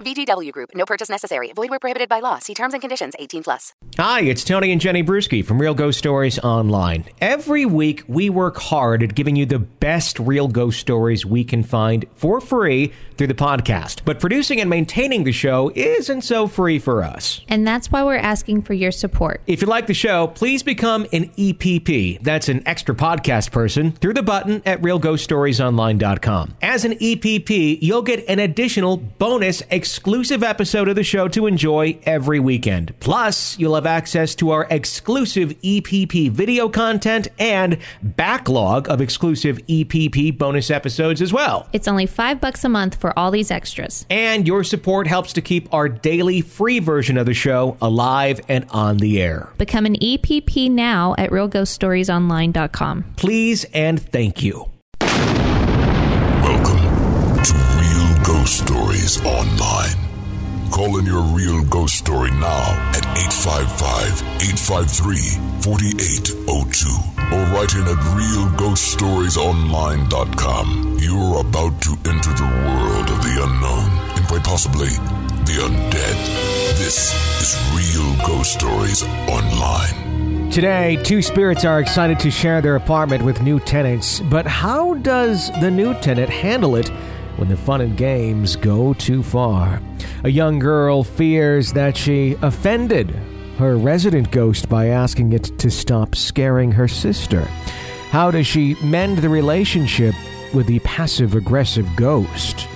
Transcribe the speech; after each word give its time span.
VGW 0.00 0.52
Group. 0.52 0.70
No 0.74 0.84
purchase 0.84 1.08
necessary. 1.08 1.52
Void 1.52 1.70
where 1.70 1.78
prohibited 1.78 2.08
by 2.08 2.20
law. 2.20 2.38
See 2.38 2.54
terms 2.54 2.74
and 2.74 2.80
conditions. 2.80 3.14
18 3.18 3.44
plus. 3.44 3.72
Hi, 3.98 4.22
it's 4.22 4.44
Tony 4.44 4.72
and 4.72 4.80
Jenny 4.80 5.02
Bruschi 5.02 5.44
from 5.44 5.60
Real 5.60 5.74
Ghost 5.74 5.98
Stories 5.98 6.38
Online. 6.38 7.04
Every 7.20 7.66
week, 7.66 8.04
we 8.08 8.30
work 8.30 8.56
hard 8.58 9.02
at 9.02 9.14
giving 9.14 9.36
you 9.36 9.46
the 9.46 9.58
best 9.58 10.18
real 10.18 10.48
ghost 10.48 10.80
stories 10.80 11.26
we 11.26 11.44
can 11.44 11.62
find 11.62 12.06
for 12.14 12.40
free 12.40 12.92
through 13.18 13.26
the 13.26 13.34
podcast. 13.34 14.00
But 14.06 14.18
producing 14.18 14.60
and 14.60 14.70
maintaining 14.70 15.24
the 15.24 15.32
show 15.32 15.70
isn't 15.74 16.22
so 16.22 16.46
free 16.46 16.78
for 16.78 17.02
us. 17.02 17.42
And 17.48 17.66
that's 17.66 17.92
why 17.92 18.02
we're 18.02 18.16
asking 18.16 18.62
for 18.62 18.72
your 18.72 18.92
support. 18.92 19.42
If 19.46 19.60
you 19.60 19.66
like 19.66 19.86
the 19.86 19.92
show, 19.94 20.28
please 20.28 20.62
become 20.62 21.06
an 21.12 21.28
EPP. 21.30 22.22
That's 22.22 22.48
an 22.48 22.62
extra 22.66 22.94
podcast 22.94 23.50
person 23.50 23.92
through 23.92 24.14
the 24.14 24.22
button 24.22 24.62
at 24.64 24.80
realghoststoriesonline.com. 24.80 26.54
As 26.62 26.86
an 26.86 26.92
EPP, 26.92 27.78
you'll 27.82 28.00
get 28.00 28.26
an 28.26 28.38
additional 28.38 28.96
bonus 28.96 29.62
exclusive 29.90 30.44
episode 30.44 30.88
of 30.88 30.94
the 30.94 31.02
show 31.02 31.26
to 31.26 31.48
enjoy 31.48 31.98
every 32.04 32.38
weekend. 32.38 32.94
Plus, 33.00 33.58
you'll 33.58 33.74
have 33.74 33.86
access 33.86 34.36
to 34.36 34.50
our 34.50 34.64
exclusive 34.70 35.50
EPP 35.62 36.30
video 36.30 36.68
content 36.68 37.26
and 37.40 37.76
backlog 38.00 38.88
of 38.88 39.00
exclusive 39.00 39.58
EPP 39.66 40.38
bonus 40.38 40.70
episodes 40.70 41.20
as 41.20 41.32
well. 41.32 41.68
It's 41.72 41.88
only 41.88 42.06
five 42.06 42.40
bucks 42.40 42.62
a 42.62 42.68
month 42.68 42.94
for 42.94 43.18
all 43.18 43.32
these 43.32 43.50
extras. 43.50 44.06
And 44.08 44.46
your 44.46 44.62
support 44.62 45.08
helps 45.08 45.32
to 45.32 45.42
keep 45.42 45.74
our 45.74 45.88
daily 45.88 46.40
free 46.40 46.78
version 46.78 47.18
of 47.18 47.26
the 47.26 47.34
show 47.34 47.76
alive 47.82 48.40
and 48.48 48.66
on 48.70 48.98
the 48.98 49.20
air. 49.20 49.52
Become 49.58 49.86
an 49.86 49.96
EPP 49.96 50.70
now 50.70 51.16
at 51.18 51.30
realghoststoriesonline.com. 51.30 53.14
Please 53.16 53.64
and 53.74 54.00
thank 54.00 54.40
you. 54.40 54.70
Ghost 58.30 58.62
Stories 58.64 59.18
Online. 59.26 59.98
Call 60.70 60.98
in 61.00 61.04
your 61.04 61.20
real 61.34 61.64
ghost 61.64 61.96
story 61.96 62.30
now 62.30 62.62
at 62.94 63.04
855 63.18 64.22
853 64.40 65.18
4802 65.58 66.86
or 67.34 67.42
write 67.50 67.74
in 67.74 67.82
at 67.90 67.98
realghoststoriesonline.com. 68.14 70.98
You're 71.00 71.40
about 71.40 71.82
to 71.82 71.98
enter 72.06 72.30
the 72.30 72.46
world 72.68 73.10
of 73.10 73.20
the 73.26 73.42
unknown 73.42 73.90
and 74.16 74.24
quite 74.28 74.44
possibly 74.44 74.90
the 75.50 75.66
undead. 75.66 76.18
This 76.78 77.10
is 77.42 77.58
Real 77.74 78.14
Ghost 78.24 78.52
Stories 78.52 79.02
Online. 79.28 80.50
Today, 80.52 81.02
two 81.02 81.20
spirits 81.20 81.64
are 81.64 81.80
excited 81.80 82.20
to 82.20 82.30
share 82.30 82.62
their 82.62 82.76
apartment 82.76 83.24
with 83.24 83.42
new 83.42 83.58
tenants, 83.58 84.20
but 84.20 84.46
how 84.46 84.94
does 84.94 85.50
the 85.60 85.70
new 85.70 85.94
tenant 85.94 86.30
handle 86.30 86.76
it 86.76 86.92
when 87.36 87.48
the 87.48 87.56
fun 87.56 87.80
and 87.80 87.96
games 87.96 88.56
go 88.56 88.94
too 88.94 89.22
far? 89.22 89.80
A 90.24 90.30
young 90.30 90.58
girl 90.58 91.02
fears 91.02 91.72
that 91.72 91.96
she 91.96 92.36
offended 92.42 93.10
her 93.58 93.76
resident 93.76 94.30
ghost 94.30 94.68
by 94.68 94.86
asking 94.86 95.32
it 95.32 95.44
to 95.58 95.70
stop 95.70 96.14
scaring 96.14 96.72
her 96.72 96.88
sister. 96.88 97.42
How 98.10 98.30
does 98.30 98.46
she 98.46 98.74
mend 98.82 99.18
the 99.18 99.28
relationship 99.28 100.14
with 100.54 100.66
the 100.66 100.78
passive 100.80 101.34
aggressive 101.34 101.86
ghost? 101.94 102.66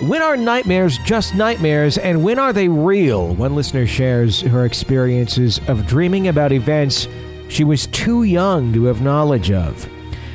When 0.00 0.20
are 0.20 0.36
nightmares 0.36 0.98
just 0.98 1.34
nightmares, 1.34 1.96
and 1.96 2.22
when 2.22 2.38
are 2.38 2.52
they 2.52 2.68
real? 2.68 3.34
One 3.34 3.56
listener 3.56 3.86
shares 3.86 4.42
her 4.42 4.66
experiences 4.66 5.58
of 5.68 5.86
dreaming 5.86 6.28
about 6.28 6.52
events 6.52 7.08
she 7.48 7.64
was 7.64 7.86
too 7.86 8.24
young 8.24 8.72
to 8.74 8.84
have 8.84 9.00
knowledge 9.00 9.50
of. 9.50 9.88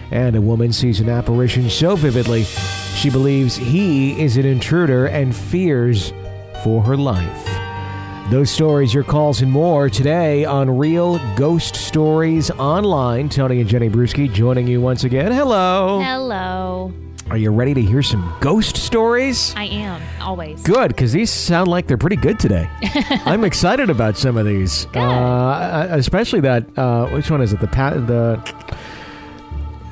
And 0.09 0.35
a 0.35 0.41
woman 0.41 0.73
sees 0.73 0.99
an 0.99 1.09
apparition 1.09 1.69
so 1.69 1.95
vividly, 1.95 2.45
she 2.95 3.09
believes 3.09 3.55
he 3.55 4.19
is 4.21 4.37
an 4.37 4.45
intruder 4.45 5.07
and 5.07 5.35
fears 5.35 6.13
for 6.63 6.81
her 6.83 6.95
life. 6.97 7.47
Those 8.29 8.49
stories, 8.49 8.93
your 8.93 9.03
calls, 9.03 9.41
and 9.41 9.51
more 9.51 9.89
today 9.89 10.45
on 10.45 10.77
Real 10.77 11.19
Ghost 11.35 11.75
Stories 11.75 12.49
Online. 12.51 13.27
Tony 13.27 13.59
and 13.59 13.69
Jenny 13.69 13.89
Bruschi 13.89 14.31
joining 14.31 14.67
you 14.67 14.79
once 14.79 15.03
again. 15.03 15.31
Hello. 15.31 15.99
Hello. 16.01 16.93
Are 17.29 17.37
you 17.37 17.49
ready 17.51 17.73
to 17.73 17.81
hear 17.81 18.01
some 18.01 18.33
ghost 18.41 18.75
stories? 18.77 19.53
I 19.55 19.63
am, 19.65 20.01
always. 20.21 20.61
Good, 20.63 20.89
because 20.89 21.13
these 21.13 21.31
sound 21.31 21.69
like 21.69 21.87
they're 21.87 21.97
pretty 21.97 22.17
good 22.17 22.39
today. 22.39 22.69
I'm 23.25 23.43
excited 23.45 23.89
about 23.89 24.17
some 24.17 24.37
of 24.37 24.45
these, 24.45 24.85
uh, 24.87 25.87
especially 25.91 26.41
that. 26.41 26.77
Uh, 26.77 27.07
which 27.07 27.31
one 27.31 27.41
is 27.41 27.53
it? 27.53 27.59
The 27.61 27.67
pa- 27.67 27.91
the. 27.95 28.35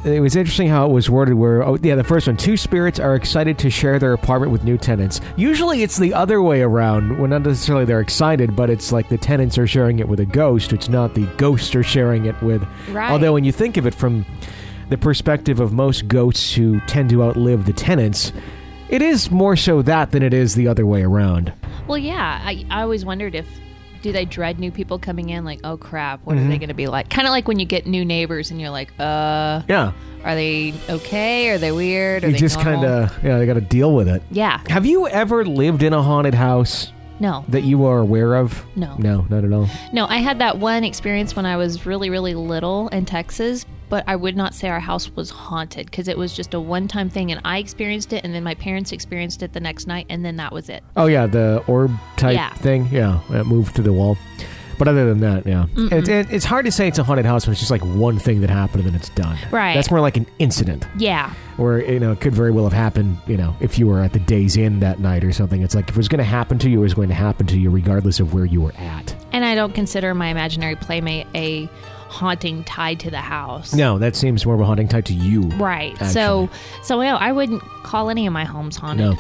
It 0.06 0.22
was 0.22 0.38
interesting 0.38 0.70
how 0.70 0.86
it 0.86 0.94
was 0.94 1.10
worded. 1.10 1.34
Where 1.36 1.62
oh 1.62 1.78
yeah, 1.82 1.96
the 1.96 2.06
first 2.06 2.28
one. 2.28 2.38
Two 2.38 2.56
spirits 2.56 3.00
are 3.00 3.16
excited 3.16 3.58
to 3.60 3.70
share 3.70 4.00
their 4.00 4.14
apartment 4.14 4.52
with 4.52 4.64
new 4.64 4.78
tenants. 4.78 5.20
Usually, 5.36 5.84
it's 5.84 5.98
the 5.98 6.14
other 6.14 6.42
way 6.42 6.62
around. 6.62 7.20
When 7.20 7.32
not 7.32 7.42
necessarily 7.42 7.84
they're 7.84 8.00
excited, 8.00 8.56
but 8.56 8.70
it's 8.70 8.94
like 8.94 9.10
the 9.10 9.18
tenants 9.18 9.58
are 9.58 9.68
sharing 9.68 10.00
it 10.00 10.08
with 10.08 10.22
a 10.22 10.26
ghost. 10.26 10.72
It's 10.72 10.88
not 10.88 11.16
the 11.16 11.26
ghosts 11.38 11.76
are 11.76 11.84
sharing 11.84 12.26
it 12.26 12.42
with. 12.42 12.66
Right. 12.92 13.12
Although 13.12 13.34
when 13.34 13.44
you 13.44 13.52
think 13.52 13.76
of 13.76 13.86
it 13.86 13.94
from 13.94 14.26
the 14.90 14.98
perspective 14.98 15.60
of 15.60 15.74
most 15.74 16.08
ghosts 16.08 16.54
who 16.54 16.80
tend 16.82 17.10
to 17.10 17.22
outlive 17.22 17.66
the 17.66 17.74
tenants, 17.74 18.32
it 18.88 19.02
is 19.02 19.30
more 19.30 19.58
so 19.58 19.82
that 19.82 20.12
than 20.12 20.24
it 20.24 20.34
is 20.34 20.56
the 20.56 20.68
other 20.68 20.86
way 20.86 21.04
around. 21.04 21.52
Well, 21.88 21.98
yeah. 21.98 22.42
I, 22.42 22.66
I 22.72 22.84
always 22.84 23.04
wondered 23.04 23.36
if 23.36 23.48
do 24.02 24.12
they 24.12 24.26
dread 24.26 24.60
new 24.60 24.72
people 24.72 24.98
coming 25.00 25.30
in? 25.30 25.44
Like, 25.46 25.60
oh 25.64 25.78
crap, 25.78 26.26
what 26.26 26.36
are 26.36 26.40
Mm-hmm. 26.40 26.50
they 26.50 26.58
going 26.58 26.70
to 26.70 26.74
be 26.76 26.88
like? 26.88 27.10
Kind 27.10 27.28
of 27.28 27.32
like 27.32 27.48
when 27.48 27.60
you 27.60 27.66
get 27.66 27.86
new 27.86 28.04
neighbors 28.06 28.52
and 28.52 28.60
you're 28.62 28.70
like, 28.70 28.92
uh, 29.00 29.62
Yeah, 29.68 29.92
are 30.24 30.36
they 30.36 30.74
okay? 30.90 31.50
Are 31.50 31.58
they 31.58 31.72
weird? 31.72 32.24
Are 32.24 32.28
you 32.28 32.34
they 32.34 32.40
just 32.40 32.60
kind 32.60 32.84
of 32.86 33.12
yeah, 33.24 33.38
they 33.38 33.46
got 33.46 33.54
to 33.56 33.62
deal 33.62 33.94
with 33.94 34.08
it. 34.08 34.22
yeah. 34.32 34.62
Have 34.70 34.86
you 34.86 35.08
ever 35.08 35.46
lived 35.46 35.84
in 35.84 35.94
a 35.94 36.02
haunted 36.02 36.34
house 36.34 36.92
No, 37.20 37.44
that 37.50 37.64
you 37.64 37.86
are 37.86 38.00
aware 38.00 38.36
of? 38.36 38.66
No. 38.76 38.96
no, 38.98 39.26
not 39.30 39.44
at 39.44 39.52
all. 39.52 39.68
no. 39.94 40.06
I 40.06 40.18
had 40.18 40.40
that 40.40 40.58
one 40.58 40.84
experience 40.84 41.36
when 41.36 41.46
I 41.46 41.58
was 41.58 41.86
really, 41.86 42.10
really 42.10 42.36
little 42.36 42.88
in 42.90 43.06
Texas, 43.06 43.66
but 43.90 44.04
I 44.08 44.16
would 44.16 44.36
not 44.36 44.54
say 44.54 44.70
our 44.70 44.80
house 44.80 45.10
was 45.16 45.30
haunted 45.30 45.86
because 45.88 46.08
it 46.08 46.18
was 46.18 46.34
just 46.36 46.54
a 46.54 46.60
one-time 46.60 47.10
thing, 47.10 47.32
and 47.32 47.42
I 47.44 47.58
experienced 47.58 48.14
it, 48.14 48.24
and 48.24 48.34
then 48.34 48.44
my 48.44 48.56
parents 48.56 48.92
experienced 48.92 49.44
it 49.44 49.54
the 49.54 49.60
next 49.60 49.88
night, 49.88 50.06
and 50.10 50.24
then 50.24 50.38
that 50.38 50.54
was 50.54 50.70
it. 50.70 50.84
Oh 50.96 51.08
yeah, 51.08 51.26
the 51.28 51.64
orb 51.68 51.92
type 52.18 52.36
Yeah. 52.36 52.54
thing. 52.54 52.88
Yeah, 52.92 53.20
it 53.32 53.46
moved 53.46 53.76
through 53.76 53.86
the 53.86 53.94
wall. 53.94 54.18
But 54.78 54.88
other 54.88 55.06
than 55.10 55.20
that, 55.20 55.46
yeah, 55.46 55.66
it, 55.76 56.08
it, 56.08 56.32
it's 56.32 56.46
hard 56.46 56.64
to 56.66 56.72
say 56.72 56.88
it's 56.88 56.98
a 57.00 57.04
haunted 57.04 57.26
house 57.26 57.46
when 57.46 57.52
it's 57.52 57.60
just 57.60 57.70
like 57.70 57.84
one 57.84 58.18
thing 58.18 58.40
that 58.40 58.50
happened 58.50 58.86
and 58.86 58.94
then 58.94 58.96
it's 58.98 59.10
done. 59.10 59.38
Right. 59.52 59.74
That's 59.74 59.92
more 59.92 60.00
like 60.00 60.16
an 60.16 60.26
incident. 60.40 60.88
Yeah. 60.98 61.34
or 61.58 61.80
you 61.80 62.00
know 62.00 62.14
it 62.14 62.22
could 62.22 62.34
very 62.34 62.52
well 62.52 62.64
have 62.64 62.72
happened 62.72 63.18
you 63.28 63.36
know 63.36 63.54
if 63.60 63.78
you 63.78 63.86
were 63.88 64.00
at 64.00 64.14
the 64.14 64.20
days 64.20 64.56
inn 64.56 64.80
that 64.80 65.00
night 65.02 65.26
or 65.26 65.34
something 65.34 65.62
it's 65.62 65.76
like 65.76 65.90
if 65.90 65.96
it 65.96 65.98
was 65.98 66.08
going 66.08 66.20
to 66.20 66.24
happen 66.24 66.58
to 66.60 66.70
you 66.70 66.80
it 66.80 66.84
was 66.84 66.94
going 66.94 67.10
to 67.10 67.14
happen 67.14 67.46
to 67.48 67.60
you 67.60 67.70
regardless 67.70 68.22
of 68.22 68.34
where 68.34 68.46
you 68.46 68.62
were 68.62 68.72
at 68.78 69.14
And 69.34 69.44
I 69.44 69.54
don't 69.56 69.74
consider 69.76 70.16
my 70.16 70.28
imaginary 70.30 70.78
playmate 70.78 71.28
a 71.36 71.68
haunting 72.10 72.64
tied 72.66 73.00
to 73.00 73.10
the 73.12 73.18
house. 73.22 73.74
no 73.74 73.98
that 74.00 74.16
seems 74.16 74.46
more 74.46 74.56
of 74.56 74.62
a 74.62 74.66
haunting 74.66 74.88
tied 74.88 75.06
to 75.06 75.14
you 75.14 75.44
Right. 75.58 75.94
Actually. 75.94 76.10
So 76.10 76.50
so 76.84 77.02
no, 77.02 77.16
I 77.16 77.32
wouldn't 77.32 77.62
call 77.84 78.10
any 78.10 78.26
of 78.28 78.34
my 78.34 78.44
homes 78.46 78.76
haunted. 78.78 79.06
no 79.12 79.18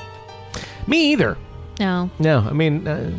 me 0.87 1.11
either 1.11 1.37
No. 1.79 2.09
no 2.19 2.39
i 2.39 2.51
mean 2.51 2.87
uh, 2.87 3.11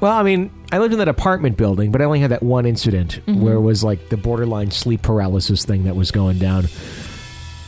well 0.00 0.12
i 0.12 0.22
mean 0.22 0.50
i 0.70 0.78
lived 0.78 0.92
in 0.92 0.98
that 1.00 1.08
apartment 1.08 1.56
building 1.56 1.90
but 1.90 2.00
i 2.00 2.04
only 2.04 2.20
had 2.20 2.30
that 2.30 2.42
one 2.42 2.66
incident 2.66 3.20
Mm-hmm. 3.26 3.40
where 3.42 3.54
it 3.54 3.60
was 3.60 3.82
like 3.82 4.08
the 4.10 4.16
borderline 4.16 4.70
sleep 4.70 5.02
paralysis 5.02 5.64
thing 5.64 5.84
that 5.84 5.96
was 5.96 6.10
going 6.12 6.38
down 6.38 6.66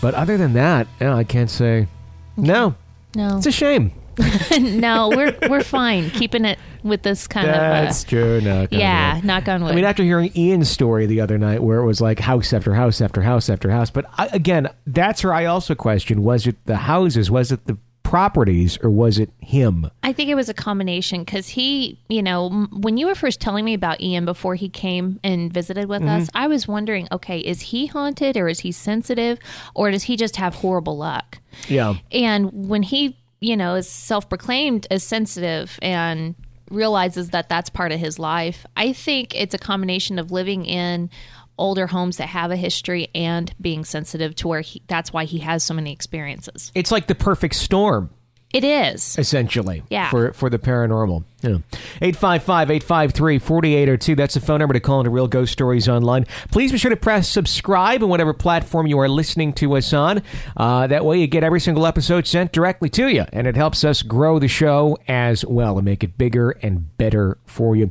but 0.00 0.14
other 0.14 0.36
than 0.36 0.52
that 0.52 0.86
yeah, 1.00 1.14
i 1.14 1.24
can't 1.24 1.50
say 1.50 1.88
no 2.36 2.74
No. 3.16 3.36
it's 3.38 3.46
a 3.46 3.52
shame 3.52 3.90
no, 4.60 5.08
we're 5.10 5.36
we're 5.48 5.62
fine 5.62 6.10
keeping 6.10 6.44
it 6.44 6.58
with 6.82 7.02
this 7.02 7.26
kind 7.26 7.46
of 7.48 7.54
that's 7.54 8.02
of 8.04 8.08
true 8.08 8.40
no 8.40 8.62
uh, 8.62 8.66
yeah, 8.70 9.20
knock 9.24 9.48
on 9.48 9.62
wood. 9.62 9.72
I 9.72 9.74
mean, 9.74 9.84
after 9.84 10.02
hearing 10.02 10.30
Ian's 10.36 10.70
story 10.70 11.06
the 11.06 11.20
other 11.20 11.38
night, 11.38 11.62
where 11.62 11.78
it 11.78 11.86
was 11.86 12.00
like 12.00 12.20
house 12.20 12.52
after 12.52 12.74
house 12.74 13.00
after 13.00 13.22
house 13.22 13.50
after 13.50 13.70
house, 13.70 13.90
but 13.90 14.06
I, 14.18 14.28
again, 14.32 14.68
that's 14.86 15.22
where 15.24 15.32
I 15.34 15.44
also 15.46 15.74
question: 15.74 16.22
was 16.22 16.46
it 16.46 16.56
the 16.66 16.76
houses, 16.76 17.30
was 17.30 17.52
it 17.52 17.64
the 17.66 17.76
properties, 18.02 18.78
or 18.84 18.88
was 18.90 19.18
it 19.18 19.30
him? 19.40 19.90
I 20.04 20.12
think 20.12 20.30
it 20.30 20.36
was 20.36 20.48
a 20.48 20.54
combination 20.54 21.24
because 21.24 21.48
he, 21.48 21.98
you 22.08 22.22
know, 22.22 22.46
m- 22.46 22.68
when 22.80 22.96
you 22.98 23.06
were 23.08 23.16
first 23.16 23.40
telling 23.40 23.64
me 23.64 23.74
about 23.74 24.00
Ian 24.00 24.24
before 24.24 24.54
he 24.54 24.68
came 24.68 25.18
and 25.24 25.52
visited 25.52 25.88
with 25.88 26.02
Mm-hmm. 26.02 26.22
us, 26.22 26.28
I 26.32 26.46
was 26.46 26.68
wondering, 26.68 27.08
okay, 27.10 27.40
is 27.40 27.60
he 27.60 27.86
haunted 27.86 28.36
or 28.36 28.46
is 28.48 28.60
he 28.60 28.70
sensitive 28.70 29.40
or 29.74 29.90
does 29.90 30.04
he 30.04 30.16
just 30.16 30.36
have 30.36 30.54
horrible 30.54 30.96
luck? 30.96 31.38
Yeah, 31.68 31.94
And 32.12 32.68
when 32.68 32.84
he 32.84 33.16
you 33.40 33.56
know, 33.56 33.74
is 33.74 33.88
self 33.88 34.28
proclaimed 34.28 34.86
as 34.90 35.02
sensitive 35.02 35.78
and 35.82 36.34
realizes 36.70 37.30
that 37.30 37.48
that's 37.48 37.70
part 37.70 37.92
of 37.92 38.00
his 38.00 38.18
life. 38.18 38.66
I 38.76 38.92
think 38.92 39.34
it's 39.34 39.54
a 39.54 39.58
combination 39.58 40.18
of 40.18 40.32
living 40.32 40.64
in 40.64 41.10
older 41.58 41.86
homes 41.86 42.18
that 42.18 42.28
have 42.28 42.50
a 42.50 42.56
history 42.56 43.08
and 43.14 43.52
being 43.60 43.84
sensitive 43.84 44.34
to 44.36 44.48
where 44.48 44.60
he, 44.60 44.82
that's 44.88 45.12
why 45.12 45.24
he 45.24 45.38
has 45.38 45.62
so 45.62 45.74
many 45.74 45.92
experiences. 45.92 46.70
It's 46.74 46.92
like 46.92 47.06
the 47.06 47.14
perfect 47.14 47.54
storm 47.54 48.10
It 48.56 48.64
is. 48.64 49.16
essentially 49.18 49.82
Yeah. 49.90 50.08
for 50.10 50.32
for 50.32 50.48
the 50.48 50.58
paranormal. 50.58 51.24
Yeah. 51.42 51.58
855-853-4802 52.00 54.16
that's 54.16 54.32
the 54.34 54.40
phone 54.40 54.58
number 54.60 54.72
to 54.72 54.80
call 54.80 55.00
into 55.00 55.10
Real 55.10 55.28
Ghost 55.28 55.52
Stories 55.52 55.86
online. 55.88 56.24
Please 56.50 56.72
be 56.72 56.78
sure 56.78 56.88
to 56.90 56.96
press 56.96 57.28
subscribe 57.28 58.02
on 58.02 58.08
whatever 58.08 58.32
platform 58.32 58.86
you 58.86 58.98
are 58.98 59.08
listening 59.08 59.52
to 59.54 59.76
us 59.76 59.92
on. 59.92 60.22
Uh, 60.56 60.86
that 60.86 61.04
way 61.04 61.18
you 61.20 61.26
get 61.26 61.44
every 61.44 61.60
single 61.60 61.86
episode 61.86 62.26
sent 62.26 62.52
directly 62.52 62.88
to 62.90 63.08
you 63.08 63.24
and 63.32 63.46
it 63.46 63.56
helps 63.56 63.84
us 63.84 64.02
grow 64.02 64.38
the 64.38 64.48
show 64.48 64.96
as 65.06 65.44
well 65.44 65.76
and 65.78 65.84
make 65.84 66.02
it 66.02 66.16
bigger 66.18 66.50
and 66.62 66.96
better 66.96 67.36
for 67.44 67.76
you. 67.76 67.90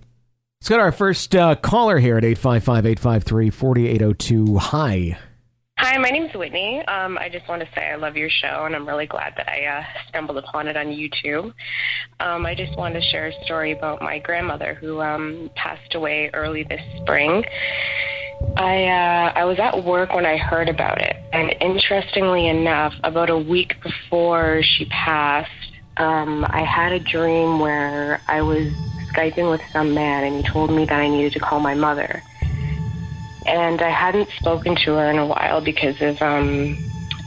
Let's 0.61 0.69
go 0.69 0.77
to 0.77 0.81
our 0.83 0.91
first 0.91 1.35
uh, 1.35 1.55
caller 1.55 1.99
here 1.99 2.17
at 2.17 2.23
855-853-4802. 2.23 4.57
Hi. 4.57 5.17
Hi, 5.87 5.99
my 5.99 6.09
name's 6.09 6.33
Whitney. 6.33 6.83
Um, 6.87 7.15
I 7.19 7.29
just 7.29 7.47
want 7.47 7.61
to 7.61 7.69
say 7.75 7.91
I 7.91 7.95
love 7.95 8.17
your 8.17 8.27
show, 8.27 8.65
and 8.65 8.75
I'm 8.75 8.87
really 8.87 9.05
glad 9.05 9.35
that 9.37 9.47
I 9.47 9.65
uh, 9.65 9.83
stumbled 10.09 10.39
upon 10.39 10.67
it 10.67 10.75
on 10.75 10.87
YouTube. 10.87 11.53
Um, 12.19 12.43
I 12.43 12.55
just 12.55 12.75
wanted 12.75 13.01
to 13.01 13.09
share 13.09 13.27
a 13.27 13.43
story 13.43 13.71
about 13.71 14.01
my 14.01 14.17
grandmother 14.17 14.73
who 14.73 14.99
um, 14.99 15.51
passed 15.55 15.93
away 15.93 16.31
early 16.33 16.63
this 16.63 16.81
spring. 17.03 17.45
I 18.57 18.85
uh, 18.85 19.33
I 19.35 19.45
was 19.45 19.59
at 19.59 19.83
work 19.83 20.11
when 20.11 20.25
I 20.25 20.37
heard 20.37 20.69
about 20.69 20.99
it, 20.99 21.17
and 21.31 21.55
interestingly 21.61 22.47
enough, 22.47 22.95
about 23.03 23.29
a 23.29 23.37
week 23.37 23.75
before 23.83 24.63
she 24.63 24.85
passed, 24.85 25.51
um, 25.97 26.47
I 26.49 26.63
had 26.63 26.93
a 26.93 26.99
dream 26.99 27.59
where 27.59 28.21
I 28.27 28.41
was 28.41 28.73
skyping 29.13 29.51
with 29.51 29.61
some 29.71 29.93
man, 29.93 30.23
and 30.23 30.43
he 30.43 30.51
told 30.51 30.71
me 30.71 30.85
that 30.85 30.99
I 30.99 31.07
needed 31.07 31.33
to 31.33 31.39
call 31.39 31.59
my 31.59 31.75
mother 31.75 32.23
and 33.45 33.81
I 33.81 33.89
hadn't 33.89 34.29
spoken 34.37 34.75
to 34.85 34.95
her 34.95 35.09
in 35.09 35.17
a 35.17 35.25
while 35.25 35.61
because 35.61 36.01
of 36.01 36.21
um, 36.21 36.77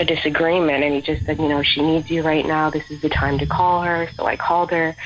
a 0.01 0.05
disagreement. 0.05 0.85
And 0.85 0.95
he 0.95 1.01
just 1.01 1.25
said, 1.27 1.39
you 1.39 1.49
know, 1.49 1.63
she 1.63 1.83
needs 1.83 2.11
you 2.11 2.23
right 2.23 2.47
now. 2.47 2.71
This 2.71 2.91
is 2.91 3.01
the 3.01 3.09
time 3.09 3.39
to 3.39 3.47
call 3.47 3.83
her. 3.83 4.09
So 4.17 4.27
I 4.27 4.37
called 4.37 4.71
her, 4.71 4.97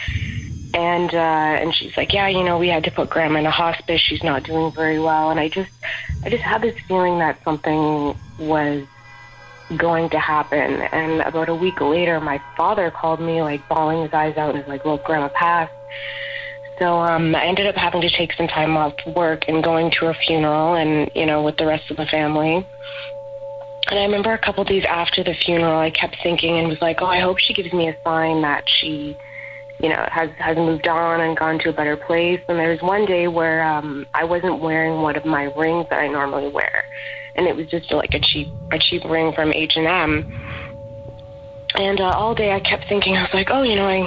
and 0.74 1.14
uh, 1.14 1.60
and 1.60 1.74
she's 1.74 1.96
like, 1.96 2.12
yeah, 2.12 2.28
you 2.28 2.44
know, 2.44 2.58
we 2.58 2.68
had 2.68 2.84
to 2.84 2.90
put 2.90 3.10
Grandma 3.10 3.40
in 3.40 3.46
a 3.46 3.50
hospice. 3.50 4.00
She's 4.00 4.22
not 4.22 4.44
doing 4.44 4.72
very 4.72 4.98
well. 4.98 5.30
And 5.30 5.38
I 5.38 5.48
just, 5.48 5.70
I 6.24 6.30
just 6.30 6.42
had 6.42 6.62
this 6.62 6.78
feeling 6.88 7.18
that 7.18 7.42
something 7.44 8.16
was 8.38 8.86
going 9.76 10.10
to 10.10 10.18
happen. 10.18 10.82
And 10.92 11.20
about 11.22 11.48
a 11.48 11.54
week 11.54 11.80
later, 11.80 12.20
my 12.20 12.40
father 12.56 12.90
called 12.90 13.20
me, 13.20 13.42
like 13.42 13.66
bawling 13.68 14.02
his 14.02 14.12
eyes 14.12 14.36
out, 14.36 14.50
and 14.50 14.58
was 14.58 14.68
like, 14.68 14.84
look, 14.84 15.04
Grandma 15.04 15.28
passed. 15.28 15.72
So 16.82 16.98
um, 16.98 17.32
I 17.36 17.46
ended 17.46 17.68
up 17.68 17.76
having 17.76 18.00
to 18.00 18.10
take 18.10 18.32
some 18.32 18.48
time 18.48 18.76
off 18.76 18.94
work 19.14 19.44
and 19.46 19.62
going 19.62 19.92
to 19.92 20.06
her 20.06 20.16
funeral, 20.26 20.74
and 20.74 21.08
you 21.14 21.26
know, 21.26 21.40
with 21.44 21.56
the 21.56 21.64
rest 21.64 21.88
of 21.92 21.96
the 21.96 22.06
family. 22.06 22.66
And 23.86 23.98
I 24.00 24.02
remember 24.02 24.32
a 24.32 24.38
couple 24.38 24.64
days 24.64 24.84
after 24.88 25.22
the 25.22 25.32
funeral, 25.44 25.78
I 25.78 25.92
kept 25.92 26.16
thinking 26.24 26.58
and 26.58 26.66
was 26.66 26.80
like, 26.80 27.00
"Oh, 27.00 27.06
I 27.06 27.20
hope 27.20 27.38
she 27.38 27.54
gives 27.54 27.72
me 27.72 27.88
a 27.88 27.96
sign 28.02 28.42
that 28.42 28.64
she, 28.66 29.16
you 29.78 29.90
know, 29.90 30.08
has 30.10 30.30
has 30.38 30.56
moved 30.56 30.88
on 30.88 31.20
and 31.20 31.36
gone 31.36 31.60
to 31.60 31.68
a 31.68 31.72
better 31.72 31.96
place." 31.96 32.40
And 32.48 32.58
there 32.58 32.70
was 32.70 32.82
one 32.82 33.06
day 33.06 33.28
where 33.28 33.62
um, 33.62 34.04
I 34.12 34.24
wasn't 34.24 34.58
wearing 34.58 35.02
one 35.02 35.14
of 35.14 35.24
my 35.24 35.44
rings 35.56 35.86
that 35.90 36.00
I 36.00 36.08
normally 36.08 36.48
wear, 36.48 36.84
and 37.36 37.46
it 37.46 37.54
was 37.54 37.68
just 37.68 37.92
like 37.92 38.12
a 38.12 38.18
cheap 38.18 38.48
a 38.72 38.78
cheap 38.80 39.04
ring 39.04 39.32
from 39.36 39.52
H 39.52 39.74
and 39.76 39.86
M. 39.86 40.71
And 41.74 42.00
uh, 42.00 42.10
all 42.10 42.34
day 42.34 42.52
I 42.52 42.60
kept 42.60 42.88
thinking, 42.88 43.16
I 43.16 43.22
was 43.22 43.34
like, 43.34 43.48
oh, 43.50 43.62
you 43.62 43.76
know, 43.76 43.88
I, 43.88 44.00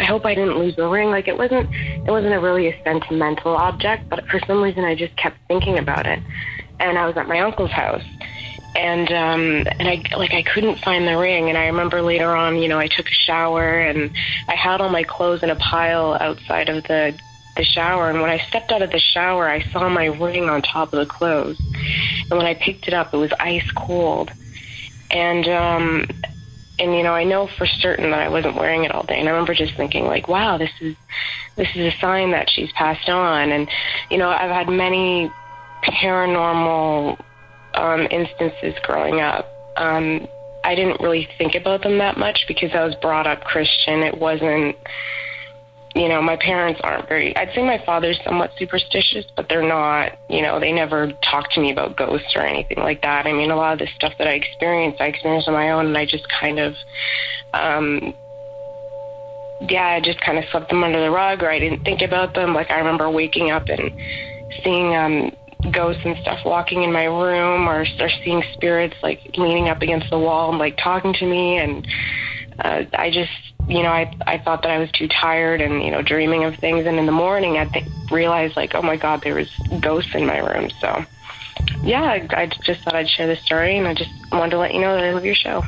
I 0.00 0.04
hope 0.04 0.26
I 0.26 0.34
didn't 0.34 0.58
lose 0.58 0.74
the 0.76 0.88
ring. 0.88 1.10
Like 1.10 1.28
it 1.28 1.38
wasn't, 1.38 1.70
it 1.72 2.10
wasn't 2.10 2.34
a 2.34 2.40
really 2.40 2.68
a 2.68 2.82
sentimental 2.82 3.56
object, 3.56 4.08
but 4.08 4.26
for 4.26 4.40
some 4.46 4.62
reason 4.62 4.84
I 4.84 4.94
just 4.94 5.16
kept 5.16 5.36
thinking 5.46 5.78
about 5.78 6.06
it. 6.06 6.18
And 6.80 6.98
I 6.98 7.06
was 7.06 7.16
at 7.16 7.28
my 7.28 7.38
uncle's 7.40 7.70
house, 7.70 8.02
and 8.74 9.08
um, 9.12 9.66
and 9.78 9.88
I 9.88 10.02
like 10.16 10.32
I 10.32 10.42
couldn't 10.42 10.80
find 10.80 11.06
the 11.06 11.16
ring. 11.16 11.48
And 11.48 11.56
I 11.56 11.66
remember 11.66 12.02
later 12.02 12.34
on, 12.34 12.56
you 12.56 12.66
know, 12.66 12.78
I 12.78 12.88
took 12.88 13.06
a 13.06 13.14
shower 13.14 13.78
and 13.78 14.10
I 14.48 14.56
had 14.56 14.80
all 14.80 14.88
my 14.88 15.04
clothes 15.04 15.44
in 15.44 15.50
a 15.50 15.56
pile 15.56 16.16
outside 16.20 16.68
of 16.68 16.82
the 16.84 17.16
the 17.56 17.64
shower. 17.64 18.10
And 18.10 18.20
when 18.20 18.30
I 18.30 18.38
stepped 18.48 18.72
out 18.72 18.82
of 18.82 18.90
the 18.90 18.98
shower, 18.98 19.48
I 19.48 19.62
saw 19.70 19.88
my 19.88 20.06
ring 20.06 20.48
on 20.48 20.62
top 20.62 20.92
of 20.92 20.98
the 20.98 21.06
clothes. 21.06 21.60
And 22.30 22.38
when 22.38 22.46
I 22.46 22.54
picked 22.54 22.88
it 22.88 22.94
up, 22.94 23.12
it 23.12 23.18
was 23.18 23.32
ice 23.38 23.70
cold. 23.72 24.32
And 25.10 25.46
um, 25.48 26.06
and 26.82 26.94
you 26.96 27.02
know 27.02 27.14
I 27.14 27.24
know 27.24 27.46
for 27.46 27.66
certain 27.66 28.10
that 28.10 28.20
I 28.20 28.28
wasn't 28.28 28.56
wearing 28.56 28.84
it 28.84 28.92
all 28.92 29.04
day. 29.04 29.18
And 29.18 29.28
I 29.28 29.32
remember 29.32 29.54
just 29.54 29.76
thinking 29.76 30.04
like 30.04 30.28
wow 30.28 30.58
this 30.58 30.70
is 30.80 30.96
this 31.56 31.68
is 31.74 31.94
a 31.94 31.98
sign 31.98 32.32
that 32.32 32.50
she's 32.50 32.72
passed 32.72 33.08
on. 33.08 33.52
And 33.52 33.68
you 34.10 34.18
know 34.18 34.28
I've 34.28 34.50
had 34.50 34.68
many 34.68 35.30
paranormal 35.84 37.22
um, 37.74 38.06
instances 38.10 38.74
growing 38.82 39.20
up. 39.20 39.48
Um, 39.76 40.26
I 40.64 40.74
didn't 40.74 41.00
really 41.00 41.28
think 41.38 41.54
about 41.54 41.82
them 41.82 41.98
that 41.98 42.16
much 42.16 42.44
because 42.46 42.70
I 42.72 42.84
was 42.84 42.94
brought 42.96 43.26
up 43.26 43.42
Christian. 43.44 44.00
It 44.00 44.18
wasn't 44.18 44.76
you 45.94 46.08
know 46.08 46.22
my 46.22 46.36
parents 46.36 46.80
aren't 46.82 47.08
very 47.08 47.36
I'd 47.36 47.50
say 47.54 47.62
my 47.62 47.82
father's 47.84 48.18
somewhat 48.24 48.52
superstitious 48.58 49.24
but 49.36 49.48
they're 49.48 49.66
not 49.66 50.12
you 50.30 50.42
know 50.42 50.58
they 50.58 50.72
never 50.72 51.12
talk 51.22 51.50
to 51.52 51.60
me 51.60 51.70
about 51.70 51.96
ghosts 51.96 52.32
or 52.34 52.42
anything 52.42 52.78
like 52.78 53.02
that. 53.02 53.26
I 53.26 53.32
mean 53.32 53.50
a 53.50 53.56
lot 53.56 53.74
of 53.74 53.78
the 53.78 53.88
stuff 53.96 54.12
that 54.18 54.26
I 54.26 54.32
experienced 54.32 55.00
I 55.00 55.06
experienced 55.06 55.48
on 55.48 55.54
my 55.54 55.70
own 55.70 55.86
and 55.86 55.98
I 55.98 56.06
just 56.06 56.26
kind 56.28 56.58
of 56.58 56.74
um 57.54 58.14
yeah 59.68 59.86
I 59.86 60.00
just 60.00 60.20
kind 60.20 60.38
of 60.38 60.44
swept 60.50 60.70
them 60.70 60.82
under 60.82 61.00
the 61.00 61.10
rug 61.10 61.42
or 61.42 61.50
I 61.50 61.58
didn't 61.58 61.84
think 61.84 62.02
about 62.02 62.34
them. 62.34 62.54
Like 62.54 62.70
I 62.70 62.78
remember 62.78 63.10
waking 63.10 63.50
up 63.50 63.68
and 63.68 63.90
seeing 64.64 64.94
um 64.94 65.32
ghosts 65.70 66.02
and 66.04 66.16
stuff 66.22 66.40
walking 66.44 66.82
in 66.82 66.92
my 66.92 67.04
room 67.04 67.68
or, 67.68 67.86
or 68.00 68.10
seeing 68.24 68.42
spirits 68.54 68.96
like 69.02 69.20
leaning 69.36 69.68
up 69.68 69.80
against 69.80 70.10
the 70.10 70.18
wall 70.18 70.50
and 70.50 70.58
like 70.58 70.76
talking 70.76 71.12
to 71.12 71.26
me 71.26 71.58
and 71.58 71.86
uh, 72.58 72.82
I 72.94 73.10
just, 73.10 73.30
you 73.68 73.82
know, 73.82 73.90
I 73.90 74.14
I 74.26 74.38
thought 74.38 74.62
that 74.62 74.70
I 74.70 74.78
was 74.78 74.90
too 74.92 75.08
tired 75.08 75.60
and 75.60 75.82
you 75.82 75.90
know 75.90 76.02
dreaming 76.02 76.44
of 76.44 76.56
things, 76.56 76.86
and 76.86 76.98
in 76.98 77.06
the 77.06 77.12
morning 77.12 77.58
I 77.58 77.64
th- 77.66 77.84
realized 78.10 78.56
like, 78.56 78.74
oh 78.74 78.82
my 78.82 78.96
God, 78.96 79.22
there 79.22 79.34
was 79.34 79.50
ghosts 79.80 80.14
in 80.14 80.26
my 80.26 80.38
room. 80.38 80.70
So, 80.80 81.04
yeah, 81.82 82.02
I, 82.02 82.28
I 82.32 82.46
just 82.64 82.82
thought 82.82 82.94
I'd 82.94 83.08
share 83.08 83.26
this 83.26 83.40
story, 83.40 83.76
and 83.78 83.86
I 83.86 83.94
just 83.94 84.10
wanted 84.30 84.50
to 84.50 84.58
let 84.58 84.74
you 84.74 84.80
know 84.80 84.94
that 84.94 85.04
I 85.04 85.12
love 85.12 85.24
your 85.24 85.34
show. 85.34 85.62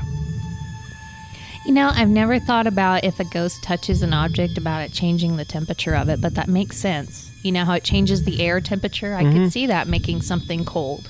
You 1.67 1.73
know, 1.73 1.91
I've 1.94 2.11
never 2.11 2.38
thought 2.38 2.67
about 2.67 3.05
if 3.05 3.19
a 3.20 3.25
ghost 3.25 3.62
touches 3.62 4.02
an 4.02 4.12
object 4.12 4.58
about 4.58 4.82
it 4.82 4.93
changing 4.93 5.37
the 5.38 5.47
temperature 5.47 5.94
of 5.94 6.11
it, 6.11 6.20
but 6.20 6.35
that 6.35 6.47
makes 6.47 6.76
sense. 6.76 7.30
You 7.42 7.52
know 7.52 7.64
how 7.64 7.73
it 7.75 7.85
changes 7.85 8.25
the 8.25 8.42
air 8.42 8.61
temperature? 8.61 9.14
I 9.14 9.23
could 9.33 9.50
see 9.50 9.66
that 9.69 9.88
making 9.88 10.21
something 10.21 10.64
cold. 10.66 11.09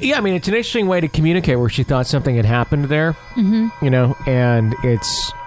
Yeah, 0.00 0.16
I 0.16 0.22
mean, 0.22 0.32
it's 0.34 0.48
an 0.48 0.54
interesting 0.54 0.86
way 0.86 1.02
to 1.02 1.08
communicate 1.08 1.58
where 1.58 1.68
she 1.68 1.82
thought 1.82 2.06
something 2.06 2.34
had 2.34 2.46
happened 2.46 2.86
there. 2.86 3.12
Mm-hmm. 3.34 3.84
You 3.84 3.90
know, 3.90 4.16
and 4.26 4.74
it's 4.82 5.30
i- 5.34 5.39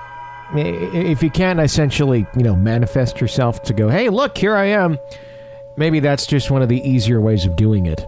if 0.55 1.23
you 1.23 1.29
can't 1.29 1.59
essentially, 1.59 2.25
you 2.35 2.43
know, 2.43 2.55
manifest 2.55 3.19
yourself 3.21 3.61
to 3.63 3.73
go, 3.73 3.89
hey, 3.89 4.09
look, 4.09 4.37
here 4.37 4.55
I 4.55 4.65
am. 4.65 4.99
Maybe 5.75 5.99
that's 5.99 6.25
just 6.27 6.51
one 6.51 6.61
of 6.61 6.69
the 6.69 6.87
easier 6.87 7.19
ways 7.19 7.45
of 7.45 7.55
doing 7.55 7.87
it, 7.87 8.05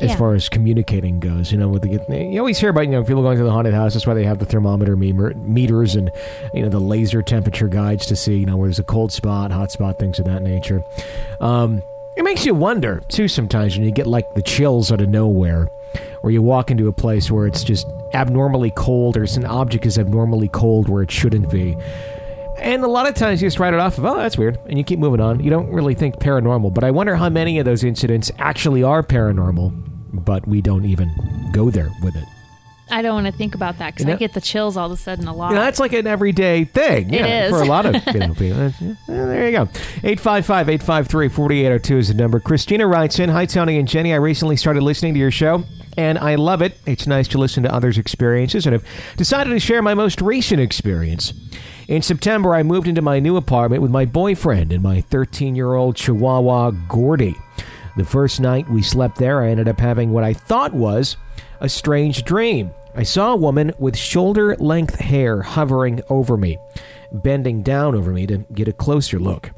as 0.00 0.10
Yeah. 0.10 0.16
far 0.16 0.34
as 0.34 0.48
communicating 0.48 1.20
goes. 1.20 1.52
You 1.52 1.58
know, 1.58 1.68
with 1.68 1.82
the 1.82 1.90
you 2.32 2.38
always 2.40 2.58
hear 2.58 2.70
about 2.70 2.86
you 2.86 2.92
know 2.92 3.04
people 3.04 3.22
going 3.22 3.38
to 3.38 3.44
the 3.44 3.50
haunted 3.52 3.74
house. 3.74 3.92
That's 3.94 4.06
why 4.06 4.14
they 4.14 4.24
have 4.24 4.38
the 4.40 4.46
thermometer 4.46 4.96
meters 4.96 5.94
and 5.94 6.10
you 6.52 6.62
know 6.62 6.68
the 6.68 6.80
laser 6.80 7.22
temperature 7.22 7.68
guides 7.68 8.06
to 8.06 8.16
see 8.16 8.36
you 8.38 8.46
know 8.46 8.56
where 8.56 8.66
there's 8.68 8.80
a 8.80 8.84
cold 8.84 9.12
spot, 9.12 9.52
hot 9.52 9.70
spot, 9.70 10.00
things 10.00 10.18
of 10.18 10.24
that 10.24 10.42
nature. 10.42 10.82
Um, 11.40 11.82
it 12.16 12.24
makes 12.24 12.44
you 12.44 12.54
wonder 12.56 13.02
too 13.08 13.28
sometimes 13.28 13.76
when 13.76 13.84
you 13.86 13.92
get 13.92 14.08
like 14.08 14.34
the 14.34 14.42
chills 14.42 14.90
out 14.90 15.00
of 15.00 15.08
nowhere, 15.08 15.68
or 16.22 16.30
you 16.30 16.42
walk 16.42 16.70
into 16.70 16.88
a 16.88 16.92
place 16.92 17.30
where 17.30 17.46
it's 17.46 17.64
just 17.64 17.86
abnormally 18.14 18.72
cold, 18.76 19.16
or 19.16 19.24
an 19.24 19.44
object 19.44 19.86
is 19.86 19.98
abnormally 19.98 20.48
cold 20.48 20.88
where 20.88 21.02
it 21.02 21.10
shouldn't 21.10 21.50
be. 21.50 21.76
And 22.58 22.84
a 22.84 22.88
lot 22.88 23.08
of 23.08 23.14
times 23.14 23.40
you 23.40 23.46
just 23.46 23.58
write 23.58 23.72
it 23.72 23.80
off 23.80 23.96
of, 23.96 24.04
oh, 24.04 24.16
that's 24.16 24.36
weird, 24.36 24.58
and 24.66 24.76
you 24.76 24.84
keep 24.84 24.98
moving 24.98 25.20
on. 25.20 25.42
You 25.42 25.50
don't 25.50 25.70
really 25.72 25.94
think 25.94 26.16
paranormal, 26.16 26.74
but 26.74 26.84
I 26.84 26.90
wonder 26.90 27.16
how 27.16 27.30
many 27.30 27.58
of 27.58 27.64
those 27.64 27.84
incidents 27.84 28.30
actually 28.38 28.82
are 28.82 29.02
paranormal, 29.02 29.72
but 30.12 30.46
we 30.46 30.60
don't 30.60 30.84
even 30.84 31.10
go 31.52 31.70
there 31.70 31.90
with 32.02 32.16
it. 32.16 32.24
I 32.90 33.02
don't 33.02 33.14
want 33.14 33.26
to 33.26 33.32
think 33.32 33.54
about 33.54 33.78
that 33.78 33.94
because 33.94 34.06
You 34.06 34.12
I 34.12 34.16
get 34.16 34.32
the 34.32 34.40
chills 34.40 34.76
all 34.76 34.86
of 34.86 34.92
a 34.92 34.96
sudden 34.96 35.26
a 35.28 35.34
lot. 35.34 35.50
You 35.50 35.56
know, 35.56 35.62
that's 35.62 35.80
like 35.80 35.92
an 35.92 36.06
everyday 36.06 36.64
thing. 36.64 37.12
It 37.12 37.20
yeah, 37.20 37.44
is. 37.46 37.50
For 37.50 37.62
a 37.62 37.64
lot 37.64 37.86
of 37.86 37.94
you 38.14 38.20
know, 38.20 38.34
people. 38.34 38.72
There 39.06 39.46
you 39.46 39.52
go. 39.52 39.62
855 40.02 40.68
853 40.68 41.28
4802 41.28 41.98
is 41.98 42.08
the 42.08 42.14
number. 42.14 42.40
Christina 42.40 42.86
writes 42.86 43.18
in 43.18 43.28
Hi, 43.30 43.46
Tony 43.46 43.78
and 43.78 43.88
Jenny. 43.88 44.12
I 44.12 44.16
recently 44.16 44.56
started 44.56 44.82
listening 44.82 45.14
to 45.14 45.20
your 45.20 45.30
show, 45.30 45.64
and 45.96 46.18
I 46.18 46.34
love 46.34 46.62
it. 46.62 46.78
It's 46.86 47.06
nice 47.06 47.28
to 47.28 47.38
listen 47.38 47.62
to 47.62 47.72
others' 47.72 47.98
experiences, 47.98 48.66
and 48.66 48.74
I've 48.74 48.84
decided 49.16 49.50
to 49.50 49.60
share 49.60 49.82
my 49.82 49.94
most 49.94 50.20
recent 50.20 50.60
experience. 50.60 51.32
In 51.88 52.02
September, 52.02 52.54
I 52.54 52.62
moved 52.62 52.86
into 52.86 53.02
my 53.02 53.18
new 53.18 53.36
apartment 53.36 53.82
with 53.82 53.90
my 53.90 54.04
boyfriend 54.04 54.72
and 54.72 54.82
my 54.82 55.00
13 55.00 55.56
year 55.56 55.74
old 55.74 55.96
Chihuahua, 55.96 56.70
Gordy. 56.88 57.36
The 57.96 58.04
first 58.04 58.40
night 58.40 58.70
we 58.70 58.82
slept 58.82 59.18
there, 59.18 59.42
I 59.42 59.48
ended 59.50 59.66
up 59.68 59.80
having 59.80 60.12
what 60.12 60.22
I 60.22 60.32
thought 60.32 60.72
was 60.72 61.16
a 61.60 61.68
strange 61.68 62.24
dream. 62.24 62.70
I 62.94 63.02
saw 63.04 63.32
a 63.32 63.36
woman 63.36 63.72
with 63.78 63.96
shoulder 63.96 64.56
length 64.56 64.98
hair 64.98 65.42
hovering 65.42 66.00
over 66.08 66.36
me, 66.36 66.58
bending 67.12 67.62
down 67.62 67.94
over 67.94 68.12
me 68.12 68.26
to 68.26 68.38
get 68.52 68.68
a 68.68 68.72
closer 68.72 69.18
look. 69.18 69.50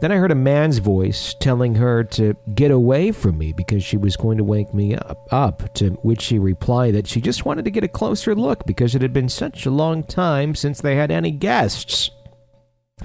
Then 0.00 0.12
I 0.12 0.16
heard 0.16 0.30
a 0.30 0.36
man's 0.36 0.78
voice 0.78 1.34
telling 1.40 1.74
her 1.74 2.04
to 2.04 2.34
get 2.54 2.70
away 2.70 3.12
from 3.12 3.36
me 3.36 3.52
because 3.52 3.82
she 3.82 3.96
was 3.96 4.16
going 4.16 4.38
to 4.38 4.44
wake 4.44 4.72
me 4.72 4.94
up, 4.94 5.28
up, 5.32 5.74
to 5.74 5.90
which 6.02 6.22
she 6.22 6.38
replied 6.38 6.94
that 6.94 7.06
she 7.06 7.20
just 7.20 7.44
wanted 7.44 7.64
to 7.64 7.70
get 7.70 7.84
a 7.84 7.88
closer 7.88 8.34
look 8.34 8.64
because 8.64 8.94
it 8.94 9.02
had 9.02 9.12
been 9.12 9.28
such 9.28 9.66
a 9.66 9.70
long 9.70 10.04
time 10.04 10.54
since 10.54 10.80
they 10.80 10.96
had 10.96 11.10
any 11.10 11.32
guests. 11.32 12.10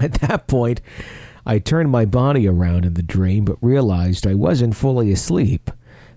At 0.00 0.14
that 0.14 0.46
point, 0.46 0.80
I 1.44 1.58
turned 1.58 1.90
my 1.90 2.04
body 2.04 2.48
around 2.48 2.84
in 2.84 2.94
the 2.94 3.02
dream 3.02 3.44
but 3.44 3.62
realized 3.62 4.26
I 4.26 4.34
wasn't 4.34 4.76
fully 4.76 5.12
asleep. 5.12 5.70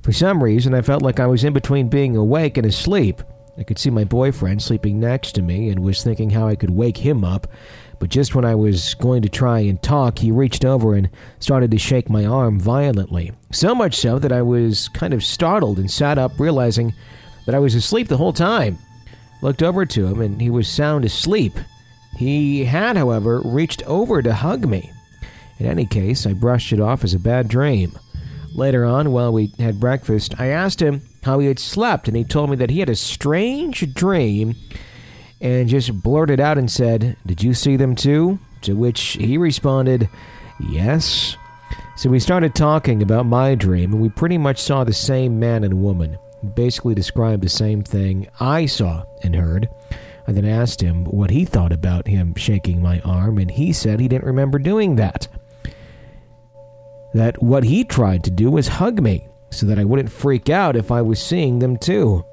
For 0.04 0.12
some 0.12 0.44
reason, 0.44 0.74
I 0.74 0.82
felt 0.82 1.02
like 1.02 1.20
I 1.20 1.28
was 1.28 1.44
in 1.44 1.54
between 1.54 1.90
being 1.90 2.16
awake 2.16 2.56
and 2.58 2.66
asleep. 2.66 3.22
I 3.58 3.64
could 3.64 3.80
see 3.80 3.90
my 3.90 4.04
boyfriend 4.04 4.62
sleeping 4.62 5.00
next 5.00 5.34
to 5.34 5.42
me 5.42 5.70
and 5.70 5.80
was 5.80 6.04
thinking 6.04 6.30
how 6.30 6.48
I 6.48 6.56
could 6.56 6.70
wake 6.70 6.98
him 6.98 7.26
up 7.26 7.48
but 8.00 8.10
just 8.10 8.36
when 8.36 8.46
I 8.46 8.56
was 8.56 8.94
going 8.96 9.22
to 9.24 9.30
try 9.30 9.60
and 9.60 9.82
talk, 9.82 10.20
he 10.20 10.32
reached 10.32 10.64
over 10.64 10.94
and 10.94 11.10
started 11.40 11.72
to 11.72 11.80
shake 11.80 12.10
my 12.10 12.26
arm 12.26 12.60
violently. 12.60 13.32
So 13.52 13.74
much 13.74 13.96
so 13.96 14.20
that 14.20 14.32
I 14.32 14.42
was 14.42 14.88
kind 14.90 15.14
of 15.14 15.24
startled 15.24 15.80
and 15.80 15.90
sat 15.90 16.18
up, 16.18 16.40
realizing 16.40 16.94
that 17.46 17.56
I 17.56 17.60
was 17.60 17.76
asleep 17.76 18.08
the 18.08 18.18
whole 18.18 18.34
time. 18.34 18.78
Looked 19.42 19.64
over 19.64 19.86
to 19.86 20.08
him, 20.08 20.22
and 20.22 20.42
he 20.42 20.50
was 20.50 20.68
sound 20.68 21.06
asleep. 21.06 21.54
He 22.18 22.66
had, 22.66 22.98
however, 22.98 23.42
reached 23.42 23.84
over 23.84 24.22
to 24.22 24.34
hug 24.34 24.68
me. 24.68 24.92
In 25.60 25.66
any 25.66 25.86
case, 25.86 26.26
I 26.28 26.34
brushed 26.34 26.72
it 26.74 26.80
off 26.80 27.04
as 27.04 27.14
a 27.14 27.20
bad 27.20 27.48
dream. 27.48 27.98
Later 28.58 28.86
on, 28.86 29.12
while 29.12 29.32
we 29.32 29.54
had 29.60 29.80
breakfast, 29.80 30.34
I 30.40 30.48
asked 30.48 30.82
him 30.82 31.04
how 31.22 31.38
he 31.38 31.46
had 31.46 31.60
slept, 31.60 32.08
and 32.08 32.18
he 32.18 32.24
told 32.24 32.50
me 32.50 32.56
that 32.56 32.72
he 32.72 32.80
had 32.80 32.90
a 32.90 32.96
strange 32.96 33.94
dream 33.94 34.56
and 35.40 35.70
just 35.70 36.02
blurted 36.02 36.40
out 36.40 36.58
and 36.58 36.70
said, 36.70 37.18
Did 37.24 37.44
you 37.44 37.54
see 37.54 37.76
them 37.76 37.96
too? 37.96 38.40
To 38.64 38.74
which 38.74 39.00
he 39.00 39.38
responded, 39.38 40.10
Yes. 40.60 41.38
So 41.98 42.10
we 42.10 42.20
started 42.20 42.56
talking 42.56 43.04
about 43.04 43.28
my 43.28 43.54
dream, 43.54 43.94
and 43.94 44.02
we 44.02 44.10
pretty 44.10 44.40
much 44.40 44.60
saw 44.60 44.84
the 44.84 44.92
same 44.92 45.40
man 45.40 45.64
and 45.64 45.84
woman. 45.84 46.18
basically 46.56 46.96
described 46.96 47.44
the 47.44 47.50
same 47.50 47.84
thing 47.84 48.28
I 48.40 48.66
saw 48.66 49.04
and 49.22 49.36
heard. 49.36 49.70
I 50.28 50.32
then 50.32 50.46
asked 50.46 50.82
him 50.82 51.06
what 51.06 51.30
he 51.30 51.46
thought 51.46 51.72
about 51.72 52.08
him 52.08 52.34
shaking 52.36 52.82
my 52.82 53.02
arm, 53.02 53.38
and 53.38 53.52
he 53.52 53.72
said 53.72 54.00
he 54.00 54.08
didn't 54.08 54.26
remember 54.26 54.58
doing 54.58 54.96
that. 54.96 55.28
That 57.18 57.42
what 57.42 57.64
he 57.64 57.84
tried 57.84 58.24
to 58.26 58.30
do 58.30 58.52
was 58.52 58.68
hug 58.68 59.02
me 59.02 59.28
so 59.50 59.66
that 59.66 59.80
I 59.80 59.86
wouldn't 59.86 60.12
freak 60.12 60.52
out 60.52 60.76
if 60.76 60.92
I 60.92 61.02
was 61.02 61.20
seeing 61.20 61.58
them 61.58 61.76
too. 61.76 62.24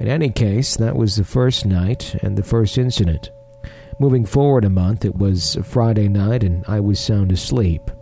In 0.00 0.08
any 0.08 0.28
case, 0.28 0.76
that 0.76 0.96
was 0.96 1.14
the 1.14 1.22
first 1.22 1.64
night 1.64 2.16
and 2.20 2.36
the 2.36 2.42
first 2.42 2.78
incident. 2.78 3.30
Moving 4.00 4.26
forward 4.26 4.64
a 4.64 4.70
month, 4.70 5.04
it 5.04 5.14
was 5.14 5.54
a 5.54 5.62
Friday 5.62 6.08
night 6.08 6.42
and 6.42 6.64
I 6.66 6.80
was 6.80 6.98
sound 6.98 7.30
asleep. 7.30 7.92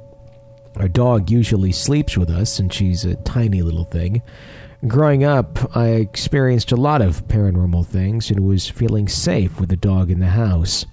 Our 0.78 0.88
dog 0.88 1.30
usually 1.30 1.72
sleeps 1.72 2.16
with 2.16 2.30
us, 2.30 2.58
and 2.58 2.72
she's 2.72 3.04
a 3.04 3.16
tiny 3.16 3.60
little 3.60 3.84
thing. 3.84 4.22
Growing 4.86 5.22
up, 5.22 5.76
I 5.76 5.88
experienced 5.88 6.72
a 6.72 6.76
lot 6.76 7.02
of 7.02 7.28
paranormal 7.28 7.84
things 7.88 8.30
and 8.30 8.40
was 8.40 8.70
feeling 8.70 9.06
safe 9.06 9.60
with 9.60 9.68
the 9.68 9.76
dog 9.76 10.10
in 10.10 10.20
the 10.20 10.28
house. 10.28 10.86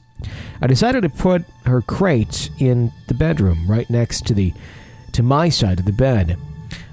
I 0.61 0.67
decided 0.67 1.03
to 1.03 1.09
put 1.09 1.45
her 1.65 1.81
crate 1.81 2.49
in 2.59 2.91
the 3.07 3.13
bedroom 3.13 3.65
right 3.71 3.89
next 3.89 4.25
to 4.27 4.33
the 4.33 4.53
to 5.13 5.23
my 5.23 5.49
side 5.49 5.79
of 5.79 5.85
the 5.85 5.91
bed. 5.91 6.37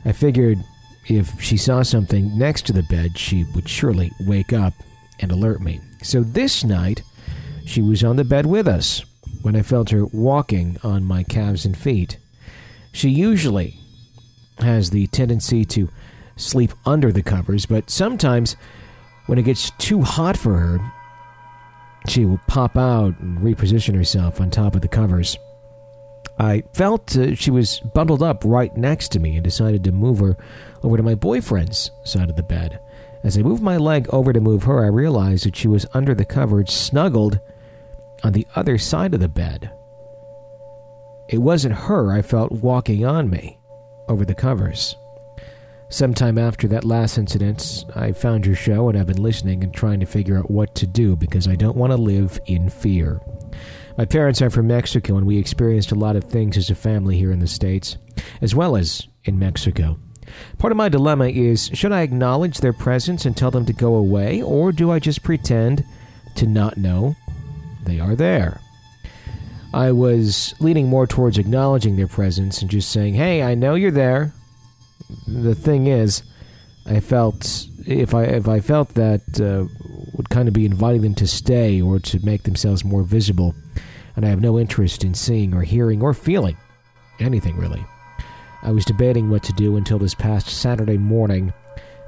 I 0.05 0.13
figured 0.13 0.59
if 1.07 1.41
she 1.41 1.57
saw 1.57 1.83
something 1.83 2.37
next 2.39 2.67
to 2.67 2.73
the 2.73 2.83
bed, 2.85 3.19
she 3.19 3.45
would 3.55 3.69
surely 3.69 4.13
wake 4.21 4.53
up 4.53 4.75
and 5.19 5.33
alert 5.33 5.61
me. 5.61 5.81
So 6.03 6.23
this 6.23 6.65
night, 6.65 7.03
she 7.67 7.83
was 7.83 8.05
on 8.05 8.17
the 8.17 8.25
bed 8.25 8.47
with 8.47 8.69
us 8.69 9.05
when 9.43 9.57
I 9.57 9.63
felt 9.63 9.91
her 9.91 10.07
walking 10.07 10.79
on 10.83 11.05
my 11.05 11.23
calves 11.23 11.65
and 11.65 11.77
feet. 11.77 12.19
She 12.93 13.09
usually 13.09 13.79
has 14.59 14.91
the 14.91 15.07
tendency 15.09 15.65
to 15.67 15.89
sleep 16.37 16.73
under 16.87 17.13
the 17.13 17.23
covers, 17.23 17.67
but 17.67 17.91
sometimes 17.91 18.57
when 19.27 19.39
it 19.39 19.45
gets 19.45 19.71
too 19.79 20.03
hot 20.03 20.37
for 20.37 20.57
her, 20.57 20.93
she 22.09 22.25
will 22.25 22.41
pop 22.47 22.77
out 22.77 23.19
and 23.21 23.39
reposition 23.39 23.95
herself 23.95 24.41
on 24.41 24.51
top 24.51 24.75
of 24.75 24.81
the 24.81 24.89
covers. 24.89 25.37
I 26.41 26.63
felt 26.73 27.15
uh, 27.19 27.35
she 27.35 27.51
was 27.51 27.81
bundled 27.81 28.23
up 28.23 28.43
right 28.47 28.75
next 28.75 29.09
to 29.13 29.21
me 29.21 29.37
and 29.37 29.45
decided 29.45 29.85
to 29.85 29.93
move 29.93 30.21
her 30.21 30.39
over 30.83 30.97
to 30.97 31.03
my 31.03 31.15
boyfriend's 31.15 31.91
side 32.03 32.31
of 32.31 32.37
the 32.37 32.43
bed. 32.43 32.81
As 33.23 33.37
I 33.37 33.43
moved 33.43 33.63
my 33.63 33.77
leg 33.77 34.09
over 34.11 34.33
to 34.33 34.41
move 34.41 34.63
her, 34.63 34.83
I 34.83 34.89
realized 34.89 35.45
that 35.45 35.55
she 35.55 35.69
was 35.69 35.85
under 35.93 36.15
the 36.15 36.25
covers, 36.25 36.73
snuggled 36.73 37.41
on 38.25 38.33
the 38.33 38.47
other 38.57 38.79
side 38.79 39.13
of 39.13 39.21
the 39.21 39.29
bed. 39.29 39.71
It 41.29 41.39
wasn't 41.39 41.75
her 41.75 42.11
I 42.11 42.23
felt 42.23 42.53
walking 42.53 43.05
on 43.05 43.29
me 43.29 43.59
over 44.09 44.25
the 44.25 44.35
covers. 44.35 44.97
Sometime 45.91 46.39
after 46.39 46.67
that 46.69 46.87
last 46.87 47.19
incident, 47.19 47.85
I 47.95 48.13
found 48.13 48.47
your 48.47 48.57
show 48.57 48.89
and 48.89 48.99
I've 48.99 49.07
been 49.07 49.23
listening 49.23 49.63
and 49.63 49.75
trying 49.75 50.01
to 50.01 50.07
figure 50.07 50.39
out 50.39 50.51
what 50.51 50.75
to 50.77 50.87
do 50.87 51.17
because 51.17 51.47
I 51.47 51.55
don't 51.55 51.77
want 51.77 51.93
to 51.93 51.99
live 51.99 52.41
in 52.47 52.71
fear. 52.71 53.21
My 54.01 54.07
parents 54.07 54.41
are 54.41 54.49
from 54.49 54.67
Mexico, 54.67 55.19
and 55.19 55.27
we 55.27 55.37
experienced 55.37 55.93
a 55.93 55.95
lot 55.95 56.17
of 56.17 56.25
things 56.25 56.57
as 56.57 56.71
a 56.71 56.75
family 56.75 57.19
here 57.19 57.31
in 57.31 57.41
the 57.41 57.47
States, 57.47 57.99
as 58.41 58.55
well 58.55 58.75
as 58.75 59.07
in 59.25 59.39
Mexico. 59.39 59.99
Part 60.57 60.71
of 60.71 60.79
my 60.79 60.89
dilemma 60.89 61.27
is 61.27 61.71
should 61.75 61.93
I 61.93 62.01
acknowledge 62.01 62.61
their 62.61 62.73
presence 62.73 63.27
and 63.27 63.37
tell 63.37 63.51
them 63.51 63.67
to 63.67 63.75
go 63.75 63.97
away, 63.97 64.41
or 64.41 64.73
do 64.73 64.91
I 64.91 65.01
just 65.01 65.23
pretend 65.23 65.85
to 66.37 66.47
not 66.47 66.79
know 66.79 67.15
they 67.85 68.01
are 68.01 68.17
there? 68.17 68.63
I 69.75 69.93
was 69.93 70.55
leaning 70.61 70.89
more 70.89 71.07
towards 71.07 71.37
acknowledging 71.37 71.97
their 71.97 72.09
presence 72.09 72.63
and 72.63 72.71
just 72.71 72.91
saying, 72.91 73.13
hey, 73.13 73.43
I 73.43 73.55
know 73.55 73.75
you're 73.75 73.91
there. 73.91 74.33
The 75.29 75.55
thing 75.55 75.89
is, 75.89 76.23
I 76.87 77.01
felt 77.01 77.67
if 77.87 78.15
I 78.15 78.25
if 78.25 78.49
I 78.49 78.61
felt 78.61 78.95
that 78.95 79.21
uh, 79.39 79.67
would 80.15 80.31
kind 80.31 80.49
of 80.49 80.55
be 80.55 80.65
inviting 80.65 81.03
them 81.03 81.15
to 81.17 81.27
stay 81.27 81.83
or 81.83 81.99
to 81.99 82.25
make 82.25 82.45
themselves 82.45 82.83
more 82.83 83.03
visible, 83.03 83.55
and 84.21 84.27
I 84.27 84.31
have 84.31 84.43
no 84.43 84.59
interest 84.59 85.03
in 85.03 85.15
seeing 85.15 85.55
or 85.55 85.63
hearing 85.63 86.03
or 86.03 86.13
feeling 86.13 86.59
anything 87.21 87.57
really. 87.57 87.83
I 88.63 88.71
was 88.71 88.85
debating 88.85 89.31
what 89.31 89.43
to 89.45 89.53
do 89.55 89.79
until 89.79 89.99
this 89.99 90.15
past 90.15 90.49
Saturday 90.49 90.99
morning. 90.99 91.55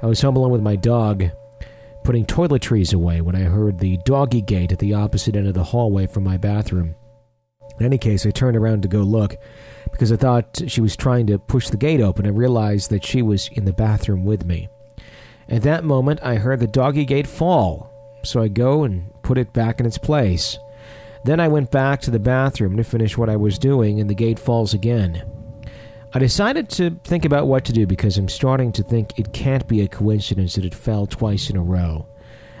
I 0.03 0.05
was 0.05 0.21
home 0.21 0.35
alone 0.35 0.51
with 0.51 0.61
my 0.61 0.75
dog, 0.75 1.23
putting 2.03 2.27
toiletries 2.27 2.93
away 2.93 3.21
when 3.21 3.35
I 3.35 3.41
heard 3.41 3.79
the 3.79 3.97
doggy 4.05 4.41
gate 4.41 4.71
at 4.71 4.77
the 4.77 4.93
opposite 4.93 5.35
end 5.35 5.47
of 5.47 5.55
the 5.55 5.63
hallway 5.63 6.05
from 6.05 6.23
my 6.23 6.37
bathroom. 6.37 6.93
In 7.79 7.85
any 7.87 7.97
case, 7.97 8.27
I 8.27 8.29
turned 8.29 8.57
around 8.57 8.83
to 8.83 8.87
go 8.87 8.99
look 8.99 9.35
because 9.91 10.11
I 10.11 10.15
thought 10.15 10.61
she 10.67 10.81
was 10.81 10.95
trying 10.95 11.25
to 11.27 11.39
push 11.39 11.69
the 11.69 11.77
gate 11.77 11.99
open 11.99 12.27
and 12.27 12.37
realized 12.37 12.91
that 12.91 13.03
she 13.03 13.23
was 13.23 13.49
in 13.53 13.65
the 13.65 13.73
bathroom 13.73 14.23
with 14.23 14.45
me. 14.45 14.69
At 15.49 15.63
that 15.63 15.83
moment, 15.83 16.19
I 16.21 16.35
heard 16.35 16.59
the 16.59 16.67
doggy 16.67 17.05
gate 17.05 17.25
fall, 17.25 18.21
so 18.23 18.39
I 18.39 18.49
go 18.49 18.83
and 18.83 19.11
put 19.23 19.39
it 19.39 19.51
back 19.51 19.79
in 19.79 19.87
its 19.87 19.97
place. 19.97 20.59
Then 21.25 21.39
I 21.39 21.47
went 21.47 21.71
back 21.71 22.01
to 22.01 22.11
the 22.11 22.19
bathroom 22.19 22.75
to 22.77 22.83
finish 22.83 23.17
what 23.17 23.29
I 23.29 23.37
was 23.37 23.57
doing, 23.57 23.99
and 23.99 24.09
the 24.09 24.15
gate 24.15 24.39
falls 24.39 24.73
again. 24.73 25.23
I 26.13 26.19
decided 26.19 26.69
to 26.71 26.99
think 27.03 27.25
about 27.25 27.47
what 27.47 27.65
to 27.65 27.73
do 27.73 27.87
because 27.87 28.17
I'm 28.17 28.29
starting 28.29 28.71
to 28.73 28.83
think 28.83 29.17
it 29.17 29.33
can't 29.33 29.67
be 29.67 29.81
a 29.81 29.87
coincidence 29.87 30.55
that 30.55 30.65
it 30.65 30.75
fell 30.75 31.07
twice 31.07 31.49
in 31.49 31.57
a 31.57 31.63
row. 31.63 32.07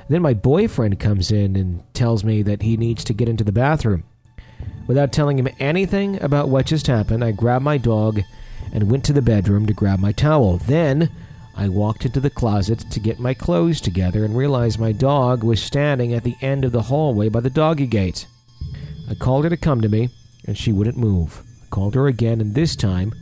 Then 0.09 0.21
my 0.21 0.33
boyfriend 0.33 0.99
comes 0.99 1.31
in 1.31 1.55
and 1.55 1.83
tells 1.93 2.23
me 2.23 2.41
that 2.41 2.61
he 2.61 2.77
needs 2.77 3.03
to 3.03 3.13
get 3.13 3.29
into 3.29 3.43
the 3.43 3.51
bathroom. 3.51 4.05
Without 4.87 5.11
telling 5.11 5.37
him 5.37 5.49
anything 5.59 6.21
about 6.21 6.49
what 6.49 6.65
just 6.65 6.87
happened, 6.87 7.23
I 7.23 7.31
grabbed 7.31 7.63
my 7.63 7.77
dog 7.77 8.21
and 8.73 8.89
went 8.89 9.05
to 9.05 9.13
the 9.13 9.21
bedroom 9.21 9.65
to 9.67 9.73
grab 9.73 9.99
my 9.99 10.11
towel. 10.11 10.57
Then 10.57 11.11
I 11.55 11.69
walked 11.69 12.05
into 12.05 12.19
the 12.19 12.29
closet 12.29 12.79
to 12.89 12.99
get 12.99 13.19
my 13.19 13.33
clothes 13.33 13.79
together 13.79 14.25
and 14.25 14.35
realized 14.35 14.79
my 14.79 14.91
dog 14.91 15.43
was 15.43 15.61
standing 15.61 16.13
at 16.13 16.23
the 16.23 16.35
end 16.41 16.65
of 16.65 16.71
the 16.71 16.83
hallway 16.83 17.29
by 17.29 17.39
the 17.39 17.49
doggy 17.49 17.87
gate. 17.87 18.25
I 19.09 19.15
called 19.15 19.43
her 19.43 19.49
to 19.49 19.57
come 19.57 19.81
to 19.81 19.89
me, 19.89 20.09
and 20.45 20.57
she 20.57 20.71
wouldn't 20.71 20.97
move. 20.97 21.43
I 21.63 21.67
called 21.69 21.95
her 21.95 22.07
again, 22.07 22.41
and 22.41 22.55
this 22.55 22.75
time, 22.75 23.13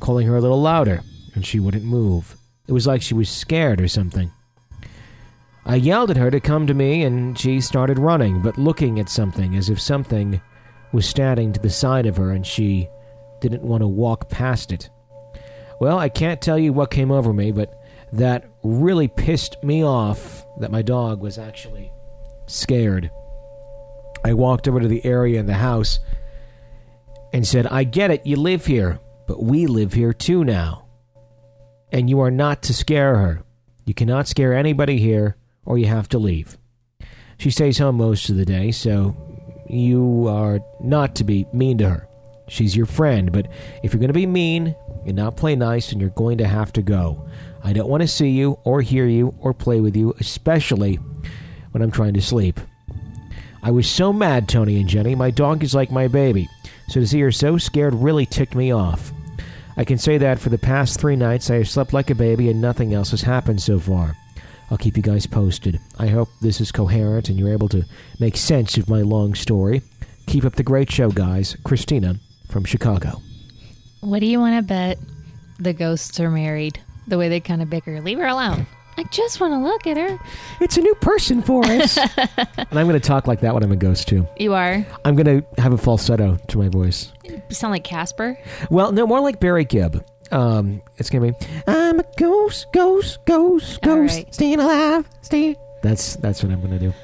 calling 0.00 0.26
her 0.26 0.36
a 0.36 0.40
little 0.40 0.60
louder, 0.60 1.02
and 1.34 1.44
she 1.44 1.60
wouldn't 1.60 1.84
move. 1.84 2.36
It 2.66 2.72
was 2.72 2.86
like 2.86 3.02
she 3.02 3.14
was 3.14 3.28
scared 3.28 3.80
or 3.80 3.88
something. 3.88 4.30
I 5.66 5.76
yelled 5.76 6.10
at 6.10 6.16
her 6.16 6.30
to 6.30 6.40
come 6.40 6.66
to 6.66 6.74
me, 6.74 7.02
and 7.02 7.38
she 7.38 7.60
started 7.60 7.98
running, 7.98 8.42
but 8.42 8.58
looking 8.58 8.98
at 8.98 9.08
something 9.08 9.56
as 9.56 9.70
if 9.70 9.80
something 9.80 10.40
was 10.92 11.06
standing 11.06 11.52
to 11.52 11.60
the 11.60 11.70
side 11.70 12.06
of 12.06 12.16
her 12.16 12.30
and 12.30 12.46
she 12.46 12.88
didn't 13.40 13.62
want 13.62 13.82
to 13.82 13.88
walk 13.88 14.30
past 14.30 14.72
it. 14.72 14.88
Well, 15.80 15.98
I 15.98 16.08
can't 16.08 16.40
tell 16.40 16.58
you 16.58 16.72
what 16.72 16.90
came 16.90 17.10
over 17.10 17.32
me, 17.32 17.50
but 17.50 17.74
that 18.12 18.48
really 18.62 19.08
pissed 19.08 19.62
me 19.62 19.84
off 19.84 20.46
that 20.60 20.70
my 20.70 20.82
dog 20.82 21.20
was 21.20 21.36
actually 21.36 21.90
scared. 22.46 23.10
I 24.24 24.32
walked 24.32 24.66
over 24.66 24.80
to 24.80 24.88
the 24.88 25.04
area 25.04 25.38
in 25.38 25.46
the 25.46 25.54
house 25.54 26.00
and 27.34 27.46
said, 27.46 27.66
I 27.66 27.84
get 27.84 28.10
it, 28.10 28.24
you 28.24 28.36
live 28.36 28.64
here, 28.64 28.98
but 29.26 29.42
we 29.42 29.66
live 29.66 29.92
here 29.92 30.14
too 30.14 30.44
now. 30.44 30.86
And 31.92 32.08
you 32.08 32.20
are 32.20 32.30
not 32.30 32.62
to 32.62 32.74
scare 32.74 33.16
her. 33.16 33.42
You 33.84 33.92
cannot 33.92 34.26
scare 34.26 34.54
anybody 34.54 34.98
here 34.98 35.36
or 35.66 35.76
you 35.76 35.86
have 35.86 36.08
to 36.10 36.18
leave. 36.18 36.56
She 37.36 37.50
stays 37.50 37.78
home 37.78 37.96
most 37.96 38.30
of 38.30 38.36
the 38.36 38.44
day, 38.46 38.70
so 38.70 39.16
you 39.68 40.26
are 40.28 40.60
not 40.80 41.14
to 41.16 41.24
be 41.24 41.46
mean 41.52 41.78
to 41.78 41.90
her. 41.90 42.08
She's 42.48 42.76
your 42.76 42.86
friend, 42.86 43.32
but 43.32 43.48
if 43.82 43.92
you're 43.92 44.00
going 44.00 44.08
to 44.08 44.14
be 44.14 44.26
mean 44.26 44.74
and 45.06 45.16
not 45.16 45.36
play 45.36 45.56
nice, 45.56 45.90
then 45.90 46.00
you're 46.00 46.10
going 46.10 46.38
to 46.38 46.46
have 46.46 46.72
to 46.74 46.82
go. 46.82 47.28
I 47.62 47.72
don't 47.72 47.88
want 47.88 48.02
to 48.02 48.08
see 48.08 48.30
you 48.30 48.58
or 48.64 48.80
hear 48.80 49.06
you 49.06 49.34
or 49.40 49.52
play 49.52 49.80
with 49.80 49.96
you, 49.96 50.14
especially 50.20 50.96
when 51.72 51.82
I'm 51.82 51.90
trying 51.90 52.14
to 52.14 52.22
sleep. 52.22 52.60
I 53.64 53.70
was 53.70 53.88
so 53.88 54.12
mad, 54.12 54.46
Tony 54.46 54.78
and 54.78 54.86
Jenny. 54.86 55.14
My 55.14 55.30
dog 55.30 55.64
is 55.64 55.74
like 55.74 55.90
my 55.90 56.06
baby, 56.06 56.50
so 56.86 57.00
to 57.00 57.06
see 57.06 57.20
her 57.20 57.32
so 57.32 57.56
scared 57.56 57.94
really 57.94 58.26
ticked 58.26 58.54
me 58.54 58.70
off. 58.70 59.10
I 59.78 59.84
can 59.84 59.96
say 59.96 60.18
that 60.18 60.38
for 60.38 60.50
the 60.50 60.58
past 60.58 61.00
three 61.00 61.16
nights 61.16 61.48
I 61.48 61.54
have 61.54 61.68
slept 61.70 61.94
like 61.94 62.10
a 62.10 62.14
baby 62.14 62.50
and 62.50 62.60
nothing 62.60 62.92
else 62.92 63.10
has 63.12 63.22
happened 63.22 63.62
so 63.62 63.78
far. 63.78 64.18
I'll 64.70 64.76
keep 64.76 64.98
you 64.98 65.02
guys 65.02 65.26
posted. 65.26 65.80
I 65.98 66.08
hope 66.08 66.28
this 66.42 66.60
is 66.60 66.72
coherent 66.72 67.30
and 67.30 67.38
you're 67.38 67.54
able 67.54 67.70
to 67.70 67.86
make 68.20 68.36
sense 68.36 68.76
of 68.76 68.90
my 68.90 69.00
long 69.00 69.34
story. 69.34 69.80
Keep 70.26 70.44
up 70.44 70.56
the 70.56 70.62
great 70.62 70.92
show, 70.92 71.10
guys. 71.10 71.56
Christina 71.64 72.16
from 72.50 72.64
Chicago. 72.64 73.22
What 74.00 74.20
do 74.20 74.26
you 74.26 74.40
want 74.40 74.56
to 74.56 74.62
bet 74.62 74.98
the 75.58 75.72
ghosts 75.72 76.20
are 76.20 76.30
married? 76.30 76.78
The 77.08 77.16
way 77.16 77.30
they 77.30 77.40
kind 77.40 77.62
of 77.62 77.70
bicker. 77.70 78.02
Leave 78.02 78.18
her 78.18 78.26
alone. 78.26 78.66
I 78.96 79.02
just 79.04 79.40
want 79.40 79.52
to 79.52 79.58
look 79.58 79.86
at 79.86 79.96
her. 79.96 80.18
It's 80.60 80.76
a 80.76 80.80
new 80.80 80.94
person 80.96 81.42
for 81.42 81.64
us. 81.66 81.96
and 81.98 82.08
I'm 82.72 82.86
going 82.86 82.92
to 82.92 83.00
talk 83.00 83.26
like 83.26 83.40
that 83.40 83.52
when 83.54 83.62
I'm 83.62 83.72
a 83.72 83.76
ghost, 83.76 84.08
too. 84.08 84.26
You 84.38 84.54
are. 84.54 84.86
I'm 85.04 85.16
going 85.16 85.42
to 85.42 85.60
have 85.62 85.72
a 85.72 85.78
falsetto 85.78 86.36
to 86.48 86.58
my 86.58 86.68
voice. 86.68 87.12
You 87.24 87.40
sound 87.50 87.72
like 87.72 87.84
Casper. 87.84 88.38
Well, 88.70 88.92
no, 88.92 89.06
more 89.06 89.20
like 89.20 89.40
Barry 89.40 89.64
Gibb. 89.64 90.04
Um, 90.32 90.80
it's 90.96 91.10
gonna 91.10 91.32
be 91.32 91.46
I'm 91.66 92.00
a 92.00 92.04
ghost, 92.16 92.66
ghost, 92.72 93.18
ghost, 93.26 93.78
All 93.86 93.94
ghost, 93.96 94.16
right. 94.16 94.34
staying 94.34 94.58
alive, 94.58 95.08
stay. 95.20 95.54
That's 95.82 96.16
that's 96.16 96.42
what 96.42 96.50
I'm 96.50 96.62
gonna 96.62 96.78
do. 96.78 96.94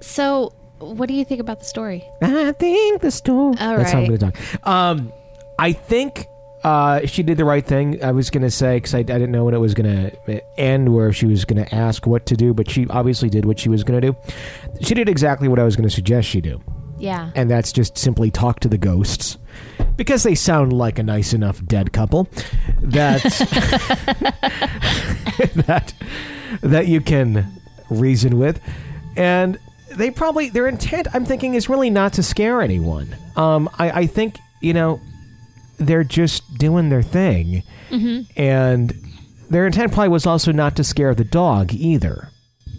So, 0.00 0.52
what 0.78 1.06
do 1.08 1.14
you 1.14 1.24
think 1.24 1.40
about 1.40 1.60
the 1.60 1.64
story? 1.64 2.04
I 2.20 2.52
think 2.52 3.00
the 3.02 3.10
story. 3.12 3.56
All 3.60 3.76
that's 3.76 3.92
how 3.92 3.98
I'm 4.00 4.06
gonna 4.06 4.18
talk. 4.18 4.66
Um, 4.66 5.12
I 5.58 5.72
think 5.72 6.26
uh, 6.64 7.06
she 7.06 7.22
did 7.22 7.38
the 7.38 7.44
right 7.44 7.64
thing. 7.64 8.02
I 8.04 8.12
was 8.12 8.30
gonna 8.30 8.50
say 8.50 8.76
because 8.76 8.94
I, 8.94 8.98
I 8.98 9.02
didn't 9.02 9.32
know 9.32 9.44
when 9.44 9.54
it 9.54 9.58
was 9.58 9.74
gonna 9.74 10.12
end, 10.56 10.94
where 10.94 11.12
she 11.12 11.26
was 11.26 11.44
gonna 11.44 11.66
ask 11.72 12.06
what 12.06 12.26
to 12.26 12.36
do, 12.36 12.54
but 12.54 12.70
she 12.70 12.86
obviously 12.88 13.28
did 13.28 13.44
what 13.44 13.58
she 13.58 13.68
was 13.68 13.82
gonna 13.84 14.00
do. 14.00 14.16
She 14.80 14.94
did 14.94 15.08
exactly 15.08 15.48
what 15.48 15.58
I 15.58 15.64
was 15.64 15.76
gonna 15.76 15.90
suggest 15.90 16.28
she 16.28 16.40
do. 16.40 16.60
Yeah. 16.98 17.32
and 17.34 17.50
that's 17.50 17.72
just 17.72 17.98
simply 17.98 18.30
talk 18.30 18.60
to 18.60 18.68
the 18.68 18.78
ghosts 18.78 19.36
because 19.96 20.22
they 20.22 20.36
sound 20.36 20.72
like 20.72 21.00
a 21.00 21.02
nice 21.02 21.32
enough 21.32 21.60
dead 21.66 21.92
couple 21.92 22.28
that 22.80 23.22
that 25.66 25.92
that 26.60 26.86
you 26.86 27.00
can 27.00 27.60
reason 27.90 28.38
with 28.38 28.60
and 29.16 29.58
they 29.90 30.12
probably 30.12 30.48
their 30.48 30.68
intent 30.68 31.08
i'm 31.12 31.24
thinking 31.24 31.54
is 31.54 31.68
really 31.68 31.90
not 31.90 32.12
to 32.12 32.22
scare 32.22 32.62
anyone 32.62 33.16
um 33.36 33.68
i 33.80 33.90
i 34.02 34.06
think 34.06 34.38
you 34.60 34.72
know 34.72 35.00
they're 35.86 36.04
just 36.04 36.58
doing 36.58 36.88
their 36.88 37.02
thing 37.02 37.62
and 38.36 38.94
their 39.50 39.66
intent 39.66 39.92
probably 39.92 40.08
was 40.08 40.26
also 40.26 40.52
not 40.52 40.76
to 40.76 40.84
scare 40.84 41.14
the 41.14 41.24
dog 41.24 41.72
either 41.74 42.28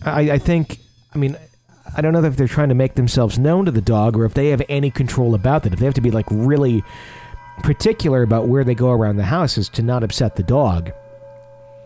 i 0.04 0.32
i 0.32 0.38
think 0.38 0.80
i 1.14 1.18
mean 1.18 1.38
I 1.96 2.02
don't 2.02 2.14
know 2.14 2.24
if 2.24 2.36
they're 2.36 2.48
trying 2.48 2.70
to 2.70 2.76
make 2.76 2.96
themselves 2.96 3.38
known 3.38 3.66
to 3.66 3.72
the 3.72 3.82
dog 3.82 4.18
or 4.18 4.26
if 4.26 4.34
they 4.34 4.50
have 4.50 4.64
any 4.68 4.90
control 4.90 5.36
about 5.36 5.64
that. 5.64 5.74
If 5.74 5.80
they 5.80 5.86
have 5.86 5.94
to 5.96 6.02
be 6.02 6.12
like 6.12 6.26
really 6.32 6.84
particular 7.62 8.24
about 8.24 8.48
where 8.48 8.64
they 8.64 8.74
go 8.74 8.90
around 8.90 9.18
the 9.18 9.24
house 9.26 9.58
is 9.58 9.70
to 9.70 9.84
not 9.84 10.04
upset 10.04 10.36
the 10.36 10.44
dog. 10.44 10.92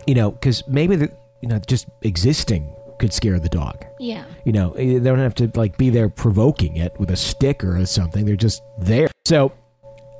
You 0.05 0.15
know, 0.15 0.31
because 0.31 0.65
maybe 0.67 0.95
the, 0.95 1.11
you 1.41 1.49
know 1.49 1.59
just 1.59 1.87
existing 2.03 2.73
could 2.99 3.13
scare 3.13 3.39
the 3.39 3.49
dog. 3.49 3.85
Yeah. 3.99 4.23
You 4.45 4.53
know, 4.53 4.71
eh, 4.73 4.93
they 4.93 5.09
don't 5.09 5.19
have 5.19 5.35
to 5.35 5.51
like 5.55 5.77
be 5.77 5.89
there 5.89 6.09
provoking 6.09 6.77
it 6.77 6.97
with 6.99 7.11
a 7.11 7.17
stick 7.17 7.63
or 7.63 7.85
something. 7.85 8.25
They're 8.25 8.35
just 8.35 8.61
there. 8.79 9.09
So. 9.25 9.51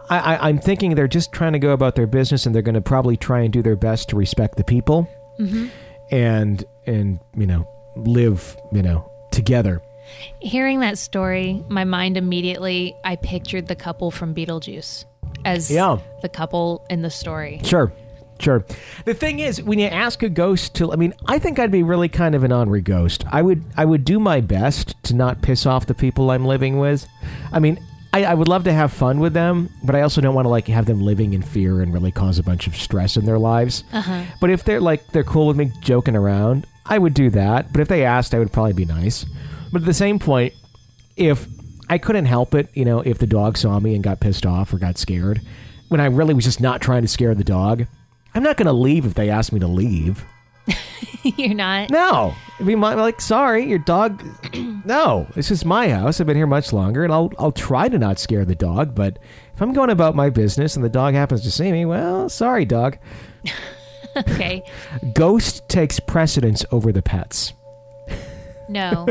I, 0.10 0.18
I, 0.36 0.50
I'm 0.50 0.60
thinking 0.60 0.96
they're 0.96 1.08
just 1.08 1.32
trying 1.32 1.54
to 1.54 1.60
go 1.60 1.72
about 1.72 1.96
their 1.96 2.08
business, 2.08 2.46
and 2.46 2.54
they're 2.56 2.62
going 2.62 2.76
to 2.76 2.82
probably 2.82 3.18
try 3.18 3.42
and 3.42 3.52
do 3.52 3.62
their 3.62 3.76
best 3.76 4.10
to 4.10 4.16
respect 4.16 4.58
the 4.58 4.64
people, 4.64 5.10
mm-hmm. 5.40 5.68
and 6.12 6.64
and 6.86 7.20
you 7.36 7.48
know 7.48 7.68
live 7.96 8.58
you 8.72 8.82
know 8.82 9.10
together. 9.32 9.82
Hearing 10.40 10.80
that 10.80 10.98
story, 10.98 11.64
my 11.68 11.84
mind 11.84 12.16
immediately 12.16 12.96
I 13.04 13.18
pictured 13.18 13.68
the 13.68 13.76
couple 13.76 14.10
from 14.10 14.34
Beetlejuice 14.34 15.04
as 15.44 15.70
Yeah. 15.70 15.98
the 16.22 16.30
couple 16.30 16.86
in 16.90 17.02
the 17.02 17.10
story. 17.10 17.60
Sure. 17.64 17.92
Sure. 18.40 18.64
The 19.06 19.16
thing 19.16 19.40
is, 19.40 19.62
when 19.64 19.80
you 19.80 19.88
ask 19.88 20.22
a 20.22 20.30
ghost 20.30 20.76
to, 20.76 20.94
I 20.94 20.96
mean, 20.96 21.14
I 21.26 21.40
think 21.40 21.58
I'd 21.58 21.72
be 21.72 21.82
really 21.82 22.08
kind 22.08 22.36
of 22.36 22.44
an 22.44 22.52
ornery 22.52 22.82
ghost. 22.82 23.24
I 23.32 23.42
would, 23.42 23.64
I 23.76 23.84
would 23.84 24.06
do 24.06 24.20
my 24.20 24.42
best 24.42 24.96
to 25.06 25.16
not 25.16 25.42
piss 25.42 25.66
off 25.66 25.88
the 25.88 25.96
people 25.96 26.30
I'm 26.30 26.46
living 26.46 26.78
with. 26.78 27.08
I 27.52 27.58
mean, 27.60 27.80
I, 28.14 28.26
I 28.26 28.34
would 28.34 28.48
love 28.48 28.64
to 28.64 28.74
have 28.74 28.94
fun 28.94 29.20
with 29.20 29.34
them, 29.34 29.70
but 29.84 29.96
I 29.96 30.02
also 30.02 30.22
don't 30.22 30.34
want 30.34 30.46
to 30.46 30.50
like 30.50 30.68
have 30.68 30.86
them 30.86 31.02
living 31.02 31.34
in 31.34 31.42
fear 31.42 31.82
and 31.82 31.94
really 31.94 32.12
cause 32.12 32.40
a 32.40 32.44
bunch 32.44 32.68
of 32.68 32.76
stress 32.76 33.18
in 33.18 33.26
their 33.26 33.38
lives. 33.38 33.84
Uh-huh. 33.92 34.24
But 34.40 34.50
if 34.50 34.64
they're 34.64 34.82
like 34.82 35.06
they're 35.08 35.24
cool 35.24 35.48
with 35.48 35.58
me 35.58 35.72
joking 35.82 36.16
around, 36.16 36.66
I 36.86 36.98
would 36.98 37.14
do 37.14 37.30
that. 37.32 37.72
But 37.72 37.82
if 37.82 37.88
they 37.88 38.06
asked, 38.06 38.34
I 38.34 38.40
would 38.40 38.52
probably 38.52 38.74
be 38.74 38.86
nice. 38.86 39.26
But 39.72 39.82
at 39.82 39.86
the 39.86 39.94
same 39.94 40.20
point, 40.20 40.54
if 41.16 41.48
I 41.90 41.98
couldn't 41.98 42.26
help 42.26 42.54
it, 42.56 42.70
you 42.74 42.86
know, 42.86 43.02
if 43.02 43.18
the 43.18 43.28
dog 43.28 43.58
saw 43.58 43.80
me 43.80 43.94
and 43.94 44.04
got 44.04 44.20
pissed 44.20 44.46
off 44.46 44.74
or 44.74 44.78
got 44.78 44.98
scared, 44.98 45.42
when 45.90 46.02
I 46.02 46.06
really 46.06 46.34
was 46.34 46.46
just 46.46 46.62
not 46.62 46.82
trying 46.82 47.02
to 47.02 47.08
scare 47.08 47.36
the 47.36 47.44
dog, 47.44 47.86
I'm 48.34 48.44
not 48.44 48.58
going 48.58 48.68
to 48.68 48.74
leave 48.74 49.06
if 49.06 49.14
they 49.14 49.30
ask 49.30 49.52
me 49.52 49.60
to 49.60 49.68
leave. 49.68 50.26
You're 51.24 51.54
not. 51.54 51.90
No, 51.90 52.36
I 52.60 52.64
mean, 52.64 52.80
my, 52.80 52.94
like, 52.94 53.20
sorry, 53.22 53.66
your 53.68 53.80
dog. 53.80 54.24
no, 54.86 55.28
this 55.36 55.52
is 55.52 55.66
my 55.66 55.90
house. 55.90 56.20
I've 56.20 56.28
been 56.28 56.38
here 56.38 56.48
much 56.48 56.72
longer, 56.74 57.04
and 57.04 57.14
I'll 57.14 57.32
I'll 57.38 57.52
try 57.52 57.90
to 57.90 57.98
not 57.98 58.20
scare 58.20 58.46
the 58.46 58.56
dog. 58.56 58.96
But 58.96 59.20
if 59.54 59.62
I'm 59.62 59.74
going 59.74 59.90
about 59.90 60.16
my 60.16 60.30
business 60.30 60.76
and 60.76 60.86
the 60.86 60.90
dog 60.90 61.14
happens 61.14 61.42
to 61.44 61.52
see 61.52 61.72
me, 61.72 61.86
well, 61.86 62.30
sorry, 62.30 62.66
dog. 62.66 62.98
Okay. 64.18 64.64
Ghost 65.14 65.68
takes 65.70 66.00
precedence 66.00 66.66
over 66.72 66.92
the 66.92 67.02
pets. 67.02 67.54
No, 68.70 69.08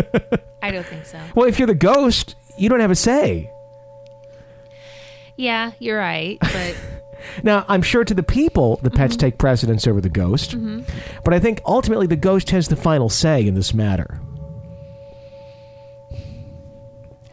I 0.62 0.71
don't 0.71 0.85
think 0.85 1.07
so. 1.07 1.21
Well, 1.35 1.49
if 1.49 1.59
you're 1.59 1.66
the 1.66 1.75
ghost, 1.75 2.35
you 2.59 2.69
don't 2.69 2.81
have 2.81 2.90
a 2.90 2.97
say. 2.97 3.51
Yeah, 5.37 5.73
you're 5.79 5.99
right, 5.99 6.38
but 6.40 6.77
Now, 7.42 7.64
I'm 7.68 7.83
sure 7.83 8.05
to 8.05 8.14
the 8.14 8.22
people, 8.22 8.79
the 8.83 8.90
pets 8.90 9.16
take 9.16 9.38
precedence 9.38 9.87
over 9.87 10.00
the 10.00 10.09
ghost, 10.09 10.55
but 11.24 11.35
I 11.35 11.38
think 11.38 11.61
ultimately 11.66 12.07
the 12.07 12.16
ghost 12.16 12.50
has 12.50 12.68
the 12.68 12.76
final 12.76 13.09
say 13.09 13.46
in 13.46 13.55
this 13.55 13.74
matter. 13.74 14.20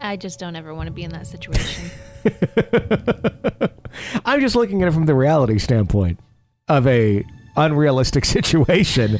I 0.01 0.17
just 0.17 0.37
don't 0.37 0.55
ever 0.55 0.73
want 0.75 0.87
to 0.87 0.91
be 0.91 1.03
in 1.03 1.11
that 1.11 1.27
situation. 1.27 1.89
I'm 4.25 4.41
just 4.41 4.55
looking 4.55 4.81
at 4.81 4.87
it 4.87 4.91
from 4.91 5.05
the 5.05 5.15
reality 5.15 5.57
standpoint 5.59 6.19
of 6.67 6.85
a 6.87 7.23
unrealistic 7.55 8.25
situation, 8.25 9.19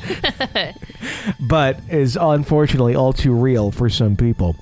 but 1.47 1.80
is 1.89 2.17
unfortunately 2.19 2.95
all 2.95 3.13
too 3.13 3.34
real 3.34 3.71
for 3.71 3.89
some 3.89 4.15
people. 4.15 4.56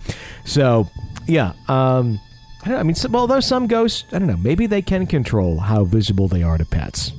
So, 0.46 0.88
yeah, 1.28 1.54
um, 1.68 2.20
I 2.64 2.66
don't 2.66 2.74
know. 2.76 2.80
I 2.80 2.84
mean, 2.84 2.96
some, 2.96 3.16
although 3.16 3.40
some 3.40 3.68
ghosts, 3.68 4.06
I 4.14 4.20
don't 4.20 4.28
know, 4.28 4.38
maybe 4.38 4.68
they 4.68 4.82
can 4.82 5.08
control 5.08 5.60
how 5.60 5.84
visible 5.84 6.28
they 6.28 6.44
are 6.44 6.58
to 6.58 6.66
pets. 6.66 7.12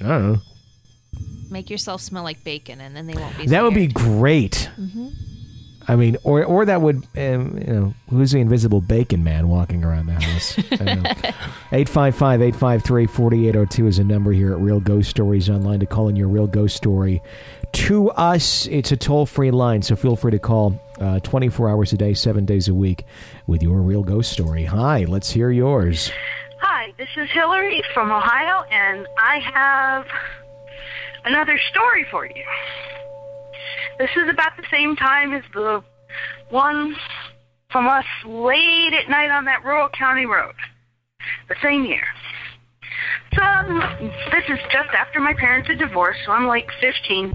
I 0.00 0.04
don't 0.04 0.32
know. 0.32 0.38
Make 1.50 1.70
yourself 1.70 2.00
smell 2.00 2.22
like 2.22 2.44
bacon, 2.44 2.80
and 2.80 2.94
then 2.94 3.06
they 3.06 3.14
won't 3.14 3.36
be. 3.38 3.46
That 3.46 3.62
would 3.64 3.74
be 3.74 3.86
great. 3.88 4.70
I 5.90 5.96
mean, 5.96 6.18
or 6.22 6.44
or 6.44 6.66
that 6.66 6.82
would, 6.82 6.96
um, 7.16 7.58
you 7.58 7.72
know, 7.72 7.94
who's 8.10 8.32
the 8.32 8.40
invisible 8.40 8.82
bacon 8.82 9.24
man 9.24 9.48
walking 9.48 9.82
around 9.82 10.06
the 10.06 10.20
house? 10.20 10.58
I 10.58 11.32
855 11.72 12.42
853 12.42 13.06
4802 13.06 13.86
is 13.86 13.98
a 13.98 14.04
number 14.04 14.32
here 14.32 14.52
at 14.52 14.60
Real 14.60 14.80
Ghost 14.80 15.08
Stories 15.08 15.48
Online 15.48 15.80
to 15.80 15.86
call 15.86 16.08
in 16.08 16.16
your 16.16 16.28
real 16.28 16.46
ghost 16.46 16.76
story 16.76 17.22
to 17.72 18.10
us. 18.10 18.66
It's 18.66 18.92
a 18.92 18.96
toll 18.98 19.24
free 19.24 19.50
line, 19.50 19.80
so 19.80 19.96
feel 19.96 20.14
free 20.14 20.32
to 20.32 20.38
call 20.38 20.78
uh, 21.00 21.20
24 21.20 21.68
hours 21.68 21.92
a 21.92 21.96
day, 21.96 22.14
seven 22.14 22.44
days 22.44 22.68
a 22.68 22.74
week 22.74 23.04
with 23.46 23.62
your 23.62 23.80
real 23.80 24.02
ghost 24.02 24.32
story. 24.32 24.64
Hi, 24.64 25.04
let's 25.04 25.30
hear 25.30 25.50
yours. 25.50 26.10
Hi, 26.60 26.92
this 26.98 27.08
is 27.16 27.28
Hillary 27.32 27.82
from 27.94 28.10
Ohio, 28.10 28.64
and 28.70 29.06
I 29.18 29.38
have 29.38 30.06
another 31.24 31.58
story 31.70 32.06
for 32.10 32.26
you. 32.26 32.44
This 33.98 34.10
is 34.16 34.28
about 34.28 34.56
the 34.56 34.64
same 34.70 34.96
time 34.96 35.32
as 35.34 35.42
the 35.54 35.82
one 36.50 36.96
from 37.70 37.86
us 37.88 38.06
late 38.24 38.92
at 38.94 39.08
night 39.08 39.30
on 39.30 39.44
that 39.44 39.64
rural 39.64 39.88
county 39.90 40.26
road. 40.26 40.54
The 41.48 41.56
same 41.62 41.84
year. 41.84 42.04
So, 43.34 43.42
this 44.32 44.44
is 44.48 44.58
just 44.72 44.90
after 44.96 45.20
my 45.20 45.34
parents 45.34 45.68
had 45.68 45.78
divorced, 45.78 46.20
so 46.24 46.32
I'm 46.32 46.46
like 46.46 46.68
15. 46.80 47.34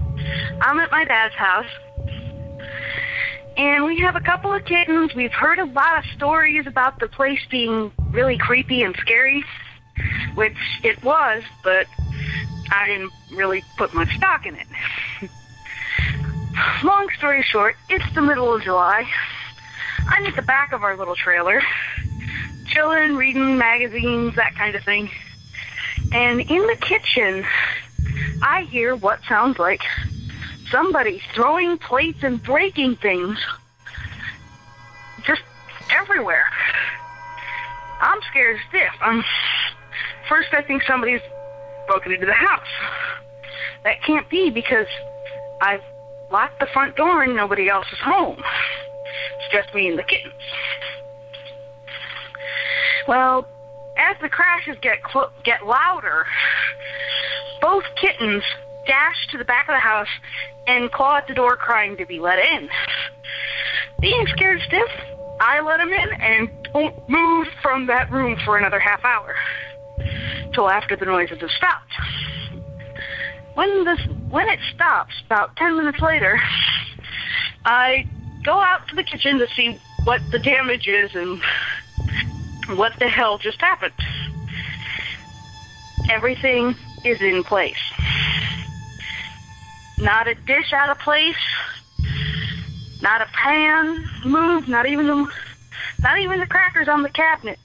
I'm 0.60 0.80
at 0.80 0.90
my 0.90 1.04
dad's 1.04 1.34
house. 1.34 1.70
And 3.56 3.84
we 3.84 4.00
have 4.00 4.16
a 4.16 4.20
couple 4.20 4.52
of 4.52 4.64
kittens. 4.64 5.14
We've 5.14 5.32
heard 5.32 5.58
a 5.58 5.64
lot 5.64 5.98
of 5.98 6.04
stories 6.16 6.66
about 6.66 6.98
the 6.98 7.06
place 7.06 7.40
being 7.50 7.92
really 8.10 8.36
creepy 8.36 8.82
and 8.82 8.96
scary, 8.96 9.44
which 10.34 10.56
it 10.82 11.02
was, 11.04 11.42
but 11.62 11.86
I 12.70 12.86
didn't 12.86 13.12
really 13.32 13.64
put 13.76 13.94
much 13.94 14.14
stock 14.16 14.46
in 14.46 14.56
it. 14.56 14.66
long 16.84 17.08
story 17.16 17.42
short, 17.42 17.76
it's 17.88 18.14
the 18.14 18.22
middle 18.22 18.52
of 18.52 18.62
July. 18.62 19.06
I'm 20.08 20.26
at 20.26 20.34
the 20.34 20.42
back 20.42 20.72
of 20.72 20.82
our 20.82 20.96
little 20.96 21.14
trailer, 21.14 21.62
chilling, 22.66 23.16
reading 23.16 23.56
magazines, 23.56 24.34
that 24.34 24.54
kind 24.56 24.74
of 24.74 24.82
thing. 24.82 25.10
And 26.12 26.40
in 26.40 26.66
the 26.66 26.76
kitchen, 26.80 27.46
I 28.42 28.62
hear 28.62 28.96
what 28.96 29.20
sounds 29.28 29.58
like 29.58 29.80
somebody 30.74 31.22
throwing 31.36 31.78
plates 31.78 32.18
and 32.24 32.42
breaking 32.42 32.96
things 32.96 33.38
just 35.24 35.42
everywhere. 35.92 36.46
I'm 38.00 38.18
scared 38.28 38.58
stiff. 38.68 38.90
I'm 39.00 39.22
first 40.28 40.48
I 40.52 40.62
think 40.62 40.82
somebody's 40.82 41.20
broken 41.86 42.10
into 42.10 42.26
the 42.26 42.32
house. 42.32 42.66
That 43.84 44.02
can't 44.02 44.28
be 44.28 44.50
because 44.50 44.88
I've 45.60 45.82
locked 46.32 46.58
the 46.58 46.66
front 46.66 46.96
door 46.96 47.22
and 47.22 47.36
nobody 47.36 47.68
else 47.68 47.86
is 47.92 47.98
home. 48.00 48.42
It's 49.38 49.52
just 49.52 49.72
me 49.76 49.88
and 49.88 49.98
the 49.98 50.02
kittens. 50.02 50.34
Well, 53.06 53.46
as 53.96 54.16
the 54.20 54.28
crashes 54.28 54.76
get 54.82 54.98
get 55.44 55.64
louder, 55.64 56.26
both 57.60 57.84
kittens 58.00 58.42
dash 58.86 59.26
to 59.30 59.38
the 59.38 59.44
back 59.44 59.68
of 59.68 59.74
the 59.74 59.80
house 59.80 60.08
and 60.66 60.90
claw 60.90 61.16
at 61.16 61.28
the 61.28 61.34
door 61.34 61.56
crying 61.56 61.96
to 61.96 62.06
be 62.06 62.20
let 62.20 62.38
in. 62.38 62.68
Being 64.00 64.26
scared 64.28 64.60
stiff, 64.66 64.90
I 65.40 65.60
let 65.60 65.80
him 65.80 65.92
in 65.92 66.12
and 66.20 66.50
don't 66.72 67.08
move 67.08 67.48
from 67.62 67.86
that 67.86 68.10
room 68.10 68.38
for 68.44 68.56
another 68.56 68.78
half 68.78 69.04
hour 69.04 69.34
till 70.52 70.68
after 70.68 70.96
the 70.96 71.04
noises 71.04 71.40
have 71.40 71.50
stopped. 71.50 71.92
When 73.54 73.84
this 73.84 74.00
when 74.30 74.48
it 74.48 74.58
stops, 74.74 75.14
about 75.26 75.56
ten 75.56 75.76
minutes 75.76 76.00
later, 76.00 76.40
I 77.64 78.06
go 78.44 78.58
out 78.58 78.88
to 78.88 78.96
the 78.96 79.04
kitchen 79.04 79.38
to 79.38 79.46
see 79.54 79.78
what 80.04 80.20
the 80.30 80.38
damage 80.38 80.86
is 80.88 81.14
and 81.14 81.40
what 82.76 82.92
the 82.98 83.08
hell 83.08 83.38
just 83.38 83.60
happened. 83.60 83.94
Everything 86.10 86.74
is 87.04 87.20
in 87.20 87.44
place. 87.44 87.78
Not 89.98 90.28
a 90.28 90.34
dish 90.34 90.72
out 90.72 90.90
of 90.90 90.98
place. 90.98 91.36
Not 93.02 93.20
a 93.20 93.26
pan 93.26 94.04
moved. 94.24 94.68
Not 94.68 94.86
even 94.86 95.06
the 95.06 95.30
not 96.02 96.18
even 96.18 96.40
the 96.40 96.46
crackers 96.46 96.88
on 96.88 97.02
the 97.02 97.08
cabinet 97.08 97.58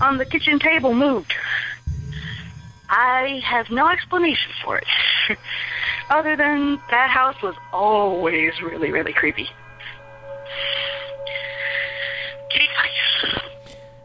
on 0.00 0.18
the 0.18 0.24
kitchen 0.24 0.58
table 0.58 0.94
moved. 0.94 1.32
I 2.88 3.40
have 3.44 3.70
no 3.70 3.88
explanation 3.88 4.52
for 4.64 4.78
it, 4.78 4.86
other 6.10 6.36
than 6.36 6.78
that 6.90 7.08
house 7.10 7.40
was 7.42 7.54
always 7.72 8.60
really, 8.60 8.90
really 8.90 9.12
creepy. 9.12 9.48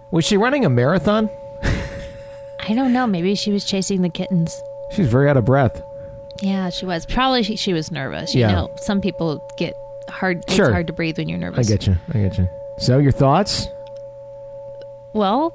Was 0.09 0.23
she 0.23 0.37
running 0.37 0.63
a 0.63 0.69
marathon? 0.69 1.29
I 1.63 2.73
don't 2.73 2.93
know. 2.93 3.05
Maybe 3.05 3.35
she 3.35 3.51
was 3.51 3.65
chasing 3.65 4.01
the 4.01 4.09
kittens. 4.09 4.57
She's 4.91 5.07
very 5.07 5.29
out 5.29 5.37
of 5.37 5.45
breath. 5.45 5.81
Yeah, 6.41 6.69
she 6.69 6.85
was. 6.85 7.05
Probably 7.05 7.43
she, 7.43 7.55
she 7.55 7.73
was 7.73 7.91
nervous. 7.91 8.33
You 8.35 8.41
Yeah. 8.41 8.51
know, 8.51 8.69
some 8.77 9.01
people 9.01 9.41
get 9.57 9.73
hard. 10.09 10.43
It's 10.47 10.53
Sure. 10.53 10.71
hard 10.71 10.87
to 10.87 10.93
breathe 10.93 11.17
when 11.17 11.27
you're 11.29 11.37
nervous. 11.39 11.67
I 11.69 11.73
nervous. 11.73 11.87
get 11.87 11.87
you. 11.87 11.97
I 12.13 12.23
get 12.29 12.37
you. 12.37 12.47
So, 12.79 12.97
your 12.99 13.11
thoughts? 13.11 13.67
Well, 15.13 15.53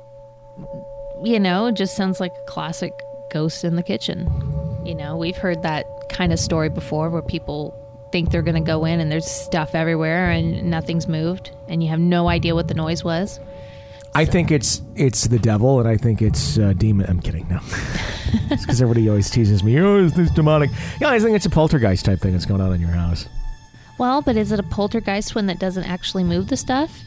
you 1.23 1.39
know, 1.39 1.67
it 1.67 1.75
just 1.75 1.97
sounds 1.97 2.19
like 2.21 2.33
a 2.33 2.45
classic 2.51 2.93
ghost 3.31 3.65
in 3.65 3.77
the 3.77 3.83
kitchen. 3.83 4.29
You 4.85 4.95
know, 4.95 5.17
we've 5.17 5.37
heard 5.37 5.63
that 5.63 5.87
kind 6.09 6.33
of 6.33 6.41
story 6.41 6.69
before 6.69 7.11
where 7.11 7.23
people 7.23 7.75
think 8.11 8.31
they're 8.31 8.43
going 8.43 8.57
to 8.57 8.61
go 8.61 8.85
in 8.85 9.01
and 9.01 9.11
there's 9.11 9.27
stuff 9.31 9.75
everywhere 9.75 10.31
and 10.31 10.65
nothing's 10.65 11.07
moved 11.09 11.51
and 11.69 11.83
you 11.83 11.89
have 11.89 12.01
no 12.01 12.29
idea 12.29 12.55
what 12.55 12.69
the 12.69 12.75
noise 12.75 13.03
was. 13.05 13.39
I 14.15 14.25
think 14.25 14.51
it's 14.51 14.83
it's 14.95 15.27
the 15.27 15.39
devil, 15.39 15.81
and 15.81 15.89
I 15.89 15.97
think 15.97 16.21
it's 16.21 16.59
uh, 16.59 16.75
demon. 16.75 17.07
I'm 17.09 17.21
kidding. 17.21 17.49
No, 17.49 17.61
because 18.49 18.83
everybody 18.83 19.09
always 19.09 19.31
teases 19.31 19.65
me. 19.65 19.81
Oh, 19.81 20.05
is 20.05 20.13
this 20.13 20.31
demonic? 20.31 20.71
Yeah, 21.01 21.09
I 21.09 21.19
think 21.19 21.35
it's 21.35 21.47
a 21.47 21.51
poltergeist 21.51 22.05
type 22.05 22.21
thing 22.21 22.33
that's 22.33 22.45
going 22.45 22.61
on 22.61 22.75
in 22.75 22.81
your 22.81 22.91
house. 22.91 23.27
Well, 23.99 24.21
but 24.21 24.37
is 24.37 24.53
it 24.53 24.61
a 24.61 24.65
poltergeist 24.65 25.35
one 25.35 25.47
that 25.47 25.59
doesn't 25.59 25.85
actually 25.85 26.25
move 26.25 26.49
the 26.49 26.57
stuff? 26.57 27.01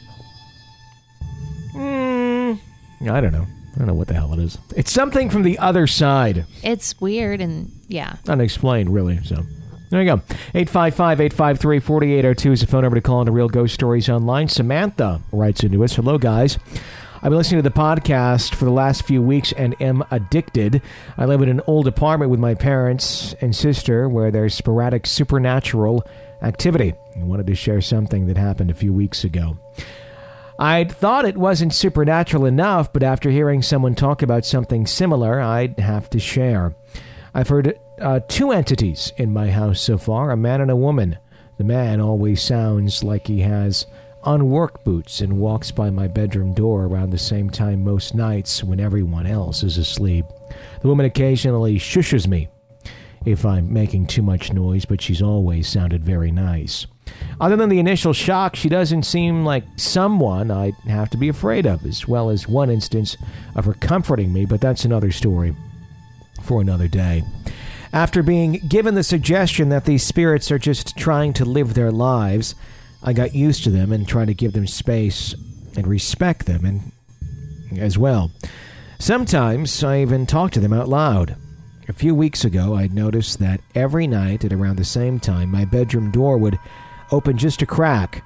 Mm, 1.74 2.58
I 3.08 3.20
don't 3.20 3.32
know. 3.32 3.46
I 3.74 3.78
don't 3.78 3.86
know 3.86 3.94
what 3.94 4.08
the 4.08 4.14
hell 4.14 4.32
it 4.32 4.40
is. 4.40 4.56
It's 4.74 4.90
something 4.90 5.28
from 5.28 5.42
the 5.42 5.58
other 5.58 5.86
side. 5.86 6.46
It's 6.62 6.98
weird 7.00 7.40
and 7.40 7.70
yeah. 7.88 8.16
Unexplained, 8.26 8.92
really. 8.92 9.22
So 9.22 9.44
there 9.90 10.00
you 10.02 10.06
go. 10.06 10.22
855 10.54 11.20
853 11.20 11.80
4802 11.80 12.52
is 12.52 12.60
the 12.62 12.66
phone 12.66 12.82
number 12.82 12.96
to 12.96 13.02
call 13.02 13.20
into 13.20 13.32
Real 13.32 13.48
Ghost 13.48 13.74
Stories 13.74 14.08
Online. 14.08 14.48
Samantha 14.48 15.20
writes 15.30 15.62
into 15.62 15.84
us 15.84 15.94
Hello, 15.94 16.16
guys. 16.16 16.58
I've 17.16 17.30
been 17.30 17.38
listening 17.38 17.62
to 17.62 17.68
the 17.68 17.74
podcast 17.74 18.54
for 18.54 18.66
the 18.66 18.70
last 18.70 19.06
few 19.06 19.22
weeks 19.22 19.50
and 19.52 19.74
am 19.80 20.04
addicted. 20.10 20.82
I 21.16 21.24
live 21.24 21.40
in 21.40 21.48
an 21.48 21.62
old 21.66 21.88
apartment 21.88 22.30
with 22.30 22.38
my 22.38 22.54
parents 22.54 23.34
and 23.40 23.56
sister 23.56 24.06
where 24.06 24.30
there's 24.30 24.54
sporadic 24.54 25.06
supernatural 25.06 26.06
activity. 26.42 26.92
I 27.18 27.24
wanted 27.24 27.46
to 27.46 27.54
share 27.54 27.80
something 27.80 28.26
that 28.26 28.36
happened 28.36 28.70
a 28.70 28.74
few 28.74 28.92
weeks 28.92 29.24
ago. 29.24 29.56
I'd 30.58 30.92
thought 30.92 31.24
it 31.24 31.38
wasn't 31.38 31.72
supernatural 31.72 32.44
enough, 32.44 32.92
but 32.92 33.02
after 33.02 33.30
hearing 33.30 33.62
someone 33.62 33.94
talk 33.94 34.20
about 34.20 34.44
something 34.44 34.86
similar, 34.86 35.40
I'd 35.40 35.80
have 35.80 36.10
to 36.10 36.18
share. 36.18 36.74
I've 37.32 37.48
heard 37.48 37.80
uh, 37.98 38.20
two 38.28 38.50
entities 38.50 39.14
in 39.16 39.32
my 39.32 39.50
house 39.50 39.80
so 39.80 39.96
far 39.96 40.30
a 40.32 40.36
man 40.36 40.60
and 40.60 40.70
a 40.70 40.76
woman. 40.76 41.16
The 41.56 41.64
man 41.64 41.98
always 41.98 42.42
sounds 42.42 43.02
like 43.02 43.26
he 43.26 43.40
has 43.40 43.86
on 44.26 44.50
work 44.50 44.82
boots 44.82 45.20
and 45.20 45.38
walks 45.38 45.70
by 45.70 45.88
my 45.88 46.08
bedroom 46.08 46.52
door 46.52 46.84
around 46.84 47.10
the 47.10 47.18
same 47.18 47.48
time 47.48 47.84
most 47.84 48.14
nights 48.14 48.64
when 48.64 48.80
everyone 48.80 49.26
else 49.26 49.62
is 49.62 49.78
asleep. 49.78 50.24
The 50.82 50.88
woman 50.88 51.06
occasionally 51.06 51.78
shushes 51.78 52.26
me 52.26 52.48
if 53.24 53.46
I'm 53.46 53.72
making 53.72 54.06
too 54.06 54.22
much 54.22 54.52
noise, 54.52 54.84
but 54.84 55.00
she's 55.00 55.22
always 55.22 55.68
sounded 55.68 56.04
very 56.04 56.32
nice. 56.32 56.86
Other 57.40 57.56
than 57.56 57.68
the 57.68 57.78
initial 57.78 58.12
shock, 58.12 58.56
she 58.56 58.68
doesn't 58.68 59.04
seem 59.04 59.44
like 59.44 59.64
someone 59.76 60.50
I'd 60.50 60.74
have 60.88 61.10
to 61.10 61.16
be 61.16 61.28
afraid 61.28 61.66
of, 61.66 61.84
as 61.86 62.08
well 62.08 62.28
as 62.28 62.48
one 62.48 62.68
instance 62.68 63.16
of 63.54 63.64
her 63.64 63.74
comforting 63.74 64.32
me, 64.32 64.44
but 64.44 64.60
that's 64.60 64.84
another 64.84 65.12
story 65.12 65.54
for 66.42 66.60
another 66.60 66.88
day. 66.88 67.22
After 67.92 68.22
being 68.22 68.54
given 68.68 68.94
the 68.94 69.04
suggestion 69.04 69.68
that 69.68 69.84
these 69.84 70.02
spirits 70.02 70.50
are 70.50 70.58
just 70.58 70.96
trying 70.96 71.32
to 71.34 71.44
live 71.44 71.74
their 71.74 71.92
lives, 71.92 72.54
I 73.06 73.12
got 73.12 73.34
used 73.34 73.62
to 73.64 73.70
them 73.70 73.92
and 73.92 74.06
tried 74.06 74.26
to 74.26 74.34
give 74.34 74.52
them 74.52 74.66
space 74.66 75.32
and 75.76 75.86
respect 75.86 76.46
them 76.46 76.64
and 76.64 76.92
as 77.78 77.96
well. 77.96 78.32
Sometimes 78.98 79.84
I 79.84 80.00
even 80.00 80.26
talk 80.26 80.50
to 80.52 80.60
them 80.60 80.72
out 80.72 80.88
loud. 80.88 81.36
A 81.88 81.92
few 81.92 82.14
weeks 82.16 82.44
ago, 82.44 82.74
I 82.74 82.88
noticed 82.88 83.38
that 83.38 83.60
every 83.76 84.08
night 84.08 84.44
at 84.44 84.52
around 84.52 84.76
the 84.76 84.84
same 84.84 85.20
time, 85.20 85.50
my 85.50 85.64
bedroom 85.64 86.10
door 86.10 86.36
would 86.36 86.58
open 87.12 87.38
just 87.38 87.62
a 87.62 87.66
crack. 87.66 88.24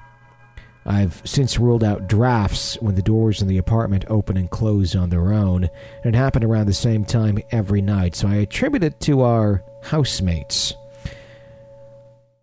I've 0.83 1.21
since 1.25 1.59
ruled 1.59 1.83
out 1.83 2.07
drafts 2.07 2.75
when 2.81 2.95
the 2.95 3.03
doors 3.03 3.39
in 3.39 3.47
the 3.47 3.59
apartment 3.59 4.05
open 4.07 4.35
and 4.35 4.49
close 4.49 4.95
on 4.95 5.09
their 5.09 5.31
own, 5.31 5.69
and 6.03 6.15
it 6.15 6.17
happened 6.17 6.43
around 6.43 6.65
the 6.65 6.73
same 6.73 7.05
time 7.05 7.37
every 7.51 7.83
night, 7.83 8.15
so 8.15 8.27
I 8.27 8.35
attribute 8.35 8.83
it 8.83 8.99
to 9.01 9.21
our 9.21 9.63
housemates. 9.83 10.73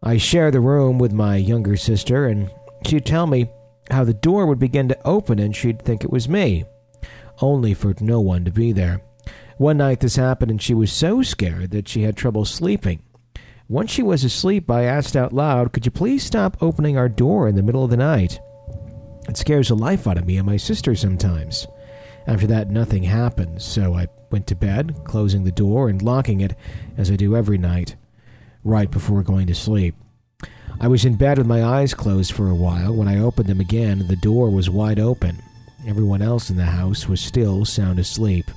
I 0.03 0.17
share 0.17 0.51
the 0.51 0.61
room 0.61 0.99
with 0.99 1.13
my 1.13 1.37
younger 1.37 1.77
sister, 1.77 2.27
and 2.27 2.51
she'd 2.87 3.05
tell 3.05 3.27
me 3.27 3.51
how 3.91 4.05
the 4.05 4.15
door 4.15 4.47
would 4.47 4.59
begin 4.59 4.89
to 4.89 5.07
open 5.07 5.39
and 5.39 5.55
she'd 5.55 5.83
think 5.83 6.05
it 6.05 6.13
was 6.13 6.29
me, 6.29 6.65
only 7.41 7.75
for 7.75 7.95
no 8.01 8.21
one 8.21 8.45
to 8.45 8.51
be 8.51 8.73
there. 8.73 9.03
One 9.57 9.79
night 9.79 10.01
this 10.01 10.17
happened, 10.17 10.53
and 10.53 10.63
she 10.63 10.75
was 10.75 10.93
so 10.93 11.23
scared 11.23 11.73
that 11.73 11.89
she 11.89 12.03
had 12.03 12.17
trouble 12.17 12.45
sleeping. 12.45 13.03
Once 13.69 13.91
she 13.91 14.03
was 14.03 14.25
asleep, 14.25 14.71
I 14.71 14.85
asked 14.85 15.17
out 15.17 15.33
loud, 15.33 15.73
Could 15.73 15.85
you 15.85 15.91
please 15.91 16.23
stop 16.23 16.57
opening 16.63 16.97
our 16.97 17.09
door 17.09 17.49
in 17.49 17.57
the 17.57 17.63
middle 17.63 17.83
of 17.85 17.91
the 17.91 17.97
night? 17.97 18.41
It 19.29 19.37
scares 19.37 19.69
the 19.69 19.75
life 19.75 20.07
out 20.07 20.17
of 20.17 20.27
me 20.27 20.39
and 20.39 20.47
my 20.47 20.57
sister 20.57 20.95
sometimes. 20.95 21.67
After 22.27 22.47
that, 22.47 22.71
nothing 22.71 23.03
happened, 23.03 23.61
so 23.61 23.95
I 23.95 24.07
went 24.31 24.47
to 24.47 24.55
bed, 24.55 25.01
closing 25.05 25.45
the 25.45 25.53
door 25.53 25.89
and 25.89 26.01
locking 26.01 26.41
it, 26.41 26.55
as 26.97 27.11
I 27.11 27.17
do 27.17 27.37
every 27.37 27.59
night, 27.59 27.97
right 28.65 28.91
before 28.91 29.23
going 29.23 29.47
to 29.47 29.55
sleep. 29.55 29.95
I 30.81 30.87
was 30.87 31.05
in 31.05 31.17
bed 31.17 31.39
with 31.39 31.47
my 31.47 31.65
eyes 31.65 31.93
closed 31.93 32.33
for 32.33 32.49
a 32.49 32.55
while. 32.55 32.95
When 32.95 33.09
I 33.09 33.19
opened 33.19 33.49
them 33.49 33.61
again, 33.61 34.07
the 34.07 34.17
door 34.17 34.51
was 34.51 34.71
wide 34.71 35.01
open. 35.01 35.43
Everyone 35.87 36.23
else 36.23 36.51
in 36.51 36.57
the 36.57 36.65
house 36.65 37.09
was 37.09 37.21
still 37.21 37.65
sound 37.65 37.99
asleep. 37.99 38.51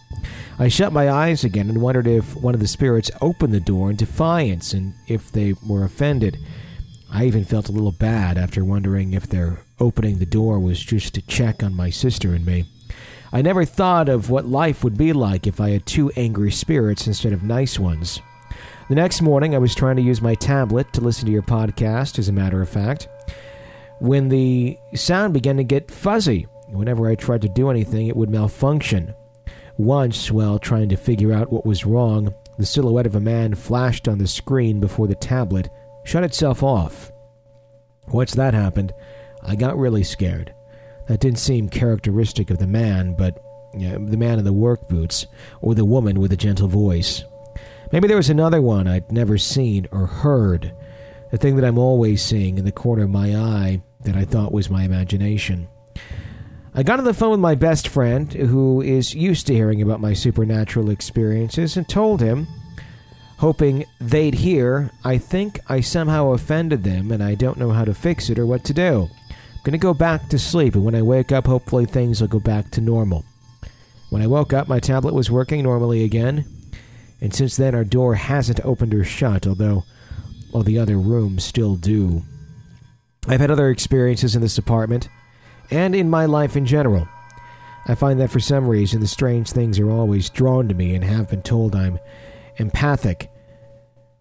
I 0.59 0.67
shut 0.67 0.93
my 0.93 1.09
eyes 1.09 1.43
again 1.43 1.69
and 1.69 1.81
wondered 1.81 2.07
if 2.07 2.35
one 2.35 2.53
of 2.53 2.59
the 2.59 2.67
spirits 2.67 3.09
opened 3.21 3.53
the 3.53 3.59
door 3.59 3.89
in 3.89 3.95
defiance 3.95 4.73
and 4.73 4.93
if 5.07 5.31
they 5.31 5.55
were 5.67 5.83
offended. 5.83 6.37
I 7.11 7.25
even 7.25 7.43
felt 7.43 7.69
a 7.69 7.71
little 7.71 7.91
bad 7.91 8.37
after 8.37 8.63
wondering 8.63 9.13
if 9.13 9.27
their 9.27 9.59
opening 9.79 10.19
the 10.19 10.25
door 10.25 10.59
was 10.59 10.79
just 10.79 11.13
to 11.15 11.21
check 11.21 11.63
on 11.63 11.75
my 11.75 11.89
sister 11.89 12.33
and 12.33 12.45
me. 12.45 12.65
I 13.33 13.41
never 13.41 13.65
thought 13.65 14.09
of 14.09 14.29
what 14.29 14.45
life 14.45 14.83
would 14.83 14.97
be 14.97 15.13
like 15.13 15.47
if 15.47 15.59
I 15.59 15.69
had 15.69 15.85
two 15.85 16.11
angry 16.15 16.51
spirits 16.51 17.07
instead 17.07 17.33
of 17.33 17.43
nice 17.43 17.79
ones. 17.79 18.21
The 18.91 18.95
next 18.95 19.21
morning, 19.21 19.55
I 19.55 19.57
was 19.57 19.73
trying 19.73 19.95
to 19.95 20.01
use 20.01 20.21
my 20.21 20.35
tablet 20.35 20.91
to 20.91 20.99
listen 20.99 21.25
to 21.25 21.31
your 21.31 21.43
podcast, 21.43 22.19
as 22.19 22.27
a 22.27 22.33
matter 22.33 22.61
of 22.61 22.67
fact, 22.67 23.07
when 23.99 24.27
the 24.27 24.77
sound 24.95 25.33
began 25.33 25.55
to 25.55 25.63
get 25.63 25.89
fuzzy. 25.89 26.45
Whenever 26.67 27.07
I 27.07 27.15
tried 27.15 27.43
to 27.43 27.47
do 27.47 27.69
anything, 27.69 28.07
it 28.07 28.17
would 28.17 28.29
malfunction. 28.29 29.15
Once, 29.77 30.29
while 30.29 30.59
trying 30.59 30.89
to 30.89 30.97
figure 30.97 31.31
out 31.31 31.53
what 31.53 31.65
was 31.65 31.85
wrong, 31.85 32.35
the 32.57 32.65
silhouette 32.65 33.05
of 33.05 33.15
a 33.15 33.21
man 33.21 33.55
flashed 33.55 34.09
on 34.09 34.17
the 34.17 34.27
screen 34.27 34.81
before 34.81 35.07
the 35.07 35.15
tablet 35.15 35.69
shut 36.03 36.25
itself 36.25 36.61
off. 36.61 37.13
Once 38.09 38.33
that 38.33 38.53
happened, 38.53 38.93
I 39.41 39.55
got 39.55 39.79
really 39.79 40.03
scared. 40.03 40.53
That 41.07 41.21
didn't 41.21 41.39
seem 41.39 41.69
characteristic 41.69 42.49
of 42.49 42.57
the 42.57 42.67
man, 42.67 43.13
but 43.13 43.41
the 43.73 44.17
man 44.17 44.37
in 44.37 44.43
the 44.43 44.51
work 44.51 44.89
boots, 44.89 45.27
or 45.61 45.75
the 45.75 45.85
woman 45.85 46.19
with 46.19 46.33
a 46.33 46.37
gentle 46.37 46.67
voice. 46.67 47.23
Maybe 47.91 48.07
there 48.07 48.17
was 48.17 48.29
another 48.29 48.61
one 48.61 48.87
I'd 48.87 49.11
never 49.11 49.37
seen 49.37 49.85
or 49.91 50.05
heard, 50.05 50.73
the 51.31 51.37
thing 51.37 51.57
that 51.57 51.65
I'm 51.65 51.77
always 51.77 52.23
seeing 52.23 52.57
in 52.57 52.65
the 52.65 52.71
corner 52.71 53.03
of 53.03 53.09
my 53.09 53.35
eye 53.35 53.81
that 54.05 54.15
I 54.15 54.23
thought 54.23 54.53
was 54.53 54.69
my 54.69 54.83
imagination. 54.83 55.67
I 56.73 56.83
got 56.83 56.99
on 56.99 57.05
the 57.05 57.13
phone 57.13 57.31
with 57.31 57.39
my 57.41 57.55
best 57.55 57.89
friend, 57.89 58.31
who 58.31 58.81
is 58.81 59.13
used 59.13 59.45
to 59.47 59.53
hearing 59.53 59.81
about 59.81 59.99
my 59.99 60.13
supernatural 60.13 60.89
experiences, 60.89 61.75
and 61.75 61.87
told 61.87 62.21
him, 62.21 62.47
hoping 63.39 63.83
they'd 63.99 64.35
hear, 64.35 64.89
I 65.03 65.17
think 65.17 65.59
I 65.67 65.81
somehow 65.81 66.31
offended 66.31 66.83
them 66.83 67.11
and 67.11 67.21
I 67.21 67.35
don't 67.35 67.57
know 67.57 67.71
how 67.71 67.83
to 67.83 67.93
fix 67.93 68.29
it 68.29 68.39
or 68.39 68.45
what 68.45 68.63
to 68.65 68.73
do. 68.73 69.09
I'm 69.29 69.63
going 69.63 69.73
to 69.73 69.77
go 69.77 69.93
back 69.93 70.29
to 70.29 70.39
sleep, 70.39 70.75
and 70.75 70.85
when 70.85 70.95
I 70.95 71.01
wake 71.01 71.33
up, 71.33 71.45
hopefully 71.45 71.85
things 71.85 72.21
will 72.21 72.29
go 72.29 72.39
back 72.39 72.71
to 72.71 72.81
normal. 72.81 73.25
When 74.09 74.21
I 74.21 74.27
woke 74.27 74.53
up, 74.53 74.69
my 74.69 74.79
tablet 74.79 75.13
was 75.13 75.29
working 75.29 75.63
normally 75.63 76.05
again, 76.05 76.45
and 77.21 77.33
since 77.33 77.55
then 77.55 77.75
our 77.75 77.83
door 77.83 78.15
hasn't 78.15 78.65
opened 78.65 78.93
or 78.93 79.03
shut, 79.03 79.47
although 79.47 79.83
all 80.51 80.63
the 80.63 80.79
other 80.79 80.97
rooms 80.97 81.43
still 81.43 81.75
do. 81.75 82.23
I've 83.27 83.39
had 83.39 83.51
other 83.51 83.69
experiences 83.69 84.35
in 84.35 84.41
this 84.41 84.57
apartment 84.57 85.07
and 85.69 85.95
in 85.95 86.09
my 86.09 86.25
life 86.25 86.57
in 86.57 86.65
general. 86.65 87.07
I 87.87 87.95
find 87.95 88.19
that 88.19 88.31
for 88.31 88.39
some 88.39 88.67
reason 88.67 88.99
the 88.99 89.07
strange 89.07 89.51
things 89.51 89.79
are 89.79 89.89
always 89.89 90.29
drawn 90.29 90.67
to 90.67 90.75
me 90.75 90.95
and 90.95 91.03
have 91.03 91.29
been 91.29 91.41
told 91.41 91.75
I'm 91.75 91.99
empathic. 92.57 93.29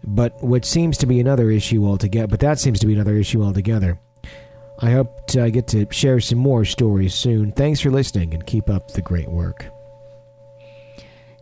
But 0.04 0.42
what 0.42 0.64
seems 0.64 0.96
to 0.98 1.06
be 1.06 1.20
another 1.20 1.50
issue 1.50 1.86
altogether, 1.86 2.26
but 2.26 2.40
that 2.40 2.58
seems 2.58 2.78
to 2.80 2.86
be 2.86 2.94
another 2.94 3.16
issue 3.16 3.42
altogether. 3.42 3.98
I 4.82 4.92
hope 4.92 5.30
I 5.36 5.50
get 5.50 5.68
to 5.68 5.86
share 5.90 6.20
some 6.20 6.38
more 6.38 6.64
stories 6.64 7.14
soon. 7.14 7.52
Thanks 7.52 7.80
for 7.80 7.90
listening 7.90 8.32
and 8.32 8.46
keep 8.46 8.70
up 8.70 8.92
the 8.92 9.02
great 9.02 9.28
work. 9.28 9.66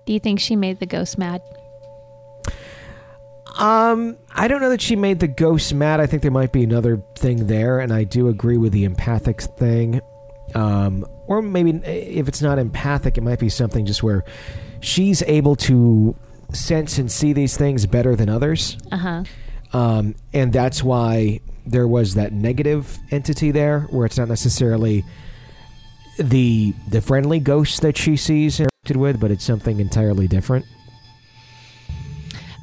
Do 0.09 0.15
you 0.15 0.21
think 0.21 0.41
she 0.41 0.57
made 0.57 0.81
the 0.81 0.87
ghost 0.87 1.19
mad? 1.19 1.43
Um, 3.59 4.17
I 4.35 4.49
don't 4.49 4.63
know 4.63 4.71
that 4.71 4.81
she 4.81 4.97
made 4.97 5.21
the 5.21 5.29
ghost 5.29 5.75
mad. 5.75 6.01
I 6.01 6.07
think 6.07 6.23
there 6.23 6.31
might 6.31 6.51
be 6.51 6.65
another 6.65 7.03
thing 7.15 7.47
there, 7.47 7.79
and 7.79 7.93
I 7.93 8.05
do 8.05 8.29
agree 8.29 8.57
with 8.57 8.73
the 8.73 8.85
empathic 8.85 9.43
thing. 9.43 10.01
Um, 10.55 11.05
or 11.27 11.43
maybe 11.43 11.73
if 11.85 12.27
it's 12.27 12.41
not 12.41 12.59
empathic, 12.59 13.19
it 13.19 13.21
might 13.21 13.39
be 13.39 13.51
something 13.51 13.85
just 13.85 14.03
where 14.03 14.25
she's 14.81 15.21
able 15.25 15.57
to 15.57 16.17
sense 16.55 16.97
and 16.97 17.13
see 17.13 17.35
these 17.35 17.59
things 17.59 17.85
better 17.85 18.17
than 18.17 18.31
others. 18.31 18.79
Uh 18.91 18.97
huh. 18.97 19.25
Um, 19.75 20.15
and 20.33 20.55
that's 20.55 20.83
why 20.83 21.41
there 21.67 21.87
was 21.87 22.15
that 22.15 22.33
negative 22.33 22.97
entity 23.11 23.51
there, 23.51 23.81
where 23.91 24.07
it's 24.07 24.17
not 24.17 24.29
necessarily 24.29 25.05
the 26.19 26.73
the 26.89 27.03
friendly 27.03 27.41
ghost 27.41 27.83
that 27.83 27.99
she 27.99 28.17
sees 28.17 28.59
interacted 28.89 28.97
with, 28.97 29.21
but 29.21 29.31
it's 29.31 29.45
something 29.45 29.81
entirely 29.81 30.29
different. 30.29 30.65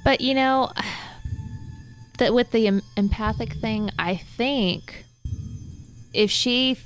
But 0.03 0.21
you 0.21 0.33
know, 0.33 0.71
that 2.17 2.33
with 2.33 2.51
the 2.51 2.67
em- 2.67 2.81
empathic 2.95 3.53
thing, 3.53 3.89
I 3.97 4.15
think 4.17 5.05
if 6.13 6.29
she 6.31 6.77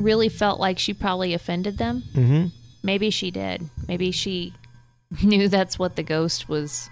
really 0.00 0.28
felt 0.28 0.58
like 0.60 0.78
she 0.78 0.94
probably 0.94 1.34
offended 1.34 1.78
them, 1.78 2.02
Mm-hmm. 2.14 2.46
maybe 2.82 3.10
she 3.10 3.30
did. 3.30 3.68
Maybe 3.88 4.10
she 4.10 4.54
knew 5.22 5.48
that's 5.48 5.78
what 5.78 5.96
the 5.96 6.02
ghost 6.02 6.48
was 6.48 6.88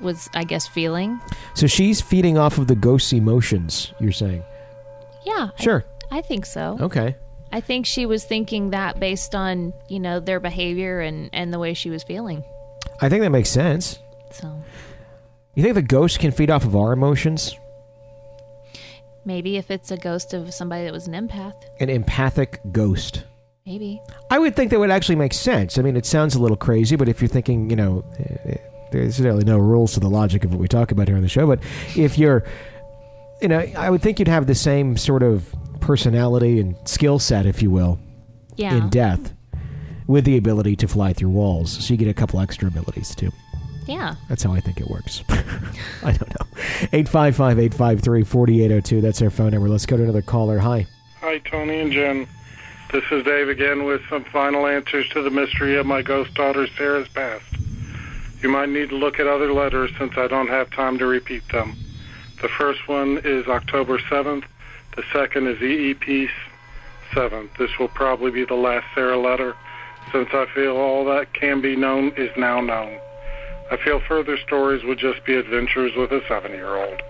was 0.00 0.28
I 0.34 0.42
guess 0.44 0.66
feeling. 0.66 1.20
So 1.54 1.66
she's 1.68 2.00
feeding 2.00 2.36
off 2.36 2.58
of 2.58 2.66
the 2.66 2.74
ghost's 2.74 3.12
emotions. 3.12 3.92
You're 4.00 4.10
saying, 4.12 4.42
Yeah. 5.26 5.50
I- 5.56 5.62
sure, 5.62 5.84
I, 6.10 6.22
think 6.22 6.44
so. 6.46 6.76
okay. 6.80 7.16
I 7.52 7.60
think 7.60 7.84
she 7.86 8.06
was 8.06 8.24
thinking 8.24 8.70
that 8.70 8.98
based 8.98 9.34
on, 9.34 9.72
you 9.88 10.00
know, 10.00 10.20
their 10.20 10.40
behavior 10.40 11.00
and 11.00 11.28
and 11.32 11.52
the 11.52 11.58
way 11.58 11.74
she 11.74 11.90
was 11.90 12.02
feeling. 12.02 12.42
I 13.00 13.08
think 13.08 13.22
that 13.22 13.30
makes 13.30 13.50
sense. 13.50 13.98
So, 14.30 14.62
You 15.54 15.62
think 15.62 15.74
the 15.74 15.82
ghost 15.82 16.18
can 16.18 16.30
feed 16.32 16.50
off 16.50 16.64
of 16.64 16.74
our 16.76 16.92
emotions? 16.92 17.56
maybe 19.24 19.56
if 19.56 19.70
it's 19.70 19.92
a 19.92 19.96
ghost 19.96 20.34
of 20.34 20.52
somebody 20.52 20.82
that 20.84 20.92
was 20.92 21.06
an 21.06 21.12
empath, 21.14 21.54
An 21.78 21.88
empathic 21.88 22.58
ghost. 22.72 23.22
maybe. 23.64 24.02
I 24.30 24.38
would 24.40 24.56
think 24.56 24.70
that 24.72 24.80
would 24.80 24.90
actually 24.90 25.14
make 25.14 25.32
sense. 25.32 25.78
I 25.78 25.82
mean, 25.82 25.96
it 25.96 26.04
sounds 26.06 26.34
a 26.34 26.40
little 26.40 26.56
crazy, 26.56 26.96
but 26.96 27.08
if 27.08 27.20
you're 27.20 27.28
thinking, 27.28 27.70
you 27.70 27.76
know, 27.76 28.04
there's 28.90 29.20
really 29.20 29.44
no 29.44 29.58
rules 29.58 29.92
to 29.92 30.00
the 30.00 30.10
logic 30.10 30.44
of 30.44 30.50
what 30.50 30.58
we 30.58 30.66
talk 30.66 30.90
about 30.90 31.06
here 31.06 31.16
on 31.16 31.22
the 31.22 31.28
show. 31.28 31.46
But 31.46 31.60
if 31.96 32.18
you're, 32.18 32.42
you 33.40 33.46
know, 33.46 33.60
I 33.76 33.90
would 33.90 34.02
think 34.02 34.18
you'd 34.18 34.26
have 34.26 34.48
the 34.48 34.56
same 34.56 34.96
sort 34.96 35.22
of 35.22 35.54
personality 35.82 36.58
and 36.60 36.74
skill 36.86 37.18
set, 37.18 37.44
if 37.44 37.60
you 37.62 37.70
will, 37.70 37.98
Yeah. 38.56 38.76
in 38.76 38.88
death, 38.88 39.34
with 40.06 40.24
the 40.24 40.36
ability 40.36 40.76
to 40.76 40.88
fly 40.88 41.12
through 41.12 41.30
walls. 41.30 41.70
So 41.72 41.92
you 41.92 41.98
get 41.98 42.08
a 42.08 42.14
couple 42.14 42.40
extra 42.40 42.68
abilities 42.68 43.14
too. 43.14 43.30
Yeah. 43.86 44.14
That's 44.28 44.42
how 44.44 44.52
I 44.52 44.60
think 44.60 44.80
it 44.80 44.88
works. 44.88 45.22
I 45.28 46.12
don't 46.12 46.28
know. 46.30 46.46
855 46.92 47.58
853 47.58 48.22
4802. 48.24 49.00
That's 49.00 49.20
our 49.20 49.30
phone 49.30 49.50
number. 49.50 49.68
Let's 49.68 49.86
go 49.86 49.96
to 49.96 50.02
another 50.04 50.22
caller. 50.22 50.58
Hi. 50.60 50.86
Hi, 51.20 51.38
Tony 51.38 51.80
and 51.80 51.92
Jen. 51.92 52.26
This 52.92 53.04
is 53.10 53.24
Dave 53.24 53.48
again 53.48 53.84
with 53.84 54.02
some 54.08 54.22
final 54.24 54.66
answers 54.66 55.08
to 55.10 55.22
the 55.22 55.30
mystery 55.30 55.76
of 55.76 55.86
my 55.86 56.02
ghost 56.02 56.34
daughter 56.34 56.66
Sarah's 56.76 57.08
past. 57.08 57.44
You 58.42 58.50
might 58.50 58.68
need 58.68 58.90
to 58.90 58.96
look 58.96 59.18
at 59.18 59.26
other 59.26 59.52
letters 59.52 59.90
since 59.98 60.12
I 60.16 60.26
don't 60.28 60.48
have 60.48 60.70
time 60.70 60.98
to 60.98 61.06
repeat 61.06 61.42
them. 61.48 61.74
The 62.40 62.48
first 62.48 62.86
one 62.88 63.18
is 63.24 63.46
October 63.46 63.98
7th. 63.98 64.44
The 64.96 65.02
second 65.12 65.46
is 65.46 65.58
EEP 65.58 66.28
7th. 67.12 67.56
This 67.58 67.70
will 67.78 67.88
probably 67.88 68.30
be 68.30 68.44
the 68.44 68.54
last 68.54 68.86
Sarah 68.94 69.18
letter 69.18 69.54
since 70.12 70.28
I 70.32 70.46
feel 70.54 70.76
all 70.76 71.04
that 71.06 71.32
can 71.32 71.60
be 71.60 71.76
known 71.76 72.12
is 72.16 72.30
now 72.36 72.60
known. 72.60 72.98
I 73.70 73.78
feel 73.82 74.00
further 74.06 74.36
stories 74.46 74.84
would 74.84 74.98
just 74.98 75.24
be 75.24 75.34
adventures 75.34 75.92
with 75.96 76.10
a 76.12 76.20
seven 76.28 76.52
year 76.52 76.76
old. 76.76 77.00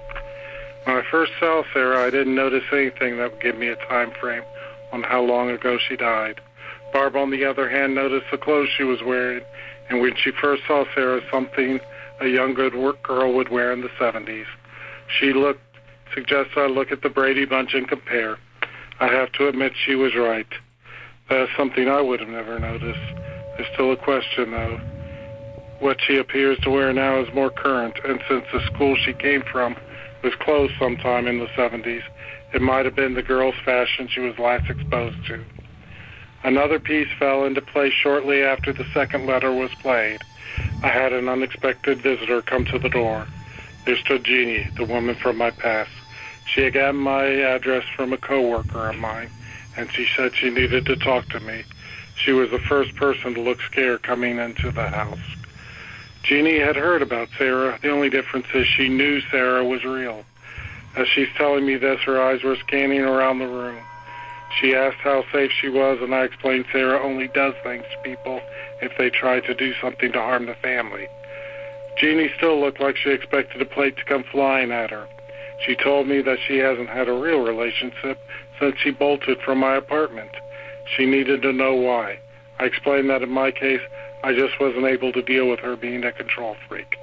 When 0.85 0.97
I 0.97 1.03
first 1.11 1.33
saw 1.41 1.63
Sarah, 1.73 2.07
I 2.07 2.11
didn't 2.11 2.35
notice 2.35 2.65
anything 2.73 3.17
that 3.17 3.33
would 3.33 3.41
give 3.41 3.57
me 3.57 3.69
a 3.69 3.77
time 3.77 4.13
frame 4.21 4.45
on 4.93 5.03
how 5.03 5.23
long 5.23 5.51
ago 5.51 5.79
she 5.89 5.97
died. 5.97 6.41
Barb, 6.93 7.17
on 7.17 7.31
the 7.31 7.45
other 7.45 7.69
hand, 7.69 7.95
noticed 7.95 8.27
the 8.31 8.39
clothes 8.39 8.69
she 8.77 8.85
was 8.85 9.03
wearing, 9.03 9.43
and 9.89 10.01
when 10.01 10.15
she 10.17 10.31
first 10.41 10.63
saw 10.67 10.85
Sarah, 10.95 11.21
something 11.31 11.81
a 12.21 12.29
young 12.29 12.55
good 12.55 12.75
work 12.75 13.03
girl 13.03 13.33
would 13.35 13.49
wear 13.49 13.73
in 13.73 13.81
the 13.81 13.89
70s. 14.01 14.45
She 15.19 15.33
looked, 15.33 15.61
suggested 16.15 16.59
I 16.59 16.67
look 16.67 16.93
at 16.93 17.03
the 17.03 17.09
Brady 17.09 17.45
Bunch 17.45 17.75
and 17.75 17.89
compare. 17.89 18.39
I 19.01 19.09
have 19.09 19.33
to 19.33 19.49
admit 19.49 19.73
she 19.85 19.95
was 19.95 20.15
right. 20.15 20.47
That 21.29 21.43
is 21.43 21.49
something 21.57 21.89
I 21.89 22.01
would 22.01 22.21
have 22.21 22.29
never 22.29 22.59
noticed. 22.59 23.01
There's 23.57 23.73
still 23.75 23.93
a 23.93 23.97
question, 23.97 24.51
though. 24.51 24.81
What 25.81 25.99
she 26.07 26.19
appears 26.19 26.59
to 26.61 26.71
wear 26.71 26.93
now 26.93 27.21
is 27.21 27.35
more 27.35 27.51
current, 27.51 27.95
and 28.05 28.21
since 28.29 28.45
the 28.53 28.65
school 28.67 28.97
she 29.05 29.13
came 29.13 29.43
from 29.51 29.77
was 30.23 30.35
closed 30.41 30.75
sometime 30.79 31.27
in 31.27 31.39
the 31.39 31.49
70s, 31.49 32.03
it 32.55 32.63
might 32.63 32.85
have 32.85 32.95
been 32.95 33.15
the 33.15 33.23
girl's 33.23 33.55
fashion 33.65 34.09
she 34.09 34.21
was 34.21 34.39
last 34.39 34.71
exposed 34.71 35.17
to. 35.27 35.43
Another 36.45 36.79
piece 36.79 37.09
fell 37.19 37.45
into 37.45 37.61
place 37.63 37.93
shortly 37.93 38.43
after 38.43 38.73
the 38.73 38.87
second 38.93 39.27
letter 39.27 39.53
was 39.53 39.71
played. 39.81 40.21
I 40.83 40.89
had 40.89 41.13
an 41.13 41.29
unexpected 41.29 42.03
visitor 42.03 42.43
come 42.43 42.65
to 42.67 42.79
the 42.79 42.89
door. 42.89 43.27
There 43.87 43.97
stood 43.97 44.25
Jeannie, 44.25 44.69
the 44.77 44.85
woman 44.85 45.17
from 45.17 45.39
my 45.39 45.51
past. 45.51 45.91
She 46.53 46.63
had 46.63 46.75
gotten 46.75 47.01
my 47.01 47.25
address 47.25 47.85
from 47.97 48.13
a 48.13 48.19
coworker 48.19 48.91
of 48.91 48.97
mine, 48.97 49.31
and 49.75 49.91
she 49.91 50.07
said 50.15 50.37
she 50.37 50.51
needed 50.51 50.85
to 50.85 50.97
talk 50.97 51.27
to 51.31 51.41
me. 51.41 51.65
She 52.15 52.33
was 52.33 52.51
the 52.51 52.59
first 52.59 52.95
person 52.97 53.33
to 53.35 53.41
look 53.41 53.63
scared 53.63 54.03
coming 54.03 54.39
into 54.39 54.71
the 54.71 54.89
house. 54.91 55.19
Jeannie 56.23 56.59
had 56.59 56.77
heard 56.77 57.01
about 57.01 57.31
Sarah. 57.39 57.79
The 57.81 57.91
only 57.91 58.11
difference 58.11 58.47
is 58.53 58.67
she 58.67 58.91
knew 58.91 59.23
Sarah 59.23 59.65
was 59.65 59.83
real. 59.83 60.25
As 60.95 61.09
she's 61.09 61.33
telling 61.39 61.65
me 61.65 61.77
this, 61.77 62.01
her 62.03 62.21
eyes 62.23 62.43
were 62.43 62.57
scanning 62.57 63.01
around 63.01 63.39
the 63.39 63.49
room. 63.49 63.83
She 64.61 64.75
asked 64.75 64.99
how 64.99 65.25
safe 65.33 65.51
she 65.51 65.71
was, 65.71 66.01
and 66.03 66.15
I 66.15 66.25
explained 66.25 66.67
Sarah 66.71 67.03
only 67.03 67.29
does 67.29 67.55
things 67.63 67.85
to 67.91 68.11
people 68.11 68.43
if 68.83 68.93
they 68.99 69.09
try 69.09 69.41
to 69.41 69.55
do 69.55 69.73
something 69.81 70.13
to 70.13 70.21
harm 70.21 70.45
the 70.45 70.55
family. 70.57 71.09
Jeannie 71.97 72.31
still 72.37 72.61
looked 72.61 72.81
like 72.81 72.99
she 72.99 73.11
expected 73.11 73.63
a 73.63 73.65
plate 73.65 73.97
to 73.97 74.05
come 74.05 74.23
flying 74.23 74.71
at 74.71 74.91
her. 74.91 75.09
She 75.67 75.77
told 75.77 76.09
me 76.09 76.23
that 76.23 76.39
she 76.47 76.59
hasn't 76.59 76.89
had 76.89 77.09
a 77.09 77.13
real 77.13 77.41
relationship 77.41 78.19
since 78.61 78.77
she 78.79 78.91
bolted 78.91 79.39
from 79.43 79.59
my 79.59 79.77
apartment. 79.77 80.31
She 80.97 81.07
needed 81.07 81.43
to 81.43 81.53
know 81.53 81.75
why. 81.75 82.19
I 82.59 82.65
explained 82.65 83.11
that 83.11 83.23
in 83.23 83.31
my 83.31 83.51
case, 83.51 83.81
I 84.25 84.33
just 84.33 84.61
wasn't 84.61 84.87
able 84.87 85.13
to 85.13 85.23
deal 85.23 85.49
with 85.49 85.61
her 85.61 85.77
being 85.77 86.05
a 86.05 86.13
control 86.13 86.57
freak. 86.69 86.97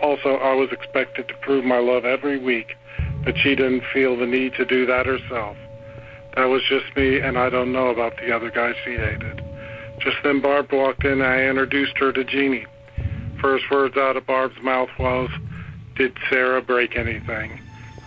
Also, 0.00 0.36
I 0.36 0.54
was 0.54 0.70
expected 0.72 1.28
to 1.28 1.34
prove 1.34 1.64
my 1.64 1.78
love 1.78 2.04
every 2.04 2.38
week, 2.38 2.76
but 3.24 3.38
she 3.38 3.54
didn't 3.54 3.84
feel 3.92 4.16
the 4.16 4.26
need 4.26 4.54
to 4.54 4.64
do 4.64 4.84
that 4.86 5.06
herself. 5.06 5.56
That 6.36 6.46
was 6.46 6.62
just 6.68 6.96
me, 6.96 7.20
and 7.20 7.38
I 7.38 7.50
don't 7.50 7.72
know 7.72 7.88
about 7.88 8.16
the 8.16 8.34
other 8.34 8.50
guys 8.50 8.74
she 8.84 8.96
dated. 8.96 9.42
Just 10.00 10.16
then 10.24 10.40
Barb 10.40 10.72
walked 10.72 11.04
in 11.04 11.20
and 11.20 11.22
I 11.22 11.42
introduced 11.42 11.96
her 11.98 12.12
to 12.12 12.24
Jeannie. 12.24 12.66
First 13.40 13.64
words 13.70 13.96
out 13.96 14.16
of 14.16 14.26
Barb's 14.26 14.60
mouth 14.62 14.88
was, 14.98 15.30
Did 15.96 16.16
Sarah 16.28 16.62
break 16.62 16.96
anything? 16.96 17.60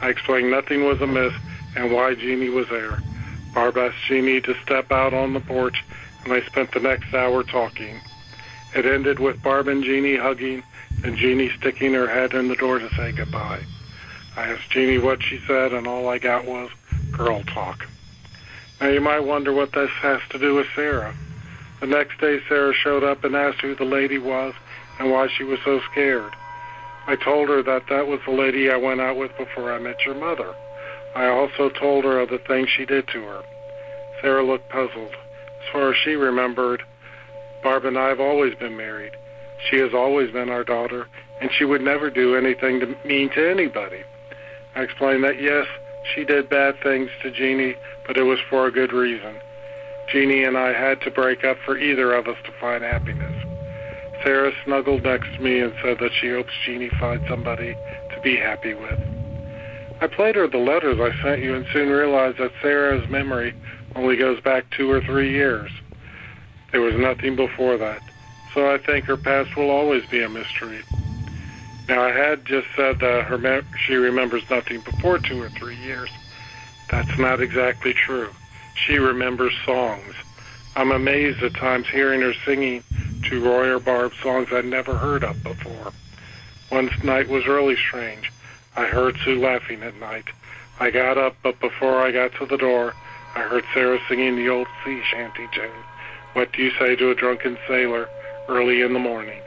I 0.05 0.09
explained 0.09 0.51
nothing 0.51 0.83
was 0.83 1.01
amiss 1.01 1.33
and 1.75 1.91
why 1.91 2.13
Jeannie 2.13 2.49
was 2.49 2.69
there. 2.69 3.01
Barb 3.55 3.75
asked 3.75 4.05
Jeannie 4.07 4.39
to 4.41 4.53
step 4.61 4.91
out 4.91 5.15
on 5.15 5.33
the 5.33 5.39
porch, 5.39 5.83
and 6.23 6.31
I 6.31 6.41
spent 6.41 6.71
the 6.71 6.79
next 6.79 7.11
hour 7.15 7.41
talking. 7.41 7.99
It 8.75 8.85
ended 8.85 9.17
with 9.17 9.41
Barb 9.41 9.67
and 9.67 9.83
Jeannie 9.83 10.15
hugging, 10.15 10.61
and 11.03 11.17
Jeannie 11.17 11.49
sticking 11.57 11.95
her 11.95 12.07
head 12.07 12.35
in 12.35 12.49
the 12.49 12.55
door 12.55 12.77
to 12.77 12.87
say 12.93 13.13
goodbye. 13.13 13.63
I 14.37 14.43
asked 14.43 14.69
Jeannie 14.69 14.99
what 14.99 15.23
she 15.23 15.39
said, 15.47 15.73
and 15.73 15.87
all 15.87 16.07
I 16.07 16.19
got 16.19 16.45
was 16.45 16.69
girl 17.11 17.41
talk. 17.41 17.87
Now 18.79 18.89
you 18.89 19.01
might 19.01 19.21
wonder 19.21 19.53
what 19.53 19.71
this 19.71 19.89
has 20.03 20.21
to 20.29 20.37
do 20.37 20.53
with 20.53 20.67
Sarah. 20.75 21.15
The 21.79 21.87
next 21.87 22.19
day, 22.21 22.41
Sarah 22.47 22.75
showed 22.75 23.03
up 23.03 23.23
and 23.23 23.35
asked 23.35 23.61
who 23.61 23.73
the 23.73 23.85
lady 23.85 24.19
was 24.19 24.53
and 24.99 25.09
why 25.09 25.29
she 25.29 25.43
was 25.43 25.57
so 25.65 25.79
scared. 25.91 26.35
I 27.07 27.15
told 27.15 27.49
her 27.49 27.61
that 27.63 27.83
that 27.89 28.07
was 28.07 28.19
the 28.25 28.33
lady 28.33 28.71
I 28.71 28.77
went 28.77 29.01
out 29.01 29.17
with 29.17 29.31
before 29.37 29.71
I 29.71 29.79
met 29.79 30.05
your 30.05 30.15
mother. 30.15 30.55
I 31.15 31.27
also 31.27 31.69
told 31.69 32.03
her 32.03 32.19
of 32.19 32.29
the 32.29 32.39
things 32.47 32.67
she 32.69 32.85
did 32.85 33.07
to 33.09 33.21
her. 33.21 33.41
Sarah 34.21 34.43
looked 34.43 34.69
puzzled. 34.69 35.13
As 35.13 35.71
far 35.71 35.91
as 35.91 35.97
she 36.03 36.11
remembered, 36.11 36.83
Barb 37.63 37.85
and 37.85 37.97
I 37.97 38.09
have 38.09 38.19
always 38.19 38.55
been 38.55 38.75
married. 38.75 39.13
She 39.69 39.77
has 39.77 39.93
always 39.93 40.31
been 40.31 40.49
our 40.49 40.63
daughter, 40.63 41.07
and 41.41 41.49
she 41.57 41.65
would 41.65 41.81
never 41.81 42.09
do 42.09 42.35
anything 42.35 42.79
to 42.79 42.95
mean 43.05 43.29
to 43.31 43.49
anybody. 43.49 44.03
I 44.75 44.81
explained 44.81 45.23
that 45.23 45.41
yes, 45.41 45.65
she 46.13 46.25
did 46.25 46.49
bad 46.49 46.75
things 46.83 47.09
to 47.23 47.31
Jeannie, 47.31 47.75
but 48.05 48.17
it 48.17 48.23
was 48.23 48.39
for 48.49 48.67
a 48.67 48.71
good 48.71 48.91
reason. 48.91 49.35
Jeannie 50.11 50.43
and 50.43 50.57
I 50.57 50.73
had 50.73 51.01
to 51.01 51.11
break 51.11 51.43
up 51.43 51.57
for 51.65 51.77
either 51.77 52.13
of 52.13 52.27
us 52.27 52.37
to 52.45 52.51
find 52.59 52.83
happiness. 52.83 53.54
Sarah 54.25 54.51
snuggled 54.65 55.03
next 55.03 55.27
to 55.35 55.39
me 55.39 55.59
and 55.59 55.71
said 55.83 55.99
that 55.99 56.09
she 56.19 56.29
hopes 56.29 56.49
Jeannie 56.65 56.89
finds 56.99 57.23
somebody 57.29 57.73
to 57.73 58.21
be 58.23 58.35
happy 58.35 58.73
with. 58.73 58.97
I 60.01 60.07
played 60.07 60.33
her 60.33 60.47
the 60.47 60.57
letters 60.57 60.97
I 60.99 61.11
sent 61.21 61.43
you 61.43 61.53
and 61.53 61.63
soon 61.71 61.89
realized 61.89 62.39
that 62.39 62.51
Sarah's 62.59 63.07
memory 63.07 63.53
only 63.95 64.17
goes 64.17 64.41
back 64.41 64.65
two 64.71 64.89
or 64.89 64.99
three 64.99 65.31
years. 65.31 65.69
There 66.71 66.81
was 66.81 66.95
nothing 66.95 67.35
before 67.35 67.77
that, 67.77 68.01
so 68.55 68.73
I 68.73 68.79
think 68.79 69.05
her 69.05 69.15
past 69.15 69.55
will 69.55 69.69
always 69.69 70.03
be 70.09 70.23
a 70.23 70.27
mystery. 70.27 70.81
Now, 71.87 72.01
I 72.01 72.11
had 72.11 72.45
just 72.45 72.65
said 72.75 72.97
that 73.01 73.25
her 73.25 73.37
me- 73.37 73.61
she 73.85 73.93
remembers 73.93 74.41
nothing 74.49 74.81
before 74.81 75.19
two 75.19 75.39
or 75.39 75.49
three 75.49 75.77
years. 75.77 76.09
That's 76.89 77.19
not 77.19 77.41
exactly 77.41 77.93
true. 77.93 78.29
She 78.73 78.97
remembers 78.97 79.53
songs. 79.67 80.15
I'm 80.75 80.91
amazed 80.91 81.43
at 81.43 81.53
times 81.53 81.85
hearing 81.91 82.21
her 82.21 82.33
singing 82.43 82.83
to 83.29 83.43
Roy 83.43 83.69
or 83.69 83.79
Barb 83.79 84.11
songs 84.21 84.49
I'd 84.51 84.65
never 84.65 84.95
heard 84.95 85.23
of 85.23 85.41
before. 85.43 85.91
One 86.69 86.89
night 87.03 87.27
was 87.27 87.47
really 87.47 87.75
strange. 87.75 88.31
I 88.75 88.85
heard 88.85 89.17
Sue 89.23 89.39
laughing 89.39 89.81
at 89.83 89.99
night. 89.99 90.25
I 90.79 90.91
got 90.91 91.17
up, 91.17 91.35
but 91.41 91.59
before 91.59 92.01
I 92.01 92.11
got 92.11 92.33
to 92.33 92.45
the 92.45 92.57
door, 92.57 92.93
I 93.35 93.41
heard 93.41 93.63
Sarah 93.73 93.99
singing 94.07 94.35
the 94.35 94.49
old 94.49 94.67
sea 94.83 95.01
shanty 95.11 95.47
tune. 95.53 95.83
What 96.33 96.51
do 96.51 96.61
you 96.61 96.71
say 96.77 96.95
to 96.95 97.11
a 97.11 97.15
drunken 97.15 97.57
sailor 97.67 98.09
early 98.47 98.81
in 98.81 98.93
the 98.93 98.99
morning? 98.99 99.41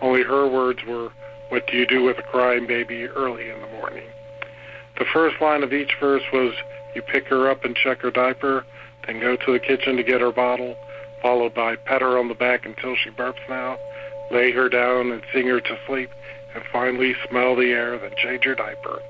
Only 0.00 0.22
her 0.22 0.46
words 0.46 0.84
were, 0.86 1.10
What 1.48 1.66
do 1.66 1.76
you 1.76 1.86
do 1.86 2.02
with 2.02 2.18
a 2.18 2.22
crying 2.22 2.66
baby 2.66 3.06
early 3.06 3.50
in 3.50 3.60
the 3.60 3.68
morning? 3.68 4.04
The 4.98 5.04
first 5.04 5.40
line 5.40 5.62
of 5.62 5.72
each 5.72 5.96
verse 6.00 6.22
was, 6.32 6.54
You 6.94 7.02
pick 7.02 7.26
her 7.28 7.50
up 7.50 7.64
and 7.64 7.76
check 7.76 8.00
her 8.00 8.10
diaper, 8.10 8.64
then 9.06 9.20
go 9.20 9.36
to 9.36 9.52
the 9.52 9.58
kitchen 9.58 9.96
to 9.96 10.02
get 10.02 10.20
her 10.20 10.32
bottle, 10.32 10.76
followed 11.22 11.54
by 11.54 11.76
pat 11.76 12.02
her 12.02 12.18
on 12.18 12.28
the 12.28 12.34
back 12.34 12.66
until 12.66 12.96
she 12.96 13.10
burps 13.10 13.48
now, 13.48 13.78
lay 14.30 14.50
her 14.52 14.68
down 14.68 15.12
and 15.12 15.22
sing 15.32 15.46
her 15.46 15.60
to 15.60 15.78
sleep, 15.86 16.10
and 16.54 16.64
finally 16.72 17.14
smell 17.30 17.56
the 17.56 17.70
air, 17.70 17.98
then 17.98 18.10
change 18.22 18.44
her 18.44 18.54
diaper. 18.54 19.00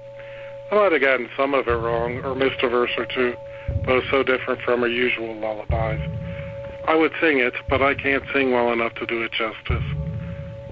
I 0.71 0.77
might 0.77 0.93
have 0.93 1.01
gotten 1.01 1.29
some 1.37 1.55
of 1.55 1.67
it 1.67 1.73
wrong, 1.73 2.19
or 2.25 2.35
missed 2.35 2.63
a 2.63 2.69
verse 2.69 2.91
or 2.97 3.07
two, 3.07 3.35
both 3.85 4.05
so 4.11 4.23
different 4.23 4.61
from 4.63 4.81
her 4.81 4.89
usual 4.89 5.35
lullabies. 5.35 6.01
I 6.87 6.95
would 6.95 7.13
sing 7.21 7.39
it, 7.39 7.55
but 7.69 7.83
I 7.83 7.95
can't 7.95 8.25
sing 8.33 8.53
well 8.53 8.73
enough 8.73 8.95
to 8.95 9.07
do 9.07 9.23
it 9.23 9.33
justice. 9.33 9.85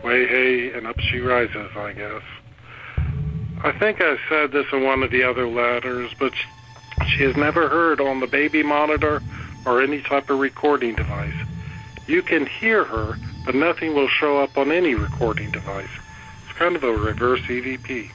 Way 0.03 0.27
hey, 0.27 0.73
and 0.73 0.87
up 0.87 0.99
she 0.99 1.19
rises, 1.19 1.71
I 1.77 1.93
guess. 1.93 2.23
I 3.63 3.79
think 3.79 4.01
I 4.01 4.17
said 4.29 4.53
this 4.53 4.67
in 4.73 4.85
one 4.85 5.03
of 5.03 5.11
the 5.11 5.23
other 5.23 5.47
letters, 5.47 6.11
but 6.19 6.33
she 7.07 7.23
has 7.25 7.37
never 7.37 7.69
heard 7.69 8.01
on 8.01 8.21
the 8.21 8.27
baby 8.27 8.63
monitor 8.63 9.21
or 9.67 9.83
any 9.83 10.01
type 10.03 10.31
of 10.31 10.39
recording 10.39 10.95
device. 10.95 11.35
You 12.07 12.23
can 12.23 12.47
hear 12.47 12.85
her, 12.85 13.19
but 13.45 13.55
nothing 13.55 13.95
will 13.95 14.09
show 14.09 14.39
up 14.39 14.57
on 14.59 14.73
any 14.73 14.95
recording 14.95 15.51
device. 15.51 15.89
It's 16.45 16.59
kind 16.59 16.77
of 16.77 16.85
a 16.85 16.93
reverse 16.93 17.41
EVP. 17.43 18.11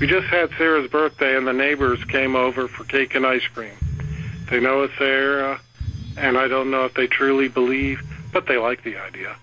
We 0.00 0.06
just 0.06 0.26
had 0.26 0.50
Sarah's 0.58 0.90
birthday, 0.90 1.36
and 1.36 1.46
the 1.46 1.52
neighbors 1.52 2.04
came 2.04 2.36
over 2.36 2.68
for 2.68 2.84
cake 2.84 3.14
and 3.14 3.26
ice 3.26 3.46
cream. 3.54 3.74
They 4.50 4.60
know 4.60 4.82
it's 4.82 4.96
Sarah, 4.98 5.60
and 6.16 6.36
I 6.36 6.48
don't 6.48 6.70
know 6.70 6.84
if 6.84 6.94
they 6.94 7.06
truly 7.06 7.48
believe, 7.48 8.02
but 8.32 8.46
they 8.46 8.56
like 8.56 8.82
the 8.82 8.96
idea. 8.96 9.36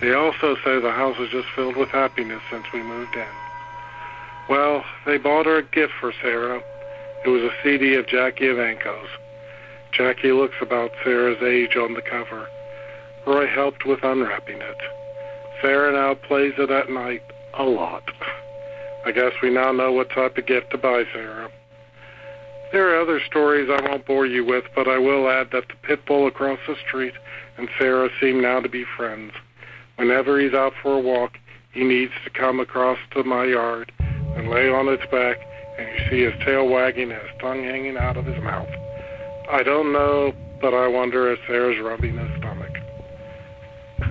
They 0.00 0.12
also 0.12 0.56
say 0.56 0.78
the 0.80 0.92
house 0.92 1.18
is 1.18 1.30
just 1.30 1.48
filled 1.48 1.76
with 1.76 1.88
happiness 1.88 2.42
since 2.50 2.66
we 2.72 2.82
moved 2.82 3.14
in. 3.16 3.26
Well, 4.48 4.84
they 5.06 5.16
bought 5.16 5.46
her 5.46 5.58
a 5.58 5.62
gift 5.62 5.94
for 5.98 6.12
Sarah. 6.22 6.62
It 7.24 7.28
was 7.28 7.42
a 7.42 7.54
CD 7.62 7.94
of 7.94 8.06
Jackie 8.06 8.48
Evancho's. 8.48 9.08
Jackie 9.96 10.32
looks 10.32 10.56
about 10.60 10.90
Sarah's 11.02 11.42
age 11.42 11.74
on 11.76 11.94
the 11.94 12.02
cover. 12.02 12.48
Roy 13.26 13.46
helped 13.46 13.86
with 13.86 14.04
unwrapping 14.04 14.60
it. 14.60 14.76
Sarah 15.62 15.92
now 15.92 16.14
plays 16.14 16.52
it 16.58 16.70
at 16.70 16.90
night 16.90 17.22
a 17.58 17.64
lot. 17.64 18.02
I 19.06 19.12
guess 19.12 19.32
we 19.42 19.48
now 19.48 19.72
know 19.72 19.92
what 19.92 20.10
type 20.10 20.36
of 20.36 20.46
gift 20.46 20.70
to 20.72 20.78
buy 20.78 21.04
Sarah. 21.14 21.48
There 22.72 22.90
are 22.90 23.00
other 23.00 23.20
stories 23.26 23.70
I 23.70 23.88
won't 23.88 24.04
bore 24.04 24.26
you 24.26 24.44
with, 24.44 24.64
but 24.74 24.86
I 24.86 24.98
will 24.98 25.30
add 25.30 25.48
that 25.52 25.68
the 25.68 25.86
pit 25.86 26.04
bull 26.04 26.26
across 26.26 26.58
the 26.66 26.74
street 26.86 27.14
and 27.56 27.68
Sarah 27.78 28.10
seem 28.20 28.42
now 28.42 28.60
to 28.60 28.68
be 28.68 28.84
friends. 28.98 29.32
Whenever 29.96 30.38
he's 30.38 30.52
out 30.52 30.74
for 30.82 30.92
a 30.92 31.00
walk, 31.00 31.38
he 31.72 31.84
needs 31.84 32.12
to 32.24 32.30
come 32.30 32.60
across 32.60 32.98
to 33.12 33.24
my 33.24 33.44
yard 33.44 33.92
and 33.98 34.50
lay 34.50 34.68
on 34.68 34.88
its 34.88 35.10
back, 35.10 35.38
and 35.78 35.88
you 35.88 36.10
see 36.10 36.22
his 36.22 36.44
tail 36.44 36.68
wagging 36.68 37.10
and 37.12 37.22
his 37.22 37.40
tongue 37.40 37.64
hanging 37.64 37.96
out 37.96 38.18
of 38.18 38.26
his 38.26 38.42
mouth. 38.42 38.68
I 39.48 39.62
don't 39.62 39.92
know, 39.92 40.34
but 40.60 40.74
I 40.74 40.88
wonder 40.88 41.30
if 41.30 41.38
Sarah's 41.46 41.78
rubbing 41.80 42.18
his 42.18 42.36
stomach. 42.38 42.80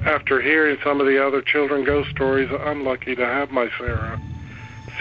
After 0.06 0.41
hearing 0.41 0.78
some 0.82 1.02
of 1.02 1.08
the 1.08 1.26
other 1.26 1.41
children 1.41 1.84
ghost 1.84 2.10
stories, 2.12 2.50
I'm 2.52 2.86
lucky 2.86 3.15
to 3.15 3.26
have 3.26 3.52
my 3.52 3.69
Sarah. 3.78 4.19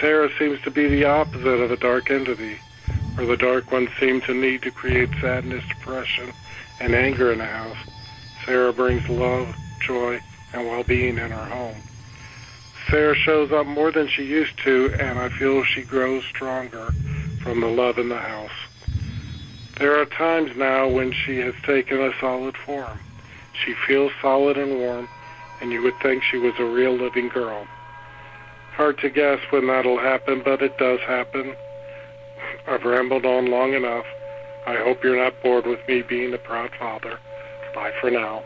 Sarah 0.01 0.29
seems 0.37 0.59
to 0.61 0.71
be 0.71 0.87
the 0.89 1.05
opposite 1.05 1.61
of 1.61 1.71
a 1.71 1.77
dark 1.77 2.11
entity, 2.11 2.57
where 3.15 3.27
the 3.27 3.37
dark 3.37 3.71
ones 3.71 3.89
seem 3.97 4.19
to 4.21 4.33
need 4.33 4.61
to 4.63 4.71
create 4.71 5.09
sadness, 5.21 5.63
depression, 5.69 6.33
and 6.81 6.93
anger 6.93 7.31
in 7.31 7.37
the 7.39 7.45
house. 7.45 7.77
Sarah 8.45 8.73
brings 8.73 9.07
love, 9.07 9.55
joy, 9.81 10.19
and 10.53 10.67
well-being 10.67 11.17
in 11.17 11.31
her 11.31 11.45
home. 11.45 11.77
Sarah 12.89 13.15
shows 13.15 13.53
up 13.53 13.65
more 13.65 13.91
than 13.91 14.09
she 14.09 14.23
used 14.23 14.57
to, 14.59 14.93
and 14.99 15.17
I 15.17 15.29
feel 15.29 15.63
she 15.63 15.83
grows 15.83 16.25
stronger 16.25 16.91
from 17.41 17.61
the 17.61 17.67
love 17.67 17.97
in 17.97 18.09
the 18.09 18.17
house. 18.17 18.51
There 19.77 19.99
are 19.99 20.05
times 20.05 20.55
now 20.55 20.87
when 20.87 21.11
she 21.11 21.37
has 21.39 21.53
taken 21.65 21.99
a 22.01 22.11
solid 22.19 22.55
form. 22.55 22.97
She 23.53 23.73
feels 23.87 24.11
solid 24.21 24.57
and 24.57 24.79
warm, 24.79 25.07
and 25.61 25.71
you 25.71 25.81
would 25.83 25.99
think 26.01 26.23
she 26.23 26.37
was 26.37 26.53
a 26.59 26.65
real 26.65 26.93
living 26.93 27.29
girl. 27.29 27.67
Hard 28.73 28.97
to 28.99 29.09
guess 29.09 29.39
when 29.49 29.67
that'll 29.67 29.99
happen, 29.99 30.41
but 30.43 30.61
it 30.61 30.77
does 30.77 30.99
happen. 31.01 31.55
I've 32.67 32.83
rambled 32.83 33.25
on 33.25 33.47
long 33.47 33.73
enough. 33.73 34.05
I 34.65 34.75
hope 34.77 35.03
you're 35.03 35.21
not 35.21 35.41
bored 35.43 35.65
with 35.65 35.79
me 35.87 36.01
being 36.01 36.33
a 36.33 36.37
proud 36.37 36.71
father. 36.79 37.19
Bye 37.73 37.91
for 38.01 38.09
now. 38.09 38.43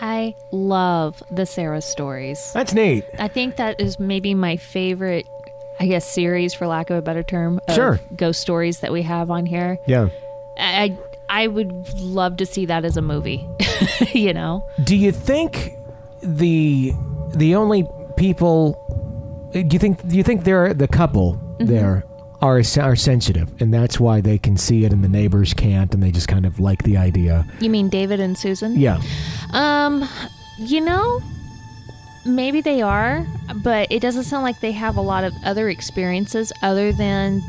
I 0.00 0.34
love 0.50 1.22
the 1.30 1.46
Sarah 1.46 1.80
stories. 1.80 2.52
That's 2.52 2.74
neat. 2.74 3.04
I 3.18 3.28
think 3.28 3.56
that 3.56 3.80
is 3.80 3.98
maybe 3.98 4.34
my 4.34 4.56
favorite, 4.56 5.26
I 5.78 5.86
guess, 5.86 6.04
series, 6.10 6.54
for 6.54 6.66
lack 6.66 6.90
of 6.90 6.96
a 6.96 7.02
better 7.02 7.22
term, 7.22 7.60
Sure. 7.74 8.00
ghost 8.16 8.40
stories 8.40 8.80
that 8.80 8.92
we 8.92 9.02
have 9.02 9.30
on 9.30 9.46
here. 9.46 9.78
Yeah. 9.86 10.08
I 10.58 10.96
I 11.28 11.46
would 11.48 11.98
love 11.98 12.36
to 12.38 12.46
see 12.46 12.66
that 12.66 12.84
as 12.84 12.96
a 12.96 13.02
movie. 13.02 13.46
you 14.14 14.32
know, 14.32 14.66
Do 14.82 14.96
you 14.96 15.12
think 15.12 15.72
the 16.22 16.92
the 17.34 17.54
only 17.56 17.86
people 18.16 18.80
do 19.52 19.60
you 19.70 19.78
think 19.78 20.06
do 20.08 20.16
you 20.16 20.22
think 20.22 20.44
they're 20.44 20.72
the 20.74 20.88
couple 20.88 21.34
Mm-hmm. 21.58 21.72
there 21.72 22.04
are 22.42 22.62
are 22.82 22.96
sensitive 22.96 23.48
and 23.62 23.72
that's 23.72 23.98
why 23.98 24.20
they 24.20 24.36
can 24.36 24.58
see 24.58 24.84
it 24.84 24.92
and 24.92 25.02
the 25.02 25.08
neighbors 25.08 25.54
can't 25.54 25.92
and 25.94 26.02
they 26.02 26.10
just 26.10 26.28
kind 26.28 26.44
of 26.44 26.60
like 26.60 26.82
the 26.82 26.98
idea. 26.98 27.46
you 27.60 27.70
mean 27.70 27.88
David 27.88 28.20
and 28.20 28.36
Susan? 28.36 28.78
Yeah. 28.78 29.00
Um, 29.54 30.06
you 30.58 30.82
know, 30.82 31.22
Maybe 32.26 32.60
they 32.60 32.82
are, 32.82 33.24
but 33.62 33.90
it 33.90 34.00
doesn't 34.00 34.24
sound 34.24 34.42
like 34.42 34.60
they 34.60 34.72
have 34.72 34.96
a 34.96 35.00
lot 35.00 35.24
of 35.24 35.32
other 35.44 35.68
experiences 35.68 36.52
other 36.62 36.92
than 36.92 37.40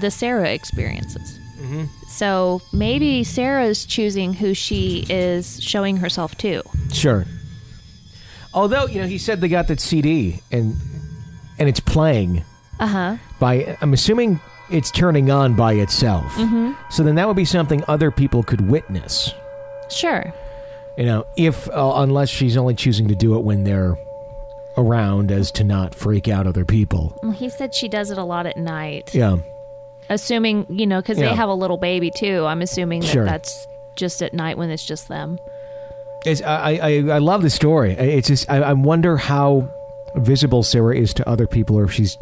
the 0.00 0.10
Sarah 0.10 0.50
experiences. 0.50 1.38
Mm-hmm. 1.60 1.84
So 2.08 2.60
maybe 2.72 3.22
Sarah's 3.24 3.84
choosing 3.86 4.32
who 4.34 4.54
she 4.54 5.06
is 5.08 5.62
showing 5.62 5.96
herself 5.98 6.36
to. 6.38 6.62
Sure. 6.92 7.24
Although 8.52 8.86
you 8.86 9.00
know, 9.00 9.06
he 9.06 9.18
said 9.18 9.40
they 9.40 9.48
got 9.48 9.68
that 9.68 9.80
CD 9.80 10.40
and 10.50 10.74
and 11.58 11.68
it's 11.68 11.80
playing 11.80 12.44
Uh 12.80 12.86
huh. 12.86 13.16
by. 13.38 13.76
I'm 13.80 13.92
assuming 13.92 14.40
it's 14.70 14.90
turning 14.90 15.30
on 15.30 15.54
by 15.54 15.74
itself. 15.74 16.32
Mm-hmm. 16.34 16.72
So 16.90 17.02
then 17.02 17.14
that 17.16 17.26
would 17.28 17.36
be 17.36 17.44
something 17.44 17.84
other 17.86 18.10
people 18.10 18.42
could 18.42 18.60
witness. 18.62 19.32
Sure. 19.90 20.32
You 21.00 21.06
know, 21.06 21.26
if 21.34 21.66
uh, 21.70 21.92
unless 21.96 22.28
she's 22.28 22.58
only 22.58 22.74
choosing 22.74 23.08
to 23.08 23.14
do 23.14 23.34
it 23.36 23.42
when 23.42 23.64
they're 23.64 23.98
around, 24.76 25.32
as 25.32 25.50
to 25.52 25.64
not 25.64 25.94
freak 25.94 26.28
out 26.28 26.46
other 26.46 26.66
people. 26.66 27.18
Well, 27.22 27.32
he 27.32 27.48
said 27.48 27.74
she 27.74 27.88
does 27.88 28.10
it 28.10 28.18
a 28.18 28.22
lot 28.24 28.44
at 28.44 28.58
night. 28.58 29.14
Yeah. 29.14 29.38
Assuming, 30.10 30.66
you 30.68 30.86
know, 30.86 31.00
because 31.00 31.18
Yeah. 31.18 31.30
they 31.30 31.34
have 31.36 31.48
a 31.48 31.54
little 31.54 31.78
baby 31.78 32.10
too. 32.10 32.44
I'm 32.44 32.60
assuming 32.60 33.00
that 33.00 33.06
Sure. 33.08 33.24
that's 33.24 33.66
just 33.96 34.22
at 34.22 34.34
night 34.34 34.58
when 34.58 34.68
it's 34.70 34.84
just 34.84 35.08
them. 35.08 35.38
It's, 36.26 36.42
I, 36.42 36.74
I 36.74 36.88
I 37.14 37.18
love 37.18 37.40
the 37.40 37.48
story. 37.50 37.92
It's 37.92 38.28
just 38.28 38.50
I, 38.50 38.56
I 38.58 38.72
wonder 38.74 39.16
how 39.16 39.68
visible 40.16 40.62
Sarah 40.62 40.94
is 40.96 41.14
to 41.14 41.26
other 41.26 41.46
people, 41.46 41.78
or 41.78 41.84
if 41.84 41.92
she's 41.92 42.18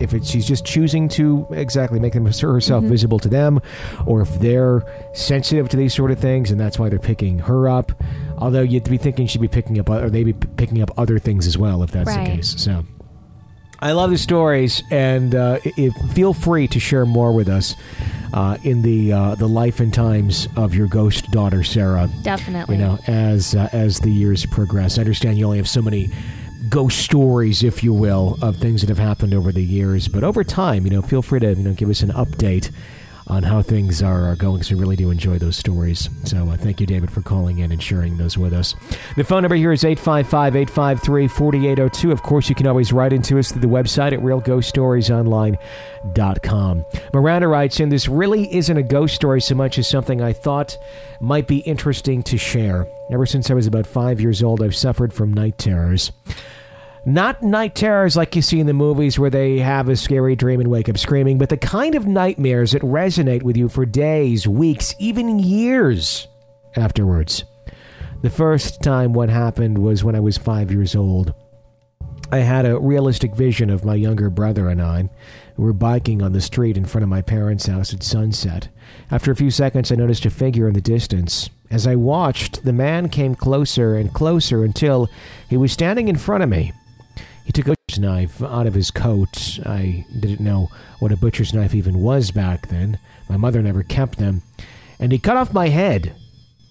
if 0.00 0.14
it, 0.14 0.24
she's 0.26 0.46
just 0.46 0.64
choosing 0.64 1.08
to 1.10 1.46
exactly 1.50 1.98
make 2.00 2.12
them 2.12 2.24
herself 2.26 2.84
Mhm. 2.84 2.88
visible 2.88 3.18
to 3.20 3.28
them, 3.28 3.60
or 4.06 4.20
if 4.22 4.38
they're 4.40 4.82
sensitive 5.14 5.68
to 5.70 5.76
these 5.76 5.94
sort 5.94 6.10
of 6.10 6.18
things 6.18 6.50
and 6.50 6.60
that's 6.60 6.78
why 6.78 6.88
they're 6.88 6.98
picking 6.98 7.38
her 7.40 7.68
up. 7.68 7.92
Although 8.38 8.62
you'd 8.62 8.88
be 8.88 8.98
thinking 8.98 9.26
she'd 9.26 9.40
be 9.40 9.48
picking 9.48 9.78
up, 9.78 9.88
or 9.88 10.10
they'd 10.10 10.24
be 10.24 10.32
picking 10.32 10.82
up 10.82 10.90
other 10.98 11.18
things 11.18 11.46
as 11.46 11.56
well 11.58 11.82
if 11.82 11.90
that's 11.90 12.08
Right. 12.08 12.28
the 12.30 12.36
case. 12.36 12.54
So. 12.58 12.84
I 13.78 13.92
love 13.92 14.10
the 14.10 14.16
stories, 14.16 14.82
and 14.90 15.34
uh, 15.34 15.58
if, 15.64 15.94
feel 16.14 16.32
free 16.32 16.66
to 16.68 16.80
share 16.80 17.04
more 17.04 17.32
with 17.32 17.46
us 17.48 17.74
uh, 18.32 18.56
in 18.64 18.80
the 18.80 19.12
uh, 19.12 19.34
the 19.34 19.46
life 19.46 19.80
and 19.80 19.92
times 19.92 20.48
of 20.56 20.74
your 20.74 20.86
ghost 20.86 21.30
daughter, 21.30 21.62
Sarah. 21.62 22.08
Definitely. 22.22 22.76
You 22.76 22.82
know, 22.82 22.98
as 23.06 23.54
uh, 23.54 23.68
as 23.74 24.00
the 24.00 24.10
years 24.10 24.46
progress, 24.46 24.96
I 24.96 25.02
understand 25.02 25.36
you 25.36 25.44
only 25.44 25.58
have 25.58 25.68
so 25.68 25.82
many 25.82 26.08
ghost 26.68 26.98
stories, 26.98 27.62
if 27.62 27.82
you 27.82 27.92
will, 27.92 28.38
of 28.42 28.56
things 28.56 28.80
that 28.80 28.88
have 28.88 28.98
happened 28.98 29.34
over 29.34 29.52
the 29.52 29.62
years. 29.62 30.08
But 30.08 30.24
over 30.24 30.44
time, 30.44 30.84
you 30.84 30.90
know, 30.90 31.02
feel 31.02 31.22
free 31.22 31.40
to 31.40 31.54
you 31.54 31.62
know 31.62 31.74
give 31.74 31.90
us 31.90 32.02
an 32.02 32.10
update 32.10 32.70
on 33.28 33.42
how 33.42 33.60
things 33.60 34.02
are, 34.02 34.26
are 34.26 34.36
going. 34.36 34.58
Because 34.58 34.70
we 34.70 34.78
really 34.78 34.94
do 34.96 35.10
enjoy 35.10 35.38
those 35.38 35.56
stories. 35.56 36.08
So 36.24 36.48
uh, 36.48 36.56
thank 36.56 36.80
you, 36.80 36.86
David, 36.86 37.10
for 37.10 37.20
calling 37.22 37.58
in 37.58 37.72
and 37.72 37.82
sharing 37.82 38.16
those 38.16 38.38
with 38.38 38.52
us. 38.52 38.76
The 39.16 39.24
phone 39.24 39.42
number 39.42 39.56
here 39.56 39.72
is 39.72 39.82
855-853-4802. 39.82 42.12
Of 42.12 42.22
course, 42.22 42.48
you 42.48 42.54
can 42.54 42.68
always 42.68 42.92
write 42.92 43.12
into 43.12 43.36
us 43.38 43.50
through 43.50 43.62
the 43.62 43.68
website 43.68 44.12
at 44.12 44.20
realghoststoriesonline.com. 44.20 46.84
Miranda 47.12 47.48
writes 47.48 47.80
in, 47.80 47.88
this 47.88 48.06
really 48.08 48.54
isn't 48.54 48.76
a 48.76 48.82
ghost 48.82 49.16
story 49.16 49.40
so 49.40 49.56
much 49.56 49.78
as 49.78 49.88
something 49.88 50.22
I 50.22 50.32
thought 50.32 50.78
might 51.20 51.48
be 51.48 51.58
interesting 51.58 52.22
to 52.24 52.36
share. 52.38 52.86
Ever 53.10 53.26
since 53.26 53.50
I 53.50 53.54
was 53.54 53.66
about 53.66 53.86
five 53.86 54.20
years 54.20 54.42
old, 54.42 54.62
I've 54.62 54.76
suffered 54.76 55.12
from 55.12 55.32
night 55.32 55.58
terrors. 55.58 56.12
Not 57.08 57.40
night 57.40 57.76
terrors 57.76 58.16
like 58.16 58.34
you 58.34 58.42
see 58.42 58.58
in 58.58 58.66
the 58.66 58.72
movies 58.72 59.16
where 59.16 59.30
they 59.30 59.58
have 59.58 59.88
a 59.88 59.94
scary 59.94 60.34
dream 60.34 60.58
and 60.58 60.68
wake 60.68 60.88
up 60.88 60.98
screaming, 60.98 61.38
but 61.38 61.50
the 61.50 61.56
kind 61.56 61.94
of 61.94 62.04
nightmares 62.04 62.72
that 62.72 62.82
resonate 62.82 63.44
with 63.44 63.56
you 63.56 63.68
for 63.68 63.86
days, 63.86 64.48
weeks, 64.48 64.92
even 64.98 65.38
years 65.38 66.26
afterwards. 66.74 67.44
The 68.22 68.30
first 68.30 68.82
time 68.82 69.12
what 69.12 69.28
happened 69.28 69.78
was 69.78 70.02
when 70.02 70.16
I 70.16 70.20
was 70.20 70.36
five 70.36 70.72
years 70.72 70.96
old. 70.96 71.32
I 72.32 72.38
had 72.38 72.66
a 72.66 72.80
realistic 72.80 73.36
vision 73.36 73.70
of 73.70 73.84
my 73.84 73.94
younger 73.94 74.28
brother 74.28 74.68
and 74.68 74.82
I. 74.82 75.08
We 75.56 75.64
were 75.64 75.72
biking 75.72 76.22
on 76.22 76.32
the 76.32 76.40
street 76.40 76.76
in 76.76 76.86
front 76.86 77.04
of 77.04 77.08
my 77.08 77.22
parents' 77.22 77.66
house 77.66 77.94
at 77.94 78.02
sunset. 78.02 78.68
After 79.12 79.30
a 79.30 79.36
few 79.36 79.52
seconds, 79.52 79.92
I 79.92 79.94
noticed 79.94 80.26
a 80.26 80.30
figure 80.30 80.66
in 80.66 80.74
the 80.74 80.80
distance. 80.80 81.50
As 81.70 81.86
I 81.86 81.94
watched, 81.94 82.64
the 82.64 82.72
man 82.72 83.08
came 83.10 83.36
closer 83.36 83.94
and 83.94 84.12
closer 84.12 84.64
until 84.64 85.08
he 85.48 85.56
was 85.56 85.70
standing 85.70 86.08
in 86.08 86.16
front 86.16 86.42
of 86.42 86.48
me. 86.48 86.72
He 87.46 87.52
took 87.52 87.68
a 87.68 87.74
butcher's 87.88 88.00
knife 88.00 88.42
out 88.42 88.66
of 88.66 88.74
his 88.74 88.90
coat. 88.90 89.60
I 89.64 90.04
didn't 90.18 90.40
know 90.40 90.68
what 90.98 91.12
a 91.12 91.16
butcher's 91.16 91.54
knife 91.54 91.76
even 91.76 92.00
was 92.00 92.32
back 92.32 92.66
then. 92.66 92.98
My 93.28 93.36
mother 93.36 93.62
never 93.62 93.84
kept 93.84 94.18
them. 94.18 94.42
And 94.98 95.12
he 95.12 95.20
cut 95.20 95.36
off 95.36 95.54
my 95.54 95.68
head 95.68 96.16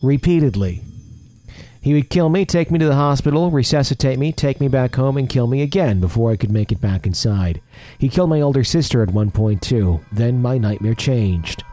repeatedly. 0.04 0.84
He 1.80 1.94
would 1.94 2.10
kill 2.10 2.28
me, 2.28 2.44
take 2.44 2.72
me 2.72 2.80
to 2.80 2.88
the 2.88 2.96
hospital, 2.96 3.52
resuscitate 3.52 4.20
me, 4.20 4.34
take 4.34 4.60
me 4.60 4.68
back 4.68 4.96
home, 4.96 5.16
and 5.16 5.30
kill 5.30 5.48
me 5.48 5.62
again 5.62 6.02
before 6.02 6.32
I 6.32 6.36
could 6.36 6.52
make 6.52 6.74
it 6.74 6.82
back 6.82 7.08
inside. 7.08 7.62
He 7.98 8.10
killed 8.10 8.30
my 8.30 8.42
older 8.42 8.66
sister 8.66 9.02
at 9.02 9.12
one 9.12 9.32
point, 9.32 9.62
too. 9.62 10.02
Then 10.12 10.42
my 10.42 10.58
nightmare 10.58 10.96
changed. 10.96 11.64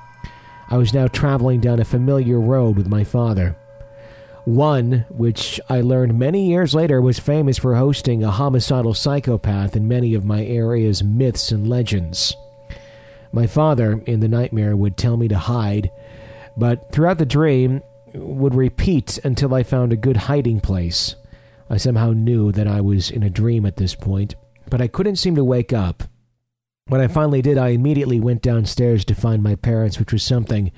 I 0.69 0.77
was 0.77 0.95
now 0.95 1.09
traveling 1.09 1.61
down 1.61 1.81
a 1.81 1.85
familiar 1.85 2.39
road 2.39 2.77
with 2.77 2.87
my 2.87 3.03
father. 3.03 3.57
One, 4.45 5.05
which 5.09 5.61
I 5.69 5.83
learned 5.83 6.19
many 6.19 6.49
years 6.49 6.75
later 6.75 7.01
was 7.01 7.21
famous 7.21 7.59
for 7.59 7.77
hosting 7.77 8.25
a 8.25 8.31
homicidal 8.31 8.93
psychopath 8.93 9.77
in 9.77 9.87
many 9.87 10.15
of 10.15 10.25
my 10.25 10.45
area's 10.45 11.05
myths 11.05 11.53
and 11.53 11.69
legends. 11.69 12.35
My 13.31 13.47
father, 13.47 14.03
in 14.05 14.19
the 14.19 14.29
nightmare, 14.29 14.77
would 14.77 14.97
tell 14.97 15.17
me 15.17 15.29
to 15.29 15.39
hide, 15.39 15.93
but 16.57 16.91
throughout 16.91 17.19
the 17.19 17.25
dream, 17.25 17.83
would 18.15 18.55
repeat 18.55 19.19
until 19.25 19.55
I 19.55 19.63
found 19.63 19.93
a 19.93 19.97
good 19.97 20.17
hiding 20.17 20.61
place. 20.61 21.15
I 21.71 21.77
somehow 21.77 22.11
knew 22.11 22.51
that 22.51 22.67
I 22.67 22.81
was 22.81 23.11
in 23.11 23.23
a 23.23 23.31
dream 23.31 23.65
at 23.65 23.77
this 23.77 23.95
point, 23.95 24.35
but 24.69 24.81
I 24.81 24.89
couldn't 24.89 25.17
seem 25.17 25.37
to 25.37 25.45
wake 25.45 25.73
up. 25.73 26.03
When 26.89 27.01
I 27.01 27.07
finally 27.07 27.43
did, 27.43 27.59
I 27.59 27.69
immediately 27.69 28.19
went 28.19 28.43
downstairs 28.43 29.05
to 29.05 29.15
find 29.15 29.41
my 29.41 29.55
parents, 29.55 30.01
which 30.01 30.13
was 30.13 30.25
something 30.25 30.73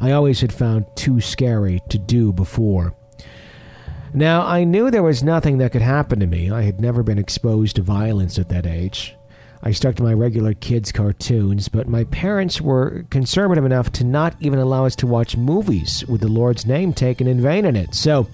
I 0.00 0.10
always 0.10 0.40
had 0.40 0.52
found 0.52 0.86
too 0.96 1.20
scary 1.20 1.80
to 1.90 1.98
do 1.98 2.32
before. 2.32 2.96
Now, 4.16 4.46
I 4.46 4.62
knew 4.62 4.92
there 4.92 5.02
was 5.02 5.24
nothing 5.24 5.58
that 5.58 5.72
could 5.72 5.82
happen 5.82 6.20
to 6.20 6.26
me. 6.26 6.48
I 6.48 6.62
had 6.62 6.80
never 6.80 7.02
been 7.02 7.18
exposed 7.18 7.74
to 7.76 7.82
violence 7.82 8.38
at 8.38 8.48
that 8.50 8.64
age. 8.64 9.16
I 9.60 9.72
stuck 9.72 9.96
to 9.96 10.04
my 10.04 10.12
regular 10.12 10.54
kids' 10.54 10.92
cartoons, 10.92 11.66
but 11.66 11.88
my 11.88 12.04
parents 12.04 12.60
were 12.60 13.06
conservative 13.10 13.64
enough 13.64 13.90
to 13.92 14.04
not 14.04 14.36
even 14.38 14.60
allow 14.60 14.86
us 14.86 14.94
to 14.96 15.08
watch 15.08 15.36
movies 15.36 16.06
with 16.06 16.20
the 16.20 16.28
Lord's 16.28 16.64
name 16.64 16.92
taken 16.92 17.26
in 17.26 17.40
vain 17.40 17.64
in 17.64 17.74
it. 17.74 17.92
So, 17.92 18.28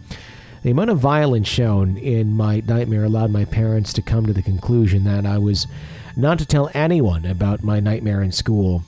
the 0.63 0.71
amount 0.71 0.91
of 0.91 0.99
violence 0.99 1.49
shown 1.49 1.97
in 1.97 2.35
my 2.35 2.61
nightmare 2.67 3.05
allowed 3.05 3.31
my 3.31 3.47
parents 3.47 3.95
to 3.95 4.03
come 4.03 4.27
to 4.27 4.35
the 4.35 4.43
conclusion 4.43 5.05
that 5.05 5.25
I 5.25 5.39
was 5.39 5.67
not 6.15 6.39
to 6.41 6.47
tell 6.47 6.71
anyone 6.75 7.25
about 7.25 7.65
my 7.65 7.81
nightmare 7.81 8.21
in 8.21 8.33
school. 8.33 8.83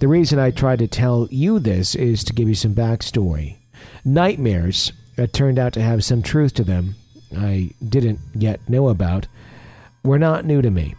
The 0.00 0.08
reason 0.08 0.40
I 0.40 0.50
tried 0.50 0.80
to 0.80 0.88
tell 0.88 1.28
you 1.30 1.60
this 1.60 1.94
is 1.94 2.24
to 2.24 2.32
give 2.32 2.48
you 2.48 2.56
some 2.56 2.74
backstory. 2.74 3.58
Nightmares 4.04 4.92
that 5.22 5.32
turned 5.32 5.56
out 5.56 5.72
to 5.72 5.80
have 5.80 6.02
some 6.02 6.20
truth 6.20 6.52
to 6.52 6.64
them, 6.64 6.96
I 7.38 7.70
didn't 7.88 8.18
yet 8.34 8.68
know 8.68 8.88
about, 8.88 9.28
were 10.02 10.18
not 10.18 10.44
new 10.44 10.60
to 10.60 10.68
me. 10.68 10.96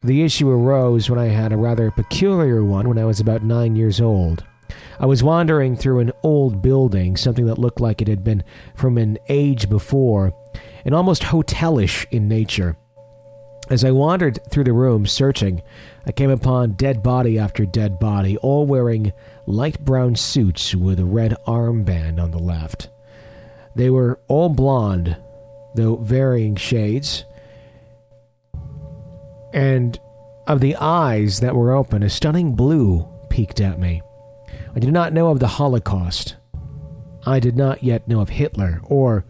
The 0.00 0.22
issue 0.22 0.48
arose 0.48 1.10
when 1.10 1.18
I 1.18 1.26
had 1.26 1.52
a 1.52 1.58
rather 1.58 1.90
peculiar 1.90 2.64
one 2.64 2.88
when 2.88 2.96
I 2.96 3.04
was 3.04 3.20
about 3.20 3.42
nine 3.42 3.76
years 3.76 4.00
old. 4.00 4.44
I 4.98 5.04
was 5.04 5.22
wandering 5.22 5.76
through 5.76 5.98
an 5.98 6.12
old 6.22 6.62
building, 6.62 7.18
something 7.18 7.44
that 7.44 7.58
looked 7.58 7.82
like 7.82 8.00
it 8.00 8.08
had 8.08 8.24
been 8.24 8.44
from 8.76 8.96
an 8.96 9.18
age 9.28 9.68
before, 9.68 10.32
and 10.86 10.94
almost 10.94 11.24
hotelish 11.24 12.06
in 12.10 12.28
nature. 12.28 12.78
As 13.68 13.84
I 13.84 13.90
wandered 13.90 14.38
through 14.50 14.64
the 14.64 14.72
room 14.72 15.06
searching, 15.06 15.60
I 16.06 16.12
came 16.12 16.30
upon 16.30 16.72
dead 16.72 17.02
body 17.02 17.38
after 17.38 17.66
dead 17.66 17.98
body, 17.98 18.38
all 18.38 18.64
wearing 18.64 19.12
light 19.44 19.84
brown 19.84 20.16
suits 20.16 20.74
with 20.74 20.98
a 20.98 21.04
red 21.04 21.36
armband 21.46 22.18
on 22.18 22.30
the 22.30 22.38
left. 22.38 22.88
They 23.74 23.90
were 23.90 24.20
all 24.28 24.48
blonde, 24.48 25.16
though 25.74 25.96
varying 25.96 26.56
shades, 26.56 27.24
and 29.52 29.98
of 30.46 30.60
the 30.60 30.76
eyes 30.76 31.40
that 31.40 31.54
were 31.54 31.72
open, 31.72 32.02
a 32.02 32.10
stunning 32.10 32.54
blue 32.54 33.08
peeked 33.28 33.60
at 33.60 33.78
me. 33.78 34.02
I 34.74 34.80
did 34.80 34.92
not 34.92 35.12
know 35.12 35.28
of 35.28 35.40
the 35.40 35.46
Holocaust. 35.46 36.36
I 37.26 37.38
did 37.38 37.56
not 37.56 37.82
yet 37.82 38.08
know 38.08 38.20
of 38.20 38.30
Hitler 38.30 38.80
or 38.84 39.24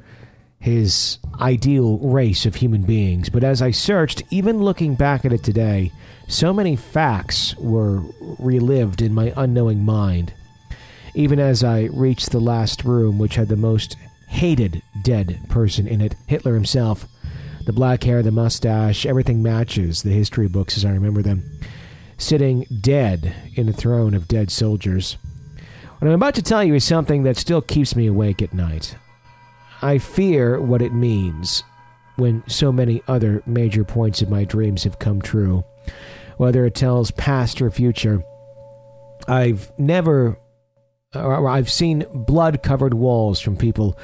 his 0.58 1.18
ideal 1.40 1.98
race 1.98 2.44
of 2.44 2.56
human 2.56 2.82
beings, 2.82 3.30
but 3.30 3.42
as 3.42 3.62
I 3.62 3.70
searched, 3.70 4.22
even 4.30 4.62
looking 4.62 4.94
back 4.94 5.24
at 5.24 5.32
it 5.32 5.42
today, 5.42 5.90
so 6.28 6.52
many 6.52 6.76
facts 6.76 7.56
were 7.56 8.02
relived 8.38 9.02
in 9.02 9.14
my 9.14 9.32
unknowing 9.36 9.84
mind. 9.84 10.32
Even 11.14 11.40
as 11.40 11.64
I 11.64 11.88
reached 11.92 12.30
the 12.30 12.40
last 12.40 12.84
room, 12.84 13.18
which 13.18 13.34
had 13.34 13.48
the 13.48 13.56
most 13.56 13.96
hated 14.30 14.82
dead 15.02 15.40
person 15.48 15.86
in 15.86 16.00
it, 16.00 16.14
Hitler 16.26 16.54
himself, 16.54 17.04
the 17.66 17.72
black 17.72 18.04
hair, 18.04 18.22
the 18.22 18.30
mustache, 18.30 19.04
everything 19.04 19.42
matches 19.42 20.02
the 20.02 20.10
history 20.10 20.48
books 20.48 20.76
as 20.76 20.84
I 20.84 20.92
remember 20.92 21.20
them, 21.20 21.42
sitting 22.16 22.64
dead 22.80 23.34
in 23.54 23.68
a 23.68 23.72
throne 23.72 24.14
of 24.14 24.28
dead 24.28 24.50
soldiers. 24.50 25.18
What 25.98 26.08
I'm 26.08 26.14
about 26.14 26.34
to 26.36 26.42
tell 26.42 26.64
you 26.64 26.74
is 26.74 26.84
something 26.84 27.24
that 27.24 27.36
still 27.36 27.60
keeps 27.60 27.94
me 27.94 28.06
awake 28.06 28.40
at 28.40 28.54
night. 28.54 28.96
I 29.82 29.98
fear 29.98 30.60
what 30.60 30.80
it 30.80 30.94
means. 30.94 31.62
when 32.20 32.44
so 32.46 32.70
many 32.70 33.02
other 33.08 33.42
major 33.46 33.82
points 33.82 34.22
of 34.22 34.30
my 34.30 34.44
dreams 34.44 34.84
have 34.84 34.98
come 34.98 35.20
true. 35.22 35.64
Whether 36.36 36.66
it 36.66 36.74
tells 36.74 37.10
past 37.10 37.60
or 37.60 37.70
future, 37.70 38.22
I've 39.26 39.72
never, 39.78 40.38
or 41.14 41.48
I've 41.48 41.70
seen 41.70 42.06
blood 42.12 42.62
covered 42.62 42.94
walls 42.94 43.40
from 43.40 43.56
people 43.56 43.98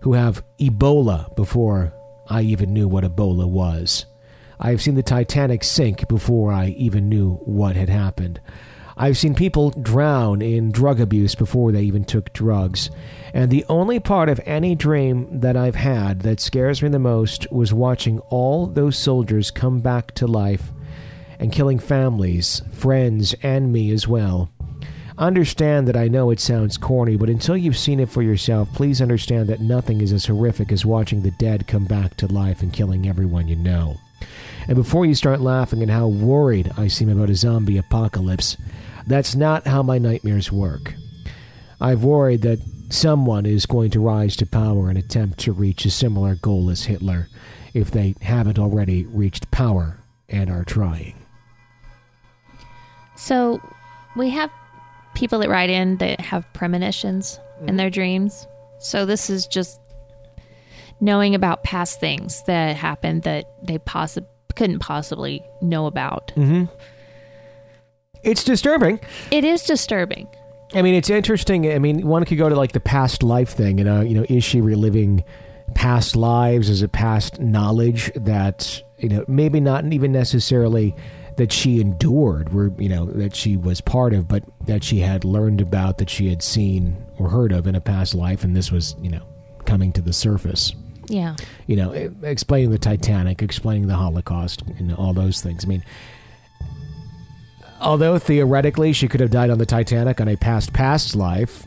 who 0.00 0.12
have 0.12 0.44
Ebola 0.60 1.34
before 1.34 1.92
I 2.28 2.42
even 2.42 2.72
knew 2.72 2.86
what 2.86 3.04
Ebola 3.04 3.48
was. 3.48 4.06
I've 4.60 4.80
seen 4.80 4.94
the 4.94 5.02
Titanic 5.02 5.64
sink 5.64 6.06
before 6.08 6.52
I 6.52 6.68
even 6.68 7.08
knew 7.08 7.34
what 7.44 7.74
had 7.74 7.88
happened. 7.88 8.40
I've 8.96 9.18
seen 9.18 9.34
people 9.34 9.70
drown 9.70 10.40
in 10.40 10.70
drug 10.70 11.00
abuse 11.00 11.34
before 11.34 11.72
they 11.72 11.82
even 11.82 12.04
took 12.04 12.32
drugs. 12.32 12.90
And 13.34 13.50
the 13.50 13.66
only 13.68 14.00
part 14.00 14.28
of 14.28 14.40
any 14.46 14.74
dream 14.74 15.40
that 15.40 15.56
I've 15.56 15.74
had 15.74 16.20
that 16.20 16.40
scares 16.40 16.80
me 16.80 16.88
the 16.88 16.98
most 16.98 17.50
was 17.52 17.74
watching 17.74 18.20
all 18.30 18.66
those 18.66 18.96
soldiers 18.96 19.50
come 19.50 19.80
back 19.80 20.14
to 20.14 20.26
life 20.26 20.72
and 21.38 21.52
killing 21.52 21.78
families, 21.78 22.62
friends, 22.72 23.34
and 23.42 23.72
me 23.72 23.90
as 23.90 24.08
well. 24.08 24.50
Understand 25.18 25.88
that 25.88 25.96
I 25.96 26.08
know 26.08 26.30
it 26.30 26.40
sounds 26.40 26.76
corny, 26.76 27.16
but 27.16 27.30
until 27.30 27.56
you've 27.56 27.78
seen 27.78 28.00
it 28.00 28.10
for 28.10 28.22
yourself, 28.22 28.70
please 28.74 29.00
understand 29.00 29.48
that 29.48 29.62
nothing 29.62 30.02
is 30.02 30.12
as 30.12 30.26
horrific 30.26 30.70
as 30.70 30.84
watching 30.84 31.22
the 31.22 31.30
dead 31.32 31.66
come 31.66 31.84
back 31.86 32.16
to 32.18 32.26
life 32.26 32.60
and 32.60 32.72
killing 32.72 33.08
everyone 33.08 33.48
you 33.48 33.56
know. 33.56 33.96
And 34.68 34.76
before 34.76 35.06
you 35.06 35.14
start 35.14 35.40
laughing 35.40 35.82
at 35.82 35.88
how 35.88 36.06
worried 36.06 36.70
I 36.76 36.88
seem 36.88 37.08
about 37.08 37.30
a 37.30 37.34
zombie 37.34 37.78
apocalypse, 37.78 38.58
that's 39.06 39.34
not 39.34 39.66
how 39.66 39.82
my 39.82 39.96
nightmares 39.96 40.52
work. 40.52 40.94
I've 41.80 42.04
worried 42.04 42.42
that 42.42 42.60
someone 42.90 43.46
is 43.46 43.64
going 43.64 43.90
to 43.92 44.00
rise 44.00 44.36
to 44.36 44.46
power 44.46 44.90
and 44.90 44.98
attempt 44.98 45.38
to 45.40 45.52
reach 45.52 45.86
a 45.86 45.90
similar 45.90 46.34
goal 46.34 46.68
as 46.68 46.84
Hitler 46.84 47.28
if 47.72 47.90
they 47.90 48.14
haven't 48.20 48.58
already 48.58 49.04
reached 49.06 49.50
power 49.50 49.98
and 50.28 50.50
are 50.50 50.64
trying. 50.64 51.14
So 53.16 53.62
we 54.16 54.30
have 54.30 54.50
people 55.16 55.40
that 55.40 55.48
write 55.48 55.70
in 55.70 55.96
that 55.96 56.20
have 56.20 56.50
premonitions 56.52 57.40
in 57.60 57.66
mm-hmm. 57.66 57.76
their 57.76 57.90
dreams. 57.90 58.46
So 58.78 59.04
this 59.06 59.28
is 59.28 59.46
just 59.46 59.80
knowing 61.00 61.34
about 61.34 61.64
past 61.64 61.98
things 61.98 62.42
that 62.44 62.76
happened 62.76 63.22
that 63.22 63.46
they 63.62 63.78
possibly 63.78 64.28
couldn't 64.54 64.78
possibly 64.78 65.44
know 65.60 65.86
about. 65.86 66.32
Mm-hmm. 66.36 66.64
It's 68.22 68.42
disturbing. 68.42 69.00
It 69.30 69.44
is 69.44 69.64
disturbing. 69.64 70.28
I 70.74 70.82
mean, 70.82 70.94
it's 70.94 71.10
interesting. 71.10 71.70
I 71.70 71.78
mean, 71.78 72.06
one 72.06 72.24
could 72.24 72.38
go 72.38 72.48
to 72.48 72.54
like 72.54 72.72
the 72.72 72.80
past 72.80 73.22
life 73.22 73.50
thing, 73.50 73.78
you 73.78 73.84
know, 73.84 74.00
you 74.00 74.14
know, 74.14 74.24
is 74.28 74.42
she 74.44 74.60
reliving 74.60 75.24
past 75.74 76.16
lives? 76.16 76.68
Is 76.70 76.82
it 76.82 76.92
past 76.92 77.38
knowledge 77.38 78.10
that, 78.16 78.82
you 78.98 79.08
know, 79.08 79.24
maybe 79.28 79.60
not 79.60 79.84
even 79.92 80.10
necessarily 80.10 80.94
that 81.36 81.52
she 81.52 81.80
endured, 81.80 82.52
where, 82.52 82.70
you 82.78 82.88
know, 82.88 83.06
that 83.06 83.34
she 83.36 83.56
was 83.56 83.80
part 83.80 84.14
of, 84.14 84.26
but 84.26 84.42
that 84.66 84.82
she 84.82 85.00
had 85.00 85.24
learned 85.24 85.60
about, 85.60 85.98
that 85.98 86.08
she 86.08 86.28
had 86.28 86.42
seen 86.42 86.96
or 87.18 87.28
heard 87.28 87.52
of 87.52 87.66
in 87.66 87.74
a 87.74 87.80
past 87.80 88.14
life, 88.14 88.42
and 88.42 88.56
this 88.56 88.72
was, 88.72 88.96
you 89.02 89.10
know, 89.10 89.26
coming 89.66 89.92
to 89.92 90.00
the 90.00 90.12
surface. 90.12 90.74
Yeah. 91.08 91.36
You 91.66 91.76
know, 91.76 91.92
explaining 92.22 92.70
the 92.70 92.78
Titanic, 92.78 93.42
explaining 93.42 93.86
the 93.86 93.96
Holocaust, 93.96 94.62
and 94.78 94.92
all 94.94 95.12
those 95.12 95.40
things. 95.40 95.64
I 95.64 95.68
mean, 95.68 95.84
although 97.80 98.18
theoretically 98.18 98.92
she 98.92 99.06
could 99.06 99.20
have 99.20 99.30
died 99.30 99.50
on 99.50 99.58
the 99.58 99.66
Titanic 99.66 100.20
on 100.20 100.28
a 100.28 100.36
past 100.36 100.72
past 100.72 101.14
life, 101.14 101.66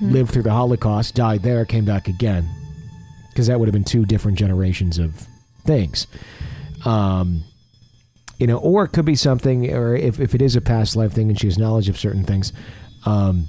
lived 0.00 0.32
through 0.32 0.42
the 0.42 0.52
Holocaust, 0.52 1.14
died 1.14 1.42
there, 1.42 1.64
came 1.64 1.84
back 1.84 2.08
again, 2.08 2.48
because 3.30 3.46
that 3.46 3.58
would 3.58 3.66
have 3.66 3.72
been 3.72 3.84
two 3.84 4.04
different 4.04 4.36
generations 4.36 4.98
of 4.98 5.26
things. 5.64 6.06
Um, 6.84 7.44
you 8.38 8.46
know, 8.46 8.58
or 8.58 8.84
it 8.84 8.88
could 8.88 9.04
be 9.04 9.14
something, 9.14 9.72
or 9.72 9.96
if, 9.96 10.20
if 10.20 10.34
it 10.34 10.42
is 10.42 10.56
a 10.56 10.60
past 10.60 10.96
life 10.96 11.12
thing 11.12 11.28
and 11.28 11.38
she 11.38 11.46
has 11.46 11.58
knowledge 11.58 11.88
of 11.88 11.98
certain 11.98 12.24
things, 12.24 12.52
um, 13.04 13.48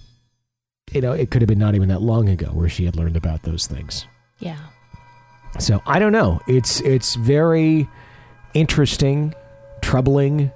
you 0.91 1.01
know, 1.01 1.11
it 1.11 1.31
could 1.31 1.41
have 1.41 1.49
been 1.49 1.59
not 1.59 1.75
even 1.75 1.89
that 1.89 2.01
long 2.01 2.29
ago 2.29 2.47
where 2.47 2.69
she 2.69 2.85
had 2.85 2.95
learned 2.95 3.17
about 3.17 3.43
those 3.43 3.67
things. 3.67 4.07
Yeah. 4.39 4.57
So 5.59 5.81
I 5.85 5.99
don't 5.99 6.11
know. 6.11 6.39
It's 6.47 6.81
it's 6.81 7.15
very 7.15 7.89
interesting, 8.53 9.33
troubling, 9.81 10.51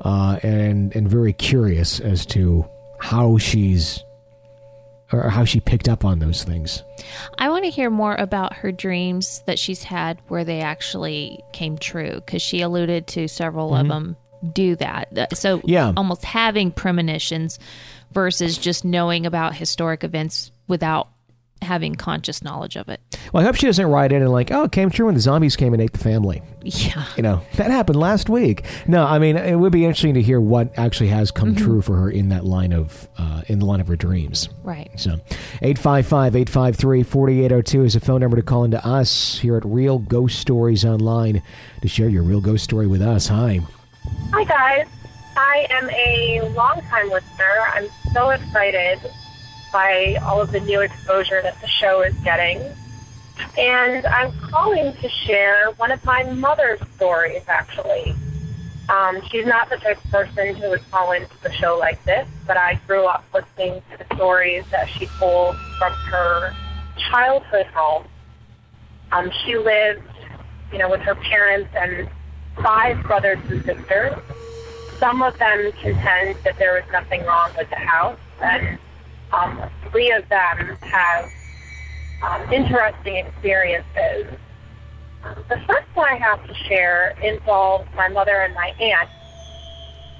uh, 0.00 0.38
and 0.42 0.94
and 0.94 1.08
very 1.08 1.32
curious 1.32 2.00
as 2.00 2.24
to 2.26 2.68
how 3.00 3.36
she's 3.38 4.02
or 5.22 5.28
how 5.30 5.44
she 5.44 5.60
picked 5.60 5.88
up 5.88 6.04
on 6.04 6.18
those 6.18 6.44
things. 6.44 6.82
I 7.38 7.48
want 7.48 7.64
to 7.64 7.70
hear 7.70 7.90
more 7.90 8.14
about 8.16 8.54
her 8.54 8.72
dreams 8.72 9.42
that 9.46 9.58
she's 9.58 9.82
had 9.84 10.20
where 10.28 10.44
they 10.44 10.60
actually 10.60 11.40
came 11.52 11.78
true 11.78 12.14
because 12.24 12.42
she 12.42 12.60
alluded 12.60 13.06
to 13.08 13.28
several 13.28 13.74
of 13.74 13.88
them 13.88 14.16
do 14.52 14.76
that. 14.76 15.16
Uh, 15.16 15.26
So, 15.34 15.60
Yeah. 15.64 15.92
almost 15.96 16.24
having 16.24 16.70
premonitions 16.70 17.58
versus 18.12 18.58
just 18.58 18.84
knowing 18.84 19.26
about 19.26 19.54
historic 19.54 20.04
events 20.04 20.50
without 20.68 21.08
having 21.62 21.94
conscious 21.94 22.42
knowledge 22.42 22.76
of 22.76 22.88
it. 22.90 23.00
Well, 23.32 23.42
I 23.42 23.46
hope 23.46 23.54
she 23.56 23.66
doesn't 23.66 23.86
write 23.86 24.12
in 24.12 24.20
and 24.22 24.30
like, 24.30 24.50
oh, 24.50 24.64
it 24.64 24.72
came 24.72 24.90
true 24.90 25.06
when 25.06 25.14
the 25.14 25.20
zombies 25.20 25.56
came 25.56 25.72
and 25.72 25.80
ate 25.80 25.92
the 25.92 25.98
family. 25.98 26.42
Yeah. 26.64 27.04
You 27.16 27.22
know, 27.22 27.42
that 27.56 27.70
happened 27.70 27.98
last 27.98 28.30
week. 28.30 28.64
No, 28.86 29.04
I 29.04 29.18
mean, 29.18 29.36
it 29.36 29.56
would 29.56 29.72
be 29.72 29.84
interesting 29.84 30.14
to 30.14 30.22
hear 30.22 30.40
what 30.40 30.76
actually 30.78 31.08
has 31.08 31.30
come 31.30 31.54
true 31.54 31.82
for 31.82 31.96
her 31.96 32.10
in 32.10 32.30
that 32.30 32.44
line 32.44 32.72
of 32.72 33.08
uh, 33.18 33.42
in 33.48 33.58
the 33.58 33.66
line 33.66 33.80
of 33.80 33.88
her 33.88 33.96
dreams. 33.96 34.48
Right. 34.62 34.90
So, 34.96 35.20
855 35.60 36.34
853 36.34 37.02
4802 37.02 37.84
is 37.84 37.96
a 37.96 38.00
phone 38.00 38.20
number 38.20 38.36
to 38.36 38.42
call 38.42 38.64
into 38.64 38.84
us 38.84 39.38
here 39.38 39.56
at 39.56 39.64
Real 39.64 39.98
Ghost 39.98 40.38
Stories 40.38 40.84
Online 40.84 41.42
to 41.82 41.88
share 41.88 42.08
your 42.08 42.22
real 42.22 42.40
ghost 42.40 42.64
story 42.64 42.86
with 42.86 43.02
us. 43.02 43.28
Hi. 43.28 43.60
Hi, 44.32 44.44
guys. 44.44 44.86
I 45.36 45.66
am 45.70 45.90
a 45.90 46.52
longtime 46.54 47.10
listener. 47.10 47.60
I'm 47.74 47.88
so 48.12 48.30
excited 48.30 49.00
by 49.72 50.16
all 50.22 50.40
of 50.40 50.52
the 50.52 50.60
new 50.60 50.80
exposure 50.80 51.42
that 51.42 51.60
the 51.60 51.66
show 51.66 52.02
is 52.02 52.14
getting. 52.20 52.62
And 53.56 54.06
I'm 54.06 54.32
calling 54.50 54.94
to 55.00 55.08
share 55.26 55.70
one 55.76 55.90
of 55.90 56.04
my 56.04 56.22
mother's 56.24 56.80
stories, 56.96 57.42
actually. 57.46 58.14
Um, 58.88 59.22
she's 59.30 59.46
not 59.46 59.70
the 59.70 59.76
type 59.76 59.96
of 60.04 60.10
person 60.10 60.56
who 60.56 60.70
would 60.70 60.82
call 60.90 61.12
into 61.12 61.30
the 61.42 61.52
show 61.52 61.76
like 61.78 62.04
this, 62.04 62.26
but 62.46 62.56
I 62.56 62.78
grew 62.86 63.06
up 63.06 63.24
listening 63.32 63.82
to 63.90 64.04
the 64.04 64.14
stories 64.14 64.64
that 64.70 64.88
she 64.90 65.06
told 65.18 65.56
from 65.78 65.92
her 65.92 66.54
childhood 67.10 67.66
home. 67.66 68.06
Um, 69.12 69.30
she 69.44 69.56
lived, 69.56 70.02
you 70.70 70.78
know, 70.78 70.90
with 70.90 71.00
her 71.00 71.14
parents 71.14 71.70
and 71.78 72.08
five 72.62 73.02
brothers 73.04 73.38
and 73.48 73.64
sisters. 73.64 74.14
Some 74.98 75.22
of 75.22 75.38
them 75.38 75.72
contend 75.80 76.36
that 76.44 76.58
there 76.58 76.74
was 76.74 76.84
nothing 76.92 77.24
wrong 77.24 77.50
with 77.56 77.70
the 77.70 77.76
house, 77.76 78.18
and 78.42 78.78
um, 79.32 79.70
three 79.90 80.12
of 80.12 80.28
them 80.28 80.76
have 80.82 81.30
um, 82.22 82.52
interesting 82.52 83.16
experiences. 83.16 84.38
The 85.48 85.60
first 85.66 85.88
one 85.94 86.08
I 86.08 86.16
have 86.16 86.46
to 86.46 86.54
share 86.68 87.16
involves 87.22 87.88
my 87.96 88.08
mother 88.08 88.42
and 88.42 88.54
my 88.54 88.74
aunt. 88.78 89.08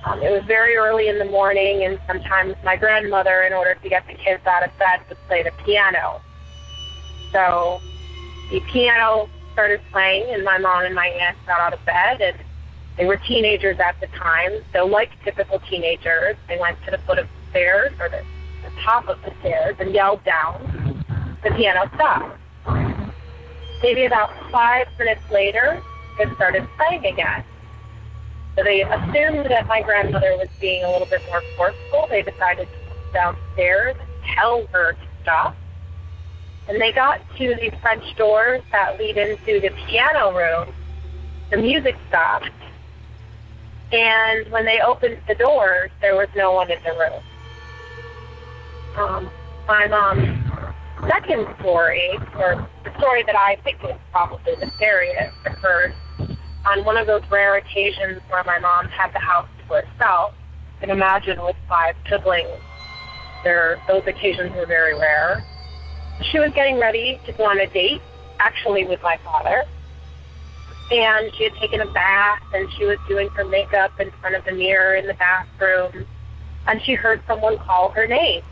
Um, 0.07 0.20
it 0.22 0.30
was 0.30 0.42
very 0.47 0.76
early 0.76 1.09
in 1.09 1.18
the 1.18 1.24
morning, 1.24 1.84
and 1.84 1.99
sometimes 2.07 2.55
my 2.64 2.76
grandmother, 2.76 3.42
in 3.42 3.53
order 3.53 3.74
to 3.74 3.88
get 3.88 4.07
the 4.07 4.14
kids 4.14 4.47
out 4.47 4.62
of 4.62 4.70
bed, 4.78 5.01
would 5.09 5.18
play 5.28 5.42
the 5.42 5.53
piano. 5.64 6.20
So 7.32 7.80
the 8.51 8.61
piano 8.72 9.28
started 9.53 9.80
playing, 9.90 10.32
and 10.34 10.45
my 10.45 10.59
mom 10.59 10.84
and 10.84 10.95
my 10.95 11.07
aunt 11.07 11.36
got 11.47 11.61
out 11.61 11.72
of 11.72 11.84
bed, 11.86 12.20
and 12.20 12.36
they 12.97 13.07
were 13.07 13.16
teenagers 13.16 13.78
at 13.80 13.99
the 14.01 14.07
time. 14.09 14.53
So, 14.72 14.84
like 14.84 15.11
typical 15.24 15.59
teenagers, 15.70 16.36
they 16.49 16.59
went 16.59 16.78
to 16.84 16.90
the 16.90 16.99
foot 16.99 17.18
of 17.18 17.26
the 17.26 17.51
stairs 17.51 17.92
or 17.99 18.09
the, 18.09 18.22
the 18.62 18.70
top 18.82 19.09
of 19.09 19.20
the 19.22 19.32
stairs 19.40 19.76
and 19.78 19.95
yelled 19.95 20.22
down. 20.24 20.84
The 21.45 21.51
piano 21.51 21.90
stopped. 21.95 22.38
Maybe 23.82 24.07
about 24.07 24.30
five 24.51 24.86
minutes 24.99 25.20
later, 25.30 25.82
it 26.18 26.34
started 26.36 26.66
playing 26.78 27.05
again. 27.05 27.45
So 28.57 28.64
they 28.64 28.82
assumed 28.82 29.51
that 29.51 29.66
my 29.66 29.82
grandmother 29.82 30.36
was 30.38 30.49
being 30.59 30.84
a 30.84 30.90
little 30.90 31.07
bit 31.07 31.20
more 31.28 31.42
forceful. 31.57 32.07
They 32.09 32.22
decided 32.22 32.66
to 32.68 32.88
come 32.88 33.12
downstairs 33.12 33.97
and 34.01 34.34
tell 34.34 34.66
her 34.72 34.92
to 34.92 34.99
stop. 35.22 35.57
And 36.66 36.80
they 36.80 36.92
got 36.92 37.20
to 37.36 37.55
the 37.57 37.70
French 37.82 38.16
doors 38.16 38.62
that 38.72 38.99
lead 38.99 39.18
into 39.18 39.61
the 39.61 39.70
piano 39.86 40.34
room. 40.34 40.72
The 41.51 41.59
music 41.59 41.97
stopped. 42.09 42.49
And 43.92 44.51
when 44.51 44.64
they 44.64 44.80
opened 44.80 45.18
the 45.28 45.34
doors, 45.34 45.90
there 46.01 46.16
was 46.16 46.28
no 46.34 46.53
one 46.53 46.70
in 46.70 46.78
the 46.84 46.92
room. 46.92 47.22
Um, 48.97 49.30
my 49.68 49.86
mom's 49.88 50.45
second 51.09 51.46
story, 51.61 52.18
or 52.36 52.68
the 52.84 52.98
story 52.98 53.22
that 53.24 53.36
I 53.36 53.57
think 53.64 53.82
is 53.84 53.96
probably 54.12 54.55
the 54.57 54.70
scariest, 54.76 55.34
occurred 55.44 55.94
on 56.66 56.84
one 56.84 56.96
of 56.96 57.07
those 57.07 57.22
rare 57.30 57.57
occasions 57.57 58.20
where 58.28 58.44
my 58.44 58.59
mom 58.59 58.88
had 58.88 59.12
the 59.12 59.18
house 59.18 59.48
to 59.59 59.74
herself. 59.74 60.34
Can 60.80 60.90
imagine 60.90 61.40
with 61.42 61.57
five 61.68 61.94
siblings, 62.09 62.48
there, 63.42 63.80
those 63.88 64.02
occasions 64.07 64.55
were 64.55 64.66
very 64.66 64.94
rare. 64.98 65.44
She 66.30 66.38
was 66.38 66.52
getting 66.55 66.78
ready 66.78 67.20
to 67.26 67.32
go 67.32 67.44
on 67.44 67.59
a 67.61 67.66
date, 67.66 68.02
actually 68.38 68.84
with 68.84 69.02
my 69.02 69.18
father. 69.24 69.64
and 70.90 71.32
she 71.36 71.44
had 71.44 71.55
taken 71.55 71.80
a 71.80 71.90
bath 71.92 72.42
and 72.52 72.68
she 72.76 72.84
was 72.84 72.98
doing 73.09 73.28
her 73.30 73.44
makeup 73.44 73.98
in 73.98 74.11
front 74.20 74.36
of 74.36 74.44
the 74.44 74.52
mirror 74.52 74.94
in 74.94 75.07
the 75.07 75.14
bathroom 75.14 76.07
and 76.66 76.80
she 76.82 76.94
heard 76.94 77.22
someone 77.26 77.59
call 77.59 77.90
her 77.90 78.07
name. 78.07 78.42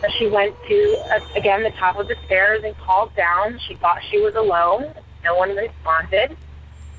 So 0.00 0.08
she 0.16 0.28
went 0.28 0.54
to, 0.68 1.04
uh, 1.10 1.20
again, 1.34 1.62
the 1.62 1.70
top 1.70 1.98
of 1.98 2.06
the 2.06 2.16
stairs 2.26 2.62
and 2.64 2.76
called 2.78 3.14
down. 3.16 3.58
She 3.66 3.74
thought 3.74 3.98
she 4.10 4.20
was 4.20 4.34
alone. 4.34 4.94
No 5.24 5.34
one 5.34 5.56
responded. 5.56 6.36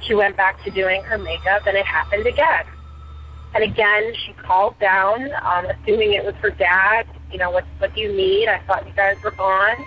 She 0.02 0.16
went 0.16 0.36
back 0.36 0.62
to 0.64 0.72
doing 0.72 1.04
her 1.04 1.18
makeup 1.18 1.66
and 1.66 1.78
it 1.78 1.86
happened 1.86 2.28
again. 2.28 2.66
And 3.54 3.64
again, 3.64 4.14
she 4.26 4.34
called 4.34 4.78
down, 4.80 5.32
um, 5.41 5.66
assuming 5.66 6.14
it 6.14 6.24
was 6.24 6.36
her 6.36 6.52
dad. 6.52 7.08
You 7.32 7.38
know, 7.38 7.52
what, 7.52 7.66
what 7.80 7.95
do 7.95 8.02
you 8.02 8.12
need? 8.12 8.47
I 8.47 8.60
thought 8.60 8.86
you 8.88 8.93
guys 8.93 9.18
were 9.24 9.32
gone. 9.32 9.86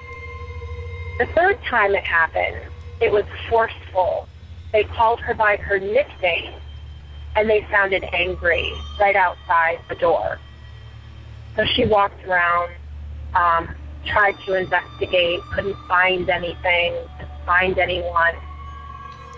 The 1.18 1.26
third 1.34 1.58
time 1.64 1.94
it 1.94 2.04
happened, 2.04 2.56
it 3.00 3.12
was 3.12 3.24
forceful. 3.48 4.26
They 4.72 4.84
called 4.84 5.20
her 5.20 5.34
by 5.34 5.56
her 5.56 5.78
nickname, 5.78 6.54
and 7.36 7.48
they 7.48 7.66
sounded 7.70 8.04
angry 8.12 8.72
right 8.98 9.14
outside 9.14 9.78
the 9.88 9.94
door. 9.96 10.38
So 11.54 11.64
she 11.66 11.84
walked 11.84 12.24
around, 12.24 12.72
um, 13.34 13.74
tried 14.06 14.36
to 14.46 14.54
investigate, 14.54 15.40
couldn't 15.52 15.76
find 15.88 16.28
anything, 16.28 16.94
find 17.46 17.78
anyone. 17.78 18.34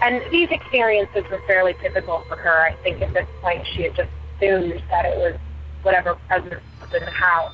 And 0.03 0.23
these 0.31 0.49
experiences 0.51 1.25
were 1.31 1.41
fairly 1.47 1.75
typical 1.81 2.25
for 2.29 2.37
her. 2.37 2.63
I 2.63 2.75
think 2.83 3.01
at 3.01 3.13
this 3.15 3.29
point 3.41 3.67
she 3.75 3.83
had 3.83 3.95
just 3.95 4.11
assumed 4.37 4.83
that 4.91 5.05
it 5.05 5.17
was 5.19 5.39
whatever 5.83 6.17
presence 6.27 6.63
was 6.81 6.93
in 6.95 7.05
the 7.05 7.11
house. 7.11 7.53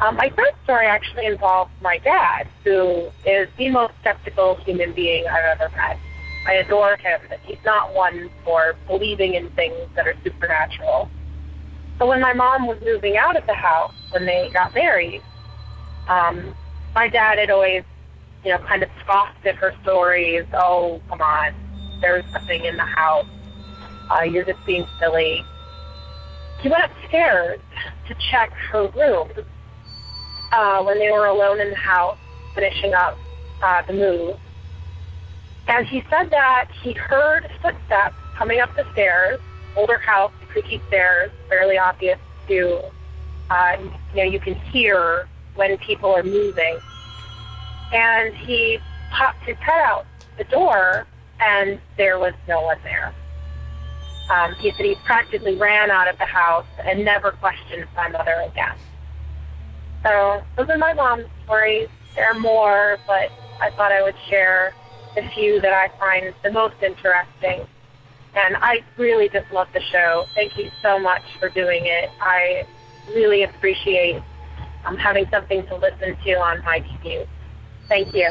Um, 0.00 0.16
my 0.16 0.28
third 0.28 0.52
story 0.64 0.86
actually 0.86 1.24
involves 1.24 1.70
my 1.80 1.96
dad, 1.98 2.48
who 2.64 3.08
is 3.24 3.48
the 3.56 3.70
most 3.70 3.94
skeptical 4.00 4.56
human 4.56 4.92
being 4.92 5.26
I've 5.26 5.58
ever 5.58 5.74
met. 5.74 5.98
I 6.46 6.54
adore 6.54 6.96
him, 6.96 7.20
but 7.28 7.40
he's 7.44 7.58
not 7.64 7.94
one 7.94 8.30
for 8.44 8.76
believing 8.86 9.34
in 9.34 9.48
things 9.50 9.88
that 9.94 10.06
are 10.06 10.14
supernatural. 10.22 11.10
So 11.98 12.06
when 12.06 12.20
my 12.20 12.32
mom 12.32 12.66
was 12.66 12.78
moving 12.84 13.16
out 13.16 13.36
of 13.36 13.46
the 13.46 13.54
house 13.54 13.94
when 14.10 14.26
they 14.26 14.50
got 14.52 14.74
married, 14.74 15.22
um, 16.08 16.54
my 16.94 17.08
dad 17.08 17.38
had 17.38 17.50
always, 17.50 17.84
you 18.44 18.50
know, 18.50 18.58
kind 18.58 18.82
of 18.82 18.90
scoffed 19.02 19.44
at 19.46 19.54
her 19.56 19.74
stories. 19.82 20.44
Oh, 20.52 21.00
come 21.08 21.20
on, 21.20 21.54
there's 22.00 22.24
nothing 22.32 22.64
in 22.64 22.76
the 22.76 22.84
house. 22.84 23.26
Uh, 24.10 24.22
you're 24.22 24.44
just 24.44 24.64
being 24.66 24.86
silly. 25.00 25.42
He 26.60 26.68
went 26.68 26.84
upstairs 26.84 27.60
to 28.08 28.14
check 28.30 28.50
her 28.70 28.88
room 28.88 29.30
uh, 30.52 30.82
when 30.82 30.98
they 30.98 31.10
were 31.10 31.26
alone 31.26 31.60
in 31.60 31.70
the 31.70 31.76
house, 31.76 32.18
finishing 32.54 32.94
up 32.94 33.16
uh, 33.62 33.82
the 33.86 33.92
move. 33.92 34.36
And 35.68 35.86
he 35.86 36.02
said 36.10 36.30
that 36.30 36.68
he 36.82 36.92
heard 36.92 37.50
footsteps 37.60 38.14
coming 38.36 38.60
up 38.60 38.74
the 38.76 38.86
stairs, 38.92 39.40
older 39.76 39.98
house, 39.98 40.32
creaky 40.62 40.80
stairs, 40.88 41.30
fairly 41.50 41.76
obvious 41.76 42.18
to, 42.48 42.80
uh, 43.50 43.76
you 44.14 44.16
know, 44.16 44.22
you 44.22 44.40
can 44.40 44.54
hear 44.54 45.28
when 45.54 45.76
people 45.78 46.14
are 46.14 46.22
moving. 46.22 46.78
And 47.92 48.34
he 48.34 48.78
popped 49.10 49.42
his 49.44 49.56
head 49.58 49.80
out 49.80 50.06
the 50.38 50.44
door, 50.44 51.06
and 51.40 51.78
there 51.98 52.18
was 52.18 52.32
no 52.48 52.62
one 52.62 52.78
there. 52.84 53.14
Um, 54.30 54.54
he 54.54 54.70
said 54.72 54.86
he 54.86 54.96
practically 55.04 55.56
ran 55.56 55.90
out 55.90 56.08
of 56.08 56.18
the 56.18 56.24
house 56.24 56.66
and 56.82 57.04
never 57.04 57.32
questioned 57.32 57.86
my 57.94 58.08
mother 58.08 58.42
again. 58.50 58.76
So 60.02 60.42
those 60.56 60.68
are 60.70 60.78
my 60.78 60.94
mom's 60.94 61.26
stories. 61.44 61.88
There 62.14 62.28
are 62.28 62.38
more, 62.38 62.98
but 63.06 63.30
I 63.60 63.70
thought 63.76 63.92
I 63.92 64.02
would 64.02 64.16
share 64.28 64.74
the 65.14 65.22
few 65.34 65.60
that 65.60 65.72
I 65.72 65.88
find 65.98 66.34
the 66.42 66.50
most 66.50 66.76
interesting. 66.82 67.66
And 68.36 68.56
I 68.58 68.84
really 68.98 69.28
just 69.28 69.50
love 69.50 69.68
the 69.72 69.80
show. 69.80 70.26
Thank 70.34 70.58
you 70.58 70.70
so 70.82 70.98
much 70.98 71.22
for 71.40 71.48
doing 71.48 71.86
it. 71.86 72.10
I 72.20 72.66
really 73.08 73.42
appreciate 73.42 74.22
um, 74.84 74.96
having 74.96 75.26
something 75.30 75.66
to 75.66 75.76
listen 75.76 76.16
to 76.24 76.32
on 76.34 76.62
my 76.62 76.80
commute. 76.80 77.28
Thank 77.88 78.14
you. 78.14 78.30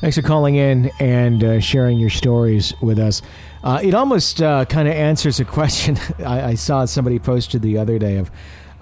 Thanks 0.00 0.16
for 0.16 0.22
calling 0.22 0.56
in 0.56 0.90
and 1.00 1.42
uh, 1.42 1.60
sharing 1.60 1.98
your 1.98 2.10
stories 2.10 2.74
with 2.82 2.98
us. 2.98 3.22
Uh, 3.64 3.80
it 3.82 3.94
almost 3.94 4.42
uh, 4.42 4.66
kind 4.66 4.86
of 4.86 4.94
answers 4.94 5.40
a 5.40 5.44
question 5.44 5.98
I, 6.18 6.50
I, 6.50 6.54
saw 6.54 6.84
somebody 6.84 7.18
posted 7.18 7.62
the 7.62 7.78
other 7.78 7.98
day 7.98 8.18
of 8.18 8.30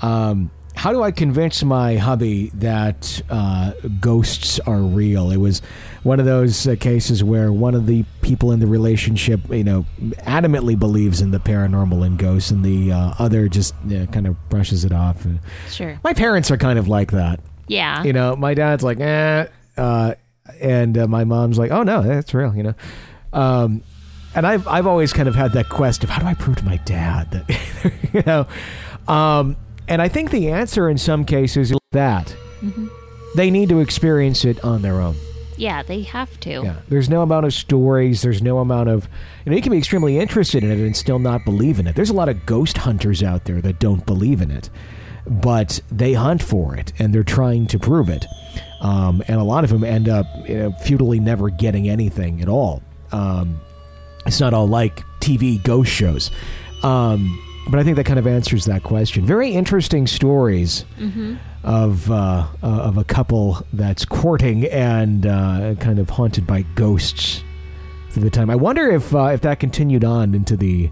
um, 0.00 0.50
how 0.84 0.92
do 0.92 1.02
I 1.02 1.12
convince 1.12 1.64
my 1.64 1.96
hubby 1.96 2.50
that 2.56 3.22
uh, 3.30 3.72
ghosts 4.00 4.60
are 4.60 4.82
real? 4.82 5.30
It 5.30 5.38
was 5.38 5.62
one 6.02 6.20
of 6.20 6.26
those 6.26 6.68
uh, 6.68 6.76
cases 6.78 7.24
where 7.24 7.50
one 7.50 7.74
of 7.74 7.86
the 7.86 8.04
people 8.20 8.52
in 8.52 8.60
the 8.60 8.66
relationship, 8.66 9.40
you 9.48 9.64
know, 9.64 9.86
adamantly 10.18 10.78
believes 10.78 11.22
in 11.22 11.30
the 11.30 11.38
paranormal 11.38 12.04
and 12.04 12.18
ghosts, 12.18 12.50
and 12.50 12.62
the 12.62 12.92
uh, 12.92 13.14
other 13.18 13.48
just 13.48 13.74
kind 13.88 14.26
of 14.26 14.36
brushes 14.50 14.84
it 14.84 14.92
off. 14.92 15.26
Sure. 15.70 15.98
My 16.04 16.12
parents 16.12 16.50
are 16.50 16.58
kind 16.58 16.78
of 16.78 16.86
like 16.86 17.12
that. 17.12 17.40
Yeah. 17.66 18.02
You 18.02 18.12
know, 18.12 18.36
my 18.36 18.52
dad's 18.52 18.84
like, 18.84 19.00
eh, 19.00 19.46
uh, 19.78 20.16
and 20.60 20.98
uh, 20.98 21.06
my 21.06 21.24
mom's 21.24 21.56
like, 21.56 21.70
oh 21.70 21.82
no, 21.82 22.02
that's 22.02 22.34
real. 22.34 22.54
You 22.54 22.62
know. 22.62 22.74
Um, 23.32 23.82
and 24.34 24.46
I've 24.46 24.68
I've 24.68 24.86
always 24.86 25.14
kind 25.14 25.30
of 25.30 25.34
had 25.34 25.54
that 25.54 25.70
quest 25.70 26.04
of 26.04 26.10
how 26.10 26.20
do 26.20 26.26
I 26.26 26.34
prove 26.34 26.56
to 26.56 26.64
my 26.66 26.76
dad 26.76 27.30
that 27.30 27.92
you 28.12 28.22
know 28.26 28.46
um, 29.08 29.56
and 29.88 30.00
I 30.02 30.08
think 30.08 30.30
the 30.30 30.48
answer 30.50 30.88
in 30.88 30.98
some 30.98 31.24
cases 31.24 31.70
is 31.70 31.78
that 31.92 32.34
mm-hmm. 32.60 32.88
they 33.36 33.50
need 33.50 33.68
to 33.68 33.80
experience 33.80 34.44
it 34.44 34.62
on 34.64 34.82
their 34.82 35.00
own. 35.00 35.16
Yeah, 35.56 35.82
they 35.82 36.02
have 36.02 36.40
to. 36.40 36.50
Yeah, 36.64 36.76
there's 36.88 37.08
no 37.08 37.22
amount 37.22 37.46
of 37.46 37.52
stories. 37.52 38.22
There's 38.22 38.42
no 38.42 38.58
amount 38.58 38.88
of 38.88 39.08
you 39.44 39.50
know 39.50 39.56
you 39.56 39.62
can 39.62 39.72
be 39.72 39.78
extremely 39.78 40.18
interested 40.18 40.64
in 40.64 40.70
it 40.70 40.78
and 40.78 40.96
still 40.96 41.18
not 41.18 41.44
believe 41.44 41.78
in 41.78 41.86
it. 41.86 41.94
There's 41.94 42.10
a 42.10 42.14
lot 42.14 42.28
of 42.28 42.44
ghost 42.46 42.78
hunters 42.78 43.22
out 43.22 43.44
there 43.44 43.60
that 43.60 43.78
don't 43.78 44.04
believe 44.04 44.40
in 44.40 44.50
it, 44.50 44.70
but 45.26 45.80
they 45.90 46.14
hunt 46.14 46.42
for 46.42 46.76
it 46.76 46.92
and 46.98 47.14
they're 47.14 47.22
trying 47.22 47.66
to 47.68 47.78
prove 47.78 48.08
it. 48.08 48.26
Um, 48.80 49.22
and 49.28 49.40
a 49.40 49.44
lot 49.44 49.64
of 49.64 49.70
them 49.70 49.84
end 49.84 50.08
up 50.08 50.26
you 50.46 50.56
know, 50.56 50.72
futilely 50.72 51.20
never 51.20 51.48
getting 51.50 51.88
anything 51.88 52.42
at 52.42 52.48
all. 52.48 52.82
Um, 53.12 53.60
it's 54.26 54.40
not 54.40 54.54
all 54.54 54.66
like 54.66 55.02
TV 55.20 55.62
ghost 55.62 55.90
shows. 55.90 56.30
Um, 56.82 57.40
but 57.68 57.80
I 57.80 57.84
think 57.84 57.96
that 57.96 58.04
kind 58.04 58.18
of 58.18 58.26
answers 58.26 58.66
that 58.66 58.82
question. 58.82 59.24
Very 59.24 59.52
interesting 59.52 60.06
stories 60.06 60.84
mm-hmm. 60.98 61.36
of 61.62 62.10
uh, 62.10 62.46
uh, 62.62 62.66
of 62.66 62.98
a 62.98 63.04
couple 63.04 63.64
that's 63.72 64.04
courting 64.04 64.66
and 64.66 65.26
uh, 65.26 65.74
kind 65.80 65.98
of 65.98 66.10
haunted 66.10 66.46
by 66.46 66.62
ghosts 66.74 67.42
through 68.10 68.24
the 68.24 68.30
time. 68.30 68.50
I 68.50 68.56
wonder 68.56 68.90
if 68.90 69.14
uh, 69.14 69.26
if 69.26 69.40
that 69.42 69.60
continued 69.60 70.04
on 70.04 70.34
into 70.34 70.56
the 70.56 70.90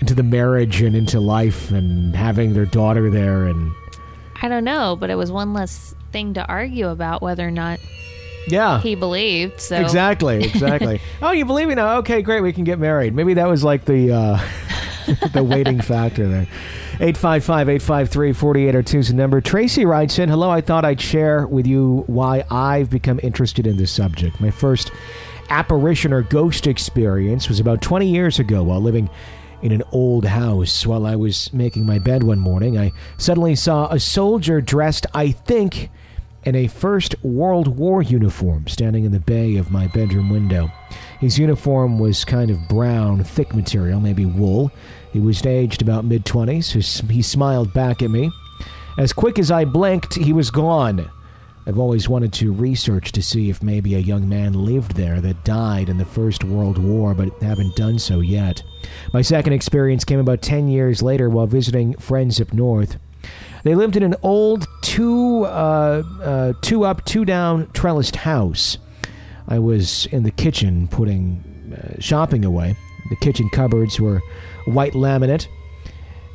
into 0.00 0.14
the 0.14 0.22
marriage 0.22 0.82
and 0.82 0.94
into 0.94 1.20
life 1.20 1.70
and 1.70 2.14
having 2.14 2.52
their 2.52 2.66
daughter 2.66 3.10
there 3.10 3.44
and. 3.44 3.72
I 4.42 4.48
don't 4.48 4.64
know, 4.64 4.96
but 4.96 5.08
it 5.08 5.14
was 5.14 5.32
one 5.32 5.54
less 5.54 5.94
thing 6.12 6.34
to 6.34 6.44
argue 6.46 6.88
about 6.88 7.22
whether 7.22 7.46
or 7.46 7.50
not 7.50 7.80
yeah 8.46 8.80
he 8.80 8.94
believed 8.94 9.60
so 9.60 9.80
exactly 9.80 10.44
exactly 10.44 11.00
oh 11.22 11.30
you 11.30 11.44
believe 11.44 11.66
me 11.66 11.74
now 11.74 11.96
okay 11.96 12.20
great 12.22 12.42
we 12.42 12.52
can 12.52 12.64
get 12.64 12.78
married 12.78 13.14
maybe 13.14 13.34
that 13.34 13.48
was 13.48 13.64
like 13.64 13.84
the 13.84 14.12
uh 14.12 14.38
the 15.32 15.42
waiting 15.42 15.80
factor 15.80 16.28
there. 16.28 16.46
855-853-4802 16.98 18.94
is 18.94 19.08
the 19.08 19.14
number. 19.14 19.40
Tracy 19.40 19.84
writes 19.84 20.18
in, 20.18 20.28
Hello, 20.28 20.50
I 20.50 20.60
thought 20.60 20.84
I'd 20.84 21.00
share 21.00 21.46
with 21.46 21.66
you 21.66 22.04
why 22.06 22.44
I've 22.50 22.90
become 22.90 23.20
interested 23.22 23.66
in 23.66 23.76
this 23.76 23.90
subject. 23.90 24.40
My 24.40 24.50
first 24.50 24.90
apparition 25.50 26.12
or 26.12 26.22
ghost 26.22 26.66
experience 26.66 27.48
was 27.48 27.60
about 27.60 27.82
20 27.82 28.08
years 28.08 28.38
ago 28.38 28.62
while 28.62 28.80
living 28.80 29.10
in 29.62 29.72
an 29.72 29.82
old 29.92 30.24
house. 30.26 30.86
While 30.86 31.06
I 31.06 31.16
was 31.16 31.52
making 31.52 31.86
my 31.86 31.98
bed 31.98 32.22
one 32.22 32.38
morning, 32.38 32.78
I 32.78 32.92
suddenly 33.16 33.54
saw 33.56 33.88
a 33.88 33.98
soldier 33.98 34.60
dressed, 34.60 35.06
I 35.14 35.30
think, 35.32 35.90
in 36.46 36.54
a 36.54 36.66
First 36.66 37.14
World 37.22 37.78
War 37.78 38.02
uniform 38.02 38.66
standing 38.66 39.04
in 39.04 39.12
the 39.12 39.20
bay 39.20 39.56
of 39.56 39.70
my 39.70 39.86
bedroom 39.88 40.28
window. 40.28 40.70
His 41.20 41.38
uniform 41.38 41.98
was 41.98 42.24
kind 42.24 42.50
of 42.50 42.68
brown, 42.68 43.24
thick 43.24 43.54
material, 43.54 44.00
maybe 44.00 44.26
wool. 44.26 44.70
He 45.12 45.20
was 45.20 45.44
aged 45.46 45.82
about 45.82 46.04
mid 46.04 46.24
20s. 46.24 47.10
He 47.10 47.22
smiled 47.22 47.72
back 47.72 48.02
at 48.02 48.10
me. 48.10 48.30
As 48.98 49.12
quick 49.12 49.38
as 49.38 49.50
I 49.50 49.64
blinked, 49.64 50.14
he 50.14 50.32
was 50.32 50.50
gone. 50.50 51.10
I've 51.66 51.78
always 51.78 52.10
wanted 52.10 52.32
to 52.34 52.52
research 52.52 53.10
to 53.12 53.22
see 53.22 53.48
if 53.48 53.62
maybe 53.62 53.94
a 53.94 53.98
young 54.00 54.28
man 54.28 54.52
lived 54.52 54.96
there 54.96 55.20
that 55.22 55.44
died 55.44 55.88
in 55.88 55.96
the 55.96 56.04
First 56.04 56.44
World 56.44 56.76
War, 56.76 57.14
but 57.14 57.42
haven't 57.42 57.74
done 57.74 57.98
so 57.98 58.20
yet. 58.20 58.62
My 59.14 59.22
second 59.22 59.54
experience 59.54 60.04
came 60.04 60.20
about 60.20 60.42
10 60.42 60.68
years 60.68 61.00
later 61.00 61.30
while 61.30 61.46
visiting 61.46 61.94
friends 61.94 62.38
up 62.38 62.52
north. 62.52 62.98
They 63.64 63.74
lived 63.74 63.96
in 63.96 64.02
an 64.02 64.14
old 64.22 64.68
two, 64.82 65.44
uh, 65.44 66.02
uh, 66.22 66.52
two 66.60 66.84
up, 66.84 67.04
two 67.06 67.24
down 67.24 67.66
trellised 67.68 68.16
house. 68.16 68.78
I 69.48 69.58
was 69.58 70.06
in 70.06 70.22
the 70.22 70.30
kitchen 70.30 70.86
putting 70.86 71.42
uh, 71.74 72.00
shopping 72.00 72.44
away. 72.44 72.76
The 73.08 73.16
kitchen 73.16 73.48
cupboards 73.50 73.98
were 73.98 74.20
white 74.66 74.92
laminate, 74.92 75.48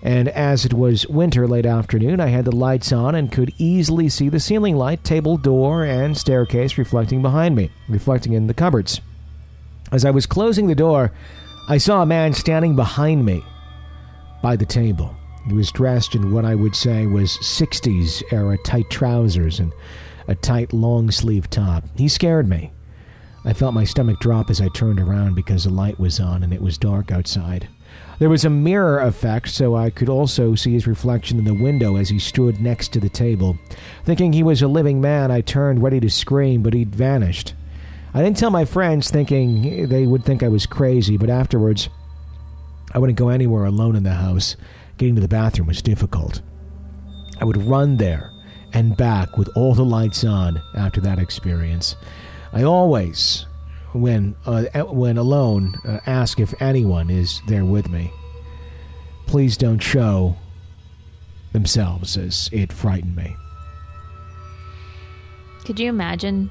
and 0.01 0.27
as 0.30 0.65
it 0.65 0.73
was 0.73 1.07
winter 1.07 1.47
late 1.47 1.65
afternoon, 1.65 2.19
I 2.19 2.27
had 2.27 2.45
the 2.45 2.55
lights 2.55 2.91
on 2.91 3.15
and 3.15 3.32
could 3.32 3.53
easily 3.57 4.09
see 4.09 4.30
the 4.30 4.39
ceiling 4.39 4.75
light, 4.75 5.03
table 5.03 5.38
door, 5.38 5.84
and 5.84 6.17
staircase 6.17 6.77
reflecting 6.77 7.21
behind 7.21 7.55
me, 7.55 7.69
reflecting 7.88 8.34
in 8.34 8.47
the 8.47 8.53
cupboards. 8.53 9.01
As 9.91 10.05
I 10.05 10.11
was 10.11 10.25
closing 10.25 10.67
the 10.67 10.75
door, 10.75 11.11
I 11.67 11.77
saw 11.77 12.01
a 12.01 12.07
man 12.07 12.34
standing 12.34 12.75
behind 12.75 13.25
me 13.25 13.43
by 14.41 14.55
the 14.55 14.65
table. 14.65 15.15
He 15.50 15.56
was 15.56 15.72
dressed 15.72 16.14
in 16.14 16.32
what 16.32 16.45
I 16.45 16.54
would 16.54 16.76
say 16.76 17.08
was 17.08 17.38
60s 17.38 18.22
era 18.32 18.58
tight 18.60 18.89
trousers 18.89 19.60
and 19.60 19.74
a 20.28 20.36
tight 20.36 20.74
long 20.74 21.10
sleeve 21.10 21.50
top. 21.50 21.84
He 21.97 22.08
scared 22.08 22.47
me. 22.47 22.72
I 23.45 23.54
felt 23.54 23.74
my 23.74 23.84
stomach 23.84 24.20
drop 24.20 24.52
as 24.52 24.62
I 24.62 24.68
turned 24.70 25.00
around 25.00 25.34
because 25.34 25.64
the 25.64 25.72
light 25.72 26.00
was 26.00 26.20
on 26.20 26.43
and 26.43 26.54
it 26.54 26.62
was 26.62 26.78
dark 26.78 27.12
outside. 27.12 27.68
There 28.20 28.30
was 28.30 28.45
a 28.45 28.50
mirror 28.50 29.00
effect, 29.00 29.50
so 29.50 29.76
I 29.76 29.89
could 29.89 30.10
also 30.10 30.54
see 30.54 30.74
his 30.74 30.86
reflection 30.86 31.39
in 31.39 31.45
the 31.45 31.54
window 31.54 31.95
as 31.95 32.10
he 32.10 32.20
stood 32.20 32.62
next 32.62 32.93
to 32.93 33.00
the 33.00 33.10
table. 33.10 33.58
Thinking 34.06 34.34
he 34.34 34.43
was 34.43 34.62
a 34.62 34.68
living 34.68 35.02
man, 35.02 35.32
I 35.32 35.41
turned 35.41 35.82
ready 35.82 36.00
to 36.02 36.10
scream, 36.10 36.62
but 36.62 36.74
he'd 36.74 36.95
vanished. 36.95 37.54
I 38.14 38.22
didn't 38.22 38.38
tell 38.38 38.52
my 38.52 38.66
friends, 38.66 39.10
thinking 39.10 39.88
they 39.88 40.06
would 40.06 40.26
think 40.26 40.43
I 40.43 40.50
was 40.50 40.66
crazy, 40.66 41.18
but 41.18 41.30
afterwards, 41.30 41.89
I 42.91 43.00
wouldn't 43.00 43.18
go 43.18 43.30
anywhere 43.30 43.66
alone 43.66 43.95
in 43.95 44.04
the 44.04 44.14
house. 44.14 44.56
Getting 45.00 45.16
to 45.16 45.22
the 45.22 45.30
bathroom 45.30 45.68
was 45.68 45.82
difficult. 45.82 46.41
I 47.39 47.45
would 47.45 47.56
run 47.56 47.95
there 47.95 48.34
and 48.74 48.97
back 48.97 49.38
with 49.38 49.50
all 49.56 49.74
the 49.74 49.86
lights 49.86 50.26
on 50.26 50.62
after 50.76 51.00
that 51.02 51.20
experience. 51.20 51.95
I 52.52 52.64
always, 52.64 53.45
when 53.93 54.36
uh, 54.45 54.66
when 54.84 55.18
alone, 55.18 55.76
uh, 55.88 56.02
ask 56.06 56.38
if 56.41 56.54
anyone 56.62 57.10
is 57.10 57.41
there 57.47 57.64
with 57.64 57.89
me. 57.89 58.12
Please 59.26 59.56
don't 59.56 59.82
show 59.82 60.36
themselves, 61.54 62.18
as 62.18 62.50
it 62.52 62.74
frightened 62.74 63.16
me. 63.16 63.38
Could 65.64 65.80
you 65.80 65.88
imagine? 65.88 66.50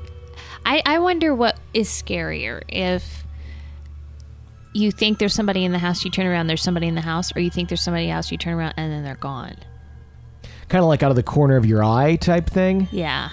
I, 0.65 0.83
I 0.87 0.99
wonder 1.01 1.35
what 1.35 1.59
is 1.75 1.91
scarier 1.91 2.63
if 2.69 3.25
you 4.75 4.91
think 4.91 5.19
there's 5.19 5.35
somebody 5.35 5.65
in 5.65 5.73
the 5.73 5.79
house, 5.79 6.05
you 6.05 6.11
turn 6.11 6.27
around, 6.27 6.47
there's 6.47 6.63
somebody 6.63 6.87
in 6.87 6.95
the 6.95 7.01
house, 7.01 7.35
or 7.35 7.41
you 7.41 7.51
think 7.51 7.69
there's 7.69 7.83
somebody 7.83 8.11
else, 8.11 8.31
you 8.31 8.39
turn 8.39 8.55
around, 8.55 8.75
and 8.77 8.93
then 8.93 9.03
they're 9.05 9.15
gone. 9.17 9.57
Kind 10.69 10.83
of 10.83 10.89
like 10.89 11.03
out 11.03 11.11
of 11.11 11.17
the 11.17 11.23
corner 11.23 11.57
of 11.57 11.65
your 11.67 11.83
eye 11.83 12.17
type 12.17 12.49
thing. 12.51 12.89
Yeah. 12.93 13.31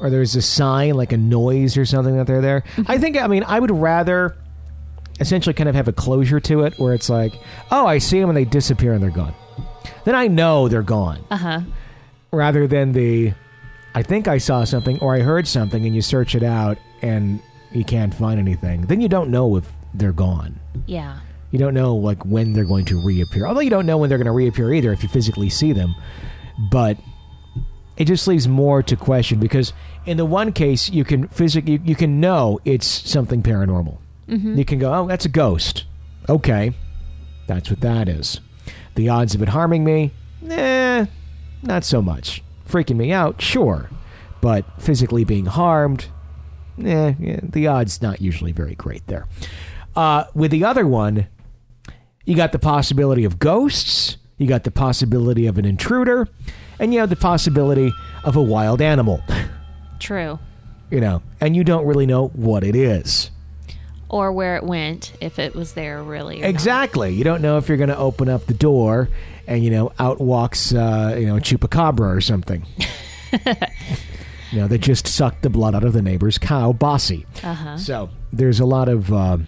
or 0.00 0.10
there's 0.10 0.34
a 0.34 0.42
sign 0.42 0.94
like 0.94 1.12
a 1.12 1.16
noise 1.16 1.76
or 1.76 1.84
something 1.86 2.16
that 2.16 2.26
they're 2.26 2.40
there. 2.40 2.62
Mm-hmm. 2.76 2.90
I 2.90 2.98
think 2.98 3.16
I 3.16 3.26
mean 3.28 3.44
I 3.46 3.60
would 3.60 3.70
rather 3.70 4.36
essentially 5.20 5.54
kind 5.54 5.68
of 5.68 5.76
have 5.76 5.86
a 5.86 5.92
closure 5.92 6.40
to 6.40 6.64
it 6.64 6.76
where 6.78 6.92
it's 6.92 7.08
like, 7.08 7.34
oh, 7.70 7.86
I 7.86 7.98
see 7.98 8.18
them 8.20 8.28
and 8.30 8.36
they 8.36 8.44
disappear 8.44 8.92
and 8.92 9.02
they're 9.02 9.10
gone. 9.10 9.34
Then 10.04 10.16
I 10.16 10.26
know 10.26 10.66
they're 10.68 10.82
gone. 10.82 11.24
Uh 11.30 11.36
huh. 11.36 11.60
Rather 12.32 12.66
than 12.66 12.92
the 12.92 13.32
I 13.94 14.02
think 14.02 14.26
I 14.26 14.38
saw 14.38 14.64
something 14.64 14.98
or 14.98 15.14
I 15.14 15.20
heard 15.20 15.46
something 15.46 15.86
and 15.86 15.94
you 15.94 16.02
search 16.02 16.34
it 16.34 16.42
out 16.42 16.76
and 17.00 17.40
you 17.70 17.84
can't 17.84 18.12
find 18.12 18.40
anything. 18.40 18.82
Then 18.86 19.00
you 19.00 19.08
don't 19.08 19.30
know 19.30 19.54
if 19.56 19.70
they're 19.94 20.12
gone. 20.12 20.58
Yeah. 20.86 21.20
You 21.50 21.58
don't 21.58 21.74
know 21.74 21.94
like 21.94 22.24
when 22.24 22.52
they're 22.52 22.64
going 22.64 22.84
to 22.86 23.00
reappear. 23.00 23.46
Although 23.46 23.60
you 23.60 23.70
don't 23.70 23.86
know 23.86 23.96
when 23.98 24.08
they're 24.08 24.18
going 24.18 24.26
to 24.26 24.32
reappear 24.32 24.72
either 24.74 24.92
if 24.92 25.02
you 25.02 25.08
physically 25.08 25.48
see 25.48 25.72
them. 25.72 25.94
But 26.70 26.98
it 27.96 28.06
just 28.06 28.26
leaves 28.26 28.48
more 28.48 28.82
to 28.82 28.96
question 28.96 29.38
because 29.38 29.72
in 30.04 30.16
the 30.16 30.24
one 30.24 30.52
case 30.52 30.90
you 30.90 31.04
can 31.04 31.28
physically 31.28 31.74
you, 31.74 31.80
you 31.84 31.94
can 31.94 32.20
know 32.20 32.58
it's 32.64 32.86
something 32.86 33.42
paranormal. 33.42 33.98
Mhm. 34.28 34.56
You 34.58 34.64
can 34.64 34.78
go, 34.78 34.92
"Oh, 34.92 35.06
that's 35.06 35.24
a 35.24 35.28
ghost." 35.28 35.84
Okay. 36.28 36.72
That's 37.46 37.70
what 37.70 37.80
that 37.82 38.08
is. 38.08 38.40
The 38.96 39.08
odds 39.10 39.34
of 39.34 39.42
it 39.42 39.50
harming 39.50 39.84
me? 39.84 40.12
Eh, 40.48 41.06
not 41.62 41.84
so 41.84 42.00
much. 42.02 42.42
Freaking 42.68 42.96
me 42.96 43.12
out? 43.12 43.40
Sure. 43.42 43.90
But 44.40 44.64
physically 44.78 45.24
being 45.24 45.46
harmed? 45.46 46.06
Eh, 46.82 47.14
yeah, 47.20 47.40
the 47.42 47.66
odds 47.66 48.00
not 48.02 48.20
usually 48.20 48.52
very 48.52 48.74
great 48.74 49.06
there. 49.06 49.26
Uh, 49.96 50.24
with 50.34 50.50
the 50.50 50.64
other 50.64 50.86
one, 50.86 51.26
you 52.24 52.34
got 52.34 52.52
the 52.52 52.58
possibility 52.58 53.24
of 53.24 53.38
ghosts, 53.38 54.16
you 54.38 54.46
got 54.46 54.64
the 54.64 54.70
possibility 54.70 55.46
of 55.46 55.58
an 55.58 55.64
intruder, 55.64 56.28
and 56.78 56.92
you 56.92 57.00
have 57.00 57.10
the 57.10 57.16
possibility 57.16 57.92
of 58.24 58.36
a 58.36 58.42
wild 58.42 58.80
animal, 58.80 59.22
True. 60.00 60.38
you 60.90 61.00
know, 61.00 61.22
and 61.40 61.54
you 61.54 61.62
don't 61.64 61.86
really 61.86 62.06
know 62.06 62.28
what 62.28 62.64
it 62.64 62.74
is. 62.74 63.30
Or 64.08 64.32
where 64.32 64.56
it 64.56 64.64
went, 64.64 65.12
if 65.20 65.38
it 65.38 65.54
was 65.54 65.72
there 65.74 66.02
really. 66.02 66.38
or 66.38 66.42
not. 66.42 66.50
Exactly. 66.50 67.12
You 67.14 67.24
don't 67.24 67.42
know 67.42 67.58
if 67.58 67.68
you're 67.68 67.76
going 67.78 67.88
to 67.88 67.96
open 67.96 68.28
up 68.28 68.46
the 68.46 68.54
door 68.54 69.08
and, 69.46 69.64
you 69.64 69.70
know, 69.70 69.92
out 69.98 70.20
walks, 70.20 70.72
uh, 70.72 71.16
you 71.18 71.26
know, 71.26 71.34
chupacabra 71.36 72.16
or 72.16 72.20
something. 72.20 72.64
you 74.52 74.60
know, 74.60 74.68
that 74.68 74.78
just 74.78 75.08
sucked 75.08 75.42
the 75.42 75.50
blood 75.50 75.74
out 75.74 75.82
of 75.84 75.92
the 75.94 76.02
neighbor's 76.02 76.38
cow, 76.38 76.72
Bossy. 76.72 77.26
Uh-huh. 77.42 77.76
So 77.76 78.10
there's 78.32 78.60
a 78.60 78.66
lot 78.66 78.88
of, 78.88 79.12
uh, 79.12 79.38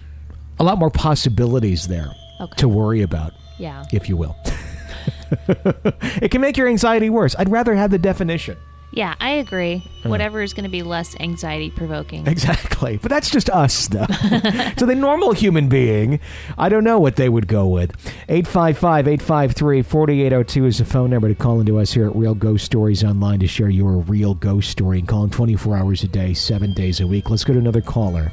a 0.58 0.64
lot 0.64 0.78
more 0.78 0.90
possibilities 0.90 1.88
there 1.88 2.14
Okay. 2.40 2.56
to 2.58 2.68
worry 2.68 3.02
about, 3.02 3.32
Yeah. 3.58 3.84
if 3.92 4.08
you 4.08 4.16
will. 4.16 4.36
it 5.48 6.30
can 6.30 6.40
make 6.40 6.56
your 6.56 6.68
anxiety 6.68 7.10
worse. 7.10 7.34
I'd 7.38 7.50
rather 7.50 7.74
have 7.74 7.90
the 7.90 7.98
definition. 7.98 8.56
Yeah, 8.96 9.14
I 9.20 9.32
agree. 9.32 9.82
Uh. 10.02 10.08
Whatever 10.08 10.40
is 10.40 10.54
going 10.54 10.64
to 10.64 10.70
be 10.70 10.82
less 10.82 11.14
anxiety 11.20 11.70
provoking. 11.70 12.26
Exactly. 12.26 12.96
But 12.96 13.10
that's 13.10 13.28
just 13.28 13.50
us, 13.50 13.88
though. 13.88 14.06
so 14.78 14.86
the 14.86 14.94
normal 14.96 15.32
human 15.32 15.68
being, 15.68 16.18
I 16.56 16.70
don't 16.70 16.82
know 16.82 16.98
what 16.98 17.16
they 17.16 17.28
would 17.28 17.46
go 17.46 17.66
with. 17.66 17.90
855 18.30 19.06
853 19.06 19.82
4802 19.82 20.64
is 20.64 20.78
the 20.78 20.86
phone 20.86 21.10
number 21.10 21.28
to 21.28 21.34
call 21.34 21.60
into 21.60 21.78
us 21.78 21.92
here 21.92 22.06
at 22.06 22.16
Real 22.16 22.34
Ghost 22.34 22.64
Stories 22.64 23.04
Online 23.04 23.38
to 23.40 23.46
share 23.46 23.68
your 23.68 23.98
real 23.98 24.32
ghost 24.32 24.70
story 24.70 24.98
and 24.98 25.06
call 25.06 25.24
in 25.24 25.30
24 25.30 25.76
hours 25.76 26.02
a 26.02 26.08
day, 26.08 26.32
seven 26.32 26.72
days 26.72 26.98
a 26.98 27.06
week. 27.06 27.28
Let's 27.28 27.44
go 27.44 27.52
to 27.52 27.58
another 27.58 27.82
caller. 27.82 28.32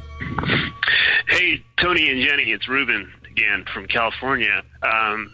Hey, 1.28 1.62
Tony 1.76 2.08
and 2.08 2.26
Jenny, 2.26 2.52
it's 2.52 2.68
Ruben 2.68 3.12
again 3.30 3.66
from 3.74 3.86
California. 3.86 4.62
Um, 4.82 5.30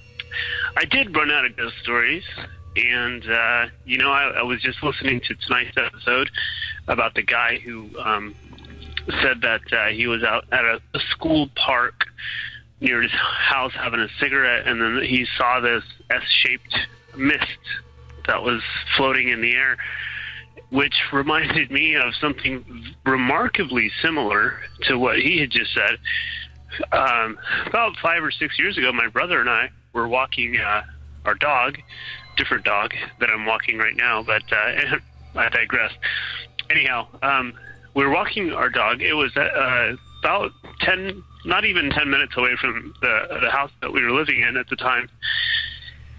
I 0.77 0.87
did 0.91 1.15
run 1.15 1.31
out 1.31 1.45
of 1.45 1.57
ghost 1.57 1.77
stories, 1.85 2.25
and 2.77 3.29
uh, 3.29 3.67
you 3.85 3.99
know, 3.99 4.11
I, 4.11 4.39
I 4.39 4.43
was 4.43 4.61
just 4.63 4.83
listening 4.83 5.21
to 5.21 5.35
tonight's 5.35 5.77
episode 5.77 6.31
about 6.89 7.15
the 7.15 7.23
guy 7.23 7.59
who 7.59 7.91
um, 7.99 8.35
said 9.23 9.41
that 9.43 9.61
uh, 9.73 9.89
he 9.89 10.07
was 10.07 10.23
out 10.23 10.45
at 10.53 10.65
a, 10.65 10.81
a 10.95 11.01
school 11.11 11.49
park 11.57 12.05
near 12.81 13.03
his 13.03 13.13
house 13.13 13.73
having 13.75 14.01
a 14.01 14.09
cigarette, 14.19 14.67
and 14.67 14.81
then 14.81 15.03
he 15.03 15.27
saw 15.37 15.61
this 15.61 15.85
S-shaped 16.11 16.77
mist 17.17 17.45
that 18.27 18.43
was 18.43 18.63
floating 18.97 19.29
in 19.29 19.41
the 19.41 19.55
air 19.55 19.77
which 20.71 20.95
reminded 21.13 21.71
me 21.71 21.97
of 21.97 22.15
something 22.21 22.95
remarkably 23.05 23.91
similar 24.03 24.61
to 24.83 24.97
what 24.97 25.19
he 25.19 25.39
had 25.39 25.51
just 25.51 25.75
said. 25.75 25.99
Um, 26.93 27.39
about 27.67 27.97
five 28.01 28.23
or 28.23 28.31
six 28.31 28.59
years 28.59 28.79
ago, 28.79 28.93
my 28.93 29.09
brother 29.09 29.41
and 29.41 29.51
I 29.51 29.71
were 29.93 30.07
walking 30.07 30.57
uh, 30.59 30.83
our 31.25 31.35
dog, 31.35 31.79
different 32.37 32.65
dog 32.65 32.93
that 33.21 33.31
I'm 33.31 33.47
walking 33.47 33.79
right 33.79 33.97
now, 33.97 34.23
but 34.23 34.43
uh, 34.53 34.97
I 35.35 35.49
digress. 35.49 35.93
Anyhow, 36.71 37.09
um, 37.23 37.55
we 37.95 38.05
were 38.05 38.13
walking 38.13 38.53
our 38.53 38.71
dog. 38.71 39.03
It 39.03 39.15
was 39.15 39.37
uh, 39.37 39.97
about 40.23 40.53
10, 40.81 41.23
not 41.45 41.65
even 41.65 41.91
10 41.91 42.11
minutes 42.11 42.35
away 42.37 42.53
from 42.61 42.95
the, 43.01 43.39
the 43.43 43.51
house 43.51 43.71
that 43.81 43.93
we 43.93 44.03
were 44.03 44.13
living 44.13 44.43
in 44.43 44.57
at 44.57 44.69
the 44.69 44.77
time. 44.77 45.09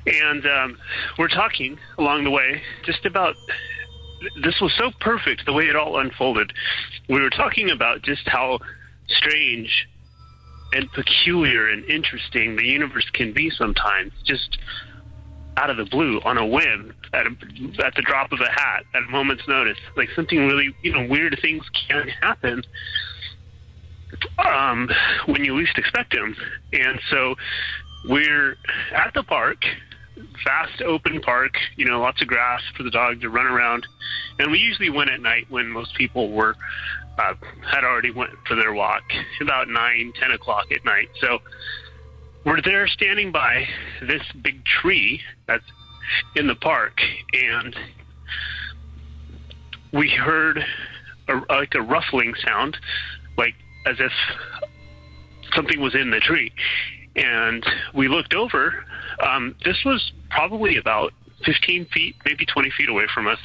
And 0.06 0.46
um, 0.46 0.78
we're 1.18 1.28
talking 1.28 1.78
along 1.98 2.24
the 2.24 2.32
way 2.32 2.62
just 2.84 3.06
about 3.06 3.36
this 4.44 4.60
was 4.62 4.72
so 4.78 4.92
perfect 5.00 5.46
the 5.46 5.54
way 5.54 5.66
it 5.66 5.76
all 5.76 6.00
unfolded. 6.00 6.54
We 7.08 7.22
were 7.22 7.30
talking 7.30 7.70
about 7.70 8.02
just 8.02 8.28
how 8.28 8.60
strange 9.08 9.88
and 10.74 10.92
peculiar 10.94 11.68
and 11.70 11.84
interesting 11.86 12.56
the 12.56 12.66
universe 12.66 13.10
can 13.14 13.34
be 13.34 13.50
sometimes, 13.50 14.14
just 14.26 14.58
out 15.62 15.70
of 15.70 15.78
the 15.78 15.86
blue, 15.86 16.20
on 16.26 16.38
a 16.38 16.46
whim, 16.46 16.94
at, 17.14 17.28
a, 17.28 17.86
at 17.86 17.96
the 17.96 18.02
drop 18.02 18.32
of 18.32 18.40
a 18.40 18.50
hat, 18.50 18.84
at 18.96 19.04
a 19.04 19.12
moment's 19.12 19.48
notice. 19.48 19.78
Like 19.96 20.10
something 20.16 20.40
really, 20.40 20.76
you 20.82 20.94
know, 20.94 21.06
weird 21.08 21.38
things 21.42 21.64
can 21.88 22.08
happen 22.22 22.64
um, 24.40 24.90
when 25.26 25.44
you 25.44 25.56
least 25.56 25.78
expect 25.78 26.14
them. 26.14 26.36
And 26.74 27.00
so 27.10 27.36
we're 28.10 28.58
at 28.94 29.14
the 29.14 29.24
park 29.24 29.64
vast 30.44 30.82
open 30.82 31.22
park, 31.22 31.54
you 31.78 31.86
know, 31.86 32.00
lots 32.00 32.22
of 32.22 32.28
grass 32.28 32.62
for 32.76 32.84
the 32.84 32.92
dog 32.92 33.22
to 33.22 33.30
run 33.30 33.46
around. 33.48 33.86
And 34.40 34.52
we 34.52 34.60
usually 34.60 34.90
went 34.90 35.10
at 35.10 35.22
night 35.22 35.46
when 35.50 35.68
most 35.68 35.96
people 35.96 36.32
were 36.32 36.56
uh, 37.18 37.34
had 37.70 37.84
already 37.84 38.12
went 38.12 38.32
for 38.48 38.56
their 38.56 38.74
walk, 38.74 39.04
about 39.42 39.68
nine, 39.68 40.14
ten 40.20 40.32
o'clock 40.32 40.66
at 40.72 40.84
night. 40.86 41.10
So 41.20 41.40
we're 42.46 42.62
there 42.62 42.88
standing 42.88 43.32
by 43.32 43.66
this 44.02 44.24
big 44.42 44.64
tree 44.66 45.22
that's 45.48 45.64
in 46.36 46.48
the 46.48 46.56
park, 46.56 47.00
and 47.34 47.76
we 49.94 50.10
heard 50.10 50.64
a, 51.28 51.54
like 51.54 51.74
a 51.76 51.82
ruffling 51.82 52.34
sound, 52.46 52.78
like 53.38 53.54
as 53.86 53.98
if 54.00 54.12
something 55.56 55.80
was 55.80 55.96
in 55.96 56.10
the 56.10 56.20
tree. 56.20 56.52
And 57.16 57.66
we 57.94 58.08
looked 58.08 58.34
over. 58.34 58.86
Um, 59.22 59.56
this 59.66 59.78
was 59.86 60.12
probably 60.30 60.78
about 60.78 61.14
15 61.46 61.86
feet, 61.94 62.16
maybe 62.26 62.46
20 62.46 62.72
feet 62.72 62.90
away 62.90 63.06
from 63.14 63.28
us. 63.28 63.40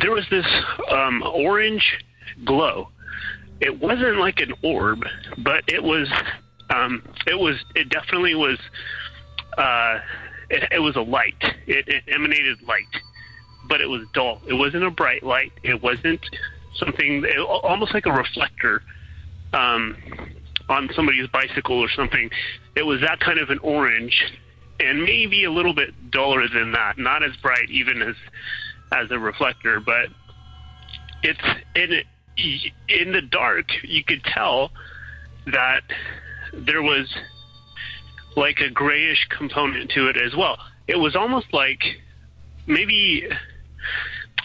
There 0.00 0.10
was 0.10 0.24
this 0.30 0.46
um, 0.90 1.22
orange 1.22 1.98
glow 2.44 2.88
it 3.60 3.80
wasn't 3.80 4.18
like 4.18 4.40
an 4.40 4.52
orb, 4.62 5.04
but 5.38 5.64
it 5.68 5.82
was 5.82 6.08
um, 6.74 7.02
it 7.26 7.38
was 7.38 7.56
it 7.74 7.88
definitely 7.88 8.34
was 8.34 8.58
uh, 9.58 9.98
it, 10.50 10.68
it 10.72 10.78
was 10.80 10.96
a 10.96 11.00
light. 11.00 11.42
It, 11.66 11.88
it 11.88 12.04
emanated 12.08 12.62
light, 12.62 12.82
but 13.68 13.80
it 13.80 13.88
was 13.88 14.02
dull. 14.12 14.40
It 14.46 14.54
wasn't 14.54 14.84
a 14.84 14.90
bright 14.90 15.22
light. 15.22 15.52
It 15.62 15.82
wasn't 15.82 16.20
something 16.76 17.24
it, 17.24 17.38
almost 17.38 17.94
like 17.94 18.06
a 18.06 18.12
reflector 18.12 18.82
um, 19.52 19.96
on 20.68 20.90
somebody's 20.94 21.28
bicycle 21.28 21.78
or 21.78 21.88
something. 21.90 22.30
It 22.76 22.82
was 22.82 23.00
that 23.00 23.20
kind 23.20 23.38
of 23.38 23.50
an 23.50 23.58
orange, 23.60 24.32
and 24.80 25.02
maybe 25.02 25.44
a 25.44 25.50
little 25.50 25.74
bit 25.74 26.10
duller 26.10 26.48
than 26.48 26.72
that. 26.72 26.98
Not 26.98 27.22
as 27.22 27.36
bright, 27.42 27.70
even 27.70 28.02
as 28.02 28.16
as 28.92 29.10
a 29.10 29.18
reflector, 29.18 29.80
but 29.80 30.08
it's 31.22 31.40
in 31.74 31.92
it 31.92 32.06
in 32.88 33.12
the 33.12 33.22
dark, 33.22 33.66
you 33.82 34.02
could 34.04 34.22
tell 34.24 34.70
that 35.46 35.82
there 36.66 36.82
was 36.82 37.12
like 38.36 38.60
a 38.60 38.70
grayish 38.70 39.26
component 39.30 39.90
to 39.92 40.08
it 40.08 40.16
as 40.16 40.34
well. 40.36 40.58
It 40.86 40.96
was 40.96 41.16
almost 41.16 41.46
like 41.52 41.80
maybe 42.66 43.26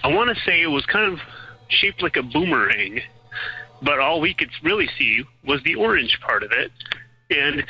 I 0.03 0.07
want 0.07 0.35
to 0.35 0.43
say 0.43 0.61
it 0.61 0.67
was 0.67 0.85
kind 0.85 1.11
of 1.11 1.19
shaped 1.67 2.01
like 2.01 2.15
a 2.15 2.23
boomerang, 2.23 3.01
but 3.81 3.99
all 3.99 4.21
we 4.21 4.33
could 4.33 4.49
really 4.63 4.89
see 4.97 5.23
was 5.45 5.61
the 5.63 5.75
orange 5.75 6.19
part 6.21 6.43
of 6.43 6.51
it, 6.51 6.71
and 7.29 7.63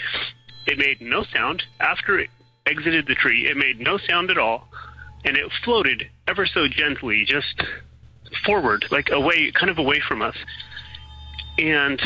it 0.67 0.77
made 0.77 1.01
no 1.01 1.23
sound 1.33 1.63
after 1.79 2.19
it 2.19 2.29
exited 2.65 3.07
the 3.07 3.15
tree. 3.15 3.47
It 3.47 3.57
made 3.57 3.79
no 3.79 3.97
sound 3.97 4.29
at 4.29 4.37
all, 4.37 4.69
and 5.25 5.35
it 5.35 5.51
floated 5.63 6.07
ever 6.27 6.45
so 6.45 6.67
gently, 6.67 7.25
just 7.25 7.63
forward, 8.45 8.85
like 8.91 9.09
away, 9.11 9.51
kind 9.51 9.69
of 9.69 9.79
away 9.79 10.01
from 10.07 10.21
us. 10.21 10.35
And 11.57 11.99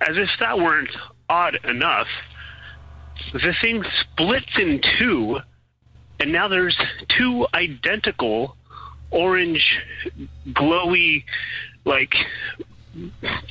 as 0.00 0.16
if 0.16 0.28
that 0.40 0.58
weren't 0.58 0.90
odd 1.28 1.58
enough, 1.64 2.08
the 3.32 3.54
thing 3.60 3.84
splits 4.00 4.58
in 4.58 4.80
two, 4.98 5.38
and 6.20 6.32
now 6.32 6.48
there's 6.48 6.76
two 7.16 7.46
identical 7.54 8.56
orange, 9.10 9.78
glowy, 10.48 11.24
like 11.84 12.14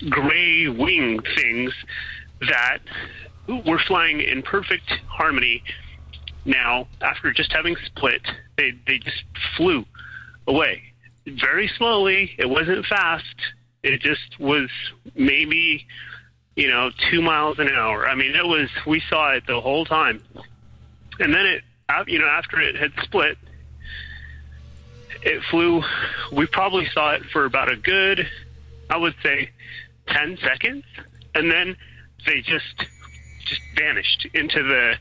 gray 0.10 0.68
wing 0.68 1.20
things 1.36 1.74
that 2.42 2.80
were 3.66 3.80
flying 3.88 4.22
in 4.22 4.42
perfect 4.42 4.92
harmony. 5.08 5.64
Now, 6.46 6.88
after 7.02 7.32
just 7.32 7.52
having 7.52 7.76
split, 7.86 8.22
they 8.58 8.74
they 8.86 9.00
just 9.00 9.24
flew 9.58 9.86
away 10.48 10.82
very 11.28 11.70
slowly. 11.78 12.32
It 12.38 12.50
wasn't 12.50 12.86
fast. 12.86 13.36
It 13.84 14.02
just 14.02 14.40
was 14.40 14.70
maybe, 15.16 15.86
you 16.56 16.70
know, 16.70 16.90
two 17.12 17.22
miles 17.22 17.60
an 17.60 17.70
hour. 17.70 18.08
I 18.08 18.16
mean, 18.16 18.36
it 18.36 18.46
was. 18.46 18.70
We 18.86 19.02
saw 19.10 19.34
it 19.34 19.44
the 19.48 19.60
whole 19.60 19.86
time, 19.86 20.24
and 21.20 21.34
then 21.34 21.46
it, 21.46 21.64
you 22.08 22.20
know, 22.20 22.28
after 22.28 22.60
it 22.62 22.76
had 22.76 22.92
split, 23.04 23.38
it 25.24 25.42
flew. 25.52 25.84
We 26.32 26.48
probably 26.48 26.88
saw 26.94 27.12
it 27.12 27.24
for 27.32 27.46
about 27.46 27.72
a 27.72 27.76
good, 27.76 28.28
I 28.90 28.98
would 28.98 29.16
say, 29.22 29.50
ten 30.08 30.38
seconds, 30.42 30.86
and 31.34 31.52
then 31.52 31.76
they 32.26 32.42
just 32.42 32.76
just 33.46 33.62
vanished 33.76 34.28
into 34.34 34.64
the 34.64 34.96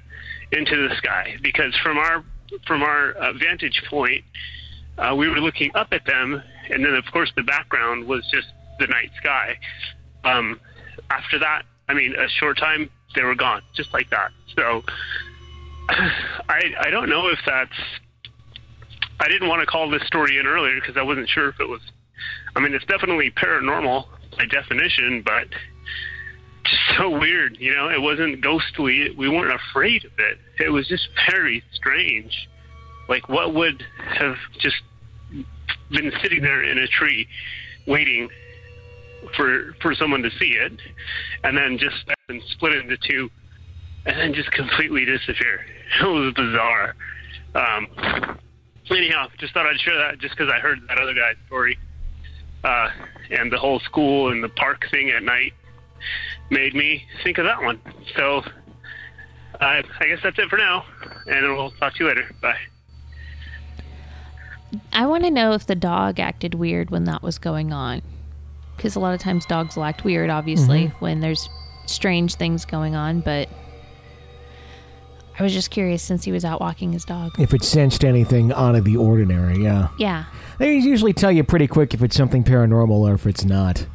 into 0.56 0.88
the 0.88 0.94
sky 0.96 1.36
because 1.42 1.74
from 1.82 1.98
our 1.98 2.24
from 2.66 2.82
our 2.82 3.12
uh, 3.12 3.32
vantage 3.32 3.82
point 3.88 4.24
uh, 4.98 5.14
we 5.16 5.28
were 5.28 5.40
looking 5.40 5.70
up 5.74 5.88
at 5.92 6.04
them, 6.06 6.42
and 6.70 6.84
then 6.84 6.94
of 6.94 7.04
course 7.12 7.32
the 7.36 7.42
background 7.42 8.06
was 8.06 8.28
just 8.32 8.48
the 8.78 8.86
night 8.86 9.10
sky. 9.16 9.58
Um, 10.24 10.60
after 11.10 11.38
that, 11.38 11.62
I 11.88 11.94
mean, 11.94 12.14
a 12.14 12.28
short 12.28 12.58
time 12.58 12.90
they 13.14 13.22
were 13.22 13.34
gone, 13.34 13.62
just 13.74 13.92
like 13.92 14.10
that. 14.10 14.30
So 14.56 14.82
I 15.88 16.74
I 16.80 16.90
don't 16.90 17.08
know 17.08 17.28
if 17.28 17.38
that's. 17.46 17.76
I 19.20 19.28
didn't 19.28 19.48
want 19.48 19.60
to 19.60 19.66
call 19.66 19.90
this 19.90 20.02
story 20.06 20.38
in 20.38 20.46
earlier 20.46 20.74
because 20.80 20.96
I 20.96 21.02
wasn't 21.02 21.28
sure 21.28 21.48
if 21.48 21.60
it 21.60 21.68
was. 21.68 21.80
I 22.56 22.60
mean, 22.60 22.74
it's 22.74 22.84
definitely 22.86 23.30
paranormal 23.30 24.06
by 24.36 24.46
definition, 24.46 25.22
but 25.22 25.48
just 26.64 26.82
so 26.98 27.10
weird. 27.10 27.56
You 27.58 27.74
know, 27.74 27.88
it 27.90 28.00
wasn't 28.00 28.40
ghostly. 28.40 29.10
We 29.16 29.28
weren't 29.28 29.54
afraid 29.70 30.04
of 30.04 30.12
it. 30.18 30.38
It 30.58 30.70
was 30.70 30.88
just 30.88 31.08
very 31.30 31.62
strange. 31.72 32.48
Like, 33.08 33.28
what 33.28 33.54
would 33.54 33.84
have 33.98 34.36
just 34.58 34.82
been 35.90 36.12
sitting 36.22 36.42
there 36.42 36.62
in 36.62 36.78
a 36.78 36.86
tree 36.86 37.28
waiting 37.86 38.28
for 39.36 39.74
for 39.80 39.94
someone 39.94 40.22
to 40.22 40.30
see 40.38 40.52
it, 40.52 40.72
and 41.42 41.56
then 41.56 41.78
just 41.78 42.04
and 42.28 42.42
split 42.50 42.74
into 42.74 42.96
two, 42.96 43.30
and 44.06 44.18
then 44.18 44.34
just 44.34 44.50
completely 44.52 45.04
disappear? 45.04 45.64
It 46.00 46.06
was 46.06 46.34
bizarre. 46.34 46.96
Um, 47.54 47.86
anyhow, 48.90 49.28
just 49.38 49.54
thought 49.54 49.66
I'd 49.66 49.78
share 49.78 49.96
that 49.96 50.18
just 50.18 50.36
because 50.36 50.52
I 50.52 50.58
heard 50.58 50.80
that 50.88 50.98
other 50.98 51.14
guy's 51.14 51.36
story, 51.46 51.78
uh, 52.64 52.88
and 53.30 53.52
the 53.52 53.58
whole 53.58 53.78
school 53.80 54.32
and 54.32 54.42
the 54.42 54.48
park 54.48 54.86
thing 54.90 55.10
at 55.10 55.22
night 55.22 55.52
made 56.50 56.74
me 56.74 57.04
think 57.22 57.38
of 57.38 57.44
that 57.44 57.62
one. 57.62 57.80
So 58.16 58.42
uh, 59.60 59.82
I 60.00 60.06
guess 60.08 60.18
that's 60.22 60.38
it 60.38 60.48
for 60.48 60.58
now, 60.58 60.84
and 61.26 61.54
we'll 61.54 61.70
talk 61.72 61.94
to 61.94 62.04
you 62.04 62.08
later. 62.08 62.28
Bye. 62.42 62.56
I 64.92 65.06
want 65.06 65.24
to 65.24 65.30
know 65.30 65.52
if 65.52 65.66
the 65.66 65.76
dog 65.76 66.18
acted 66.18 66.54
weird 66.54 66.90
when 66.90 67.04
that 67.04 67.22
was 67.22 67.38
going 67.38 67.72
on. 67.72 68.02
Because 68.84 68.96
a 68.96 69.00
lot 69.00 69.14
of 69.14 69.20
times 69.20 69.46
dogs 69.46 69.76
will 69.76 69.84
act 69.84 70.04
weird, 70.04 70.28
obviously, 70.28 70.88
Mm-hmm. 70.88 70.98
when 70.98 71.20
there's 71.20 71.48
strange 71.86 72.34
things 72.34 72.66
going 72.66 72.94
on. 72.94 73.20
But 73.20 73.48
I 75.38 75.42
was 75.42 75.54
just 75.54 75.70
curious 75.70 76.02
since 76.02 76.22
he 76.22 76.32
was 76.32 76.44
out 76.44 76.60
walking 76.60 76.92
his 76.92 77.02
dog. 77.06 77.32
If 77.40 77.54
it 77.54 77.64
sensed 77.64 78.04
anything 78.04 78.52
out 78.52 78.74
of 78.74 78.84
the 78.84 78.98
ordinary, 78.98 79.62
yeah. 79.64 79.88
Yeah. 79.98 80.24
They 80.58 80.76
usually 80.76 81.14
tell 81.14 81.32
you 81.32 81.42
pretty 81.44 81.66
quick 81.66 81.94
if 81.94 82.02
it's 82.02 82.14
something 82.14 82.44
paranormal 82.44 82.90
or 82.90 83.14
if 83.14 83.26
it's 83.26 83.42
not. 83.46 83.86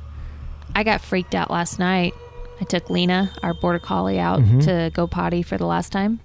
I 0.73 0.81
got 0.83 1.01
freaked 1.01 1.35
out 1.35 1.51
last 1.51 1.77
night. 1.77 2.15
I 2.59 2.63
took 2.63 2.89
Lena, 2.89 3.31
our 3.43 3.53
border 3.53 3.77
collie, 3.77 4.19
out 4.19 4.39
Mhm. 4.39 4.63
to 4.65 4.89
go 4.95 5.05
potty 5.05 5.43
for 5.43 5.59
the 5.59 5.67
last 5.67 5.91
time. 5.91 6.19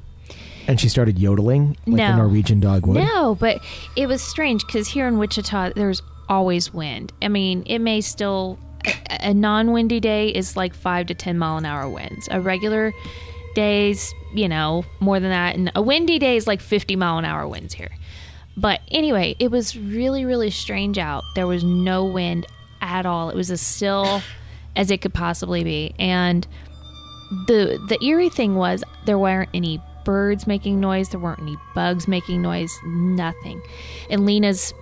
And 0.66 0.80
she 0.80 0.88
started 0.88 1.18
yodeling 1.18 1.76
like 1.86 1.96
No. 1.98 2.12
a 2.14 2.16
Norwegian 2.16 2.60
dog 2.60 2.86
would. 2.86 2.96
No, 2.96 3.34
but 3.34 3.60
it 3.94 4.06
was 4.08 4.22
strange 4.22 4.64
because 4.66 4.88
here 4.88 5.06
in 5.06 5.18
Wichita, 5.18 5.72
there's 5.76 6.00
always 6.28 6.72
wind. 6.72 7.12
I 7.22 7.28
mean, 7.28 7.62
it 7.66 7.80
may 7.80 8.00
still, 8.00 8.58
a, 8.86 9.28
a 9.28 9.34
non 9.34 9.72
windy 9.72 10.00
day 10.00 10.28
is 10.28 10.56
like 10.56 10.74
five 10.74 11.06
to 11.06 11.14
10 11.14 11.38
mile 11.38 11.56
an 11.56 11.64
hour 11.64 11.88
winds. 11.88 12.28
A 12.30 12.40
regular 12.40 12.92
days, 13.54 14.12
you 14.34 14.48
know, 14.48 14.84
more 15.00 15.20
than 15.20 15.30
that. 15.30 15.56
And 15.56 15.70
a 15.74 15.82
windy 15.82 16.18
day 16.18 16.36
is 16.36 16.46
like 16.46 16.60
50 16.60 16.96
mile 16.96 17.18
an 17.18 17.24
hour 17.24 17.46
winds 17.46 17.74
here. 17.74 17.90
But 18.56 18.80
anyway, 18.88 19.34
it 19.38 19.50
was 19.50 19.76
really, 19.76 20.24
really 20.24 20.50
strange 20.50 20.98
out. 20.98 21.24
There 21.34 21.46
was 21.46 21.64
no 21.64 22.04
wind 22.04 22.46
at 22.80 23.06
all. 23.06 23.30
It 23.30 23.36
was 23.36 23.50
as 23.50 23.60
still 23.60 24.22
as 24.76 24.90
it 24.90 25.00
could 25.00 25.14
possibly 25.14 25.64
be. 25.64 25.94
And 25.98 26.46
the 27.46 27.80
the 27.88 28.02
eerie 28.04 28.28
thing 28.28 28.54
was 28.54 28.84
there 29.06 29.18
weren't 29.18 29.50
any 29.54 29.80
birds 30.04 30.46
making 30.46 30.80
noise, 30.80 31.08
there 31.08 31.20
weren't 31.20 31.40
any 31.40 31.56
bugs 31.74 32.06
making 32.06 32.42
noise, 32.42 32.72
nothing. 32.84 33.62
And 34.10 34.26
Lena's 34.26 34.74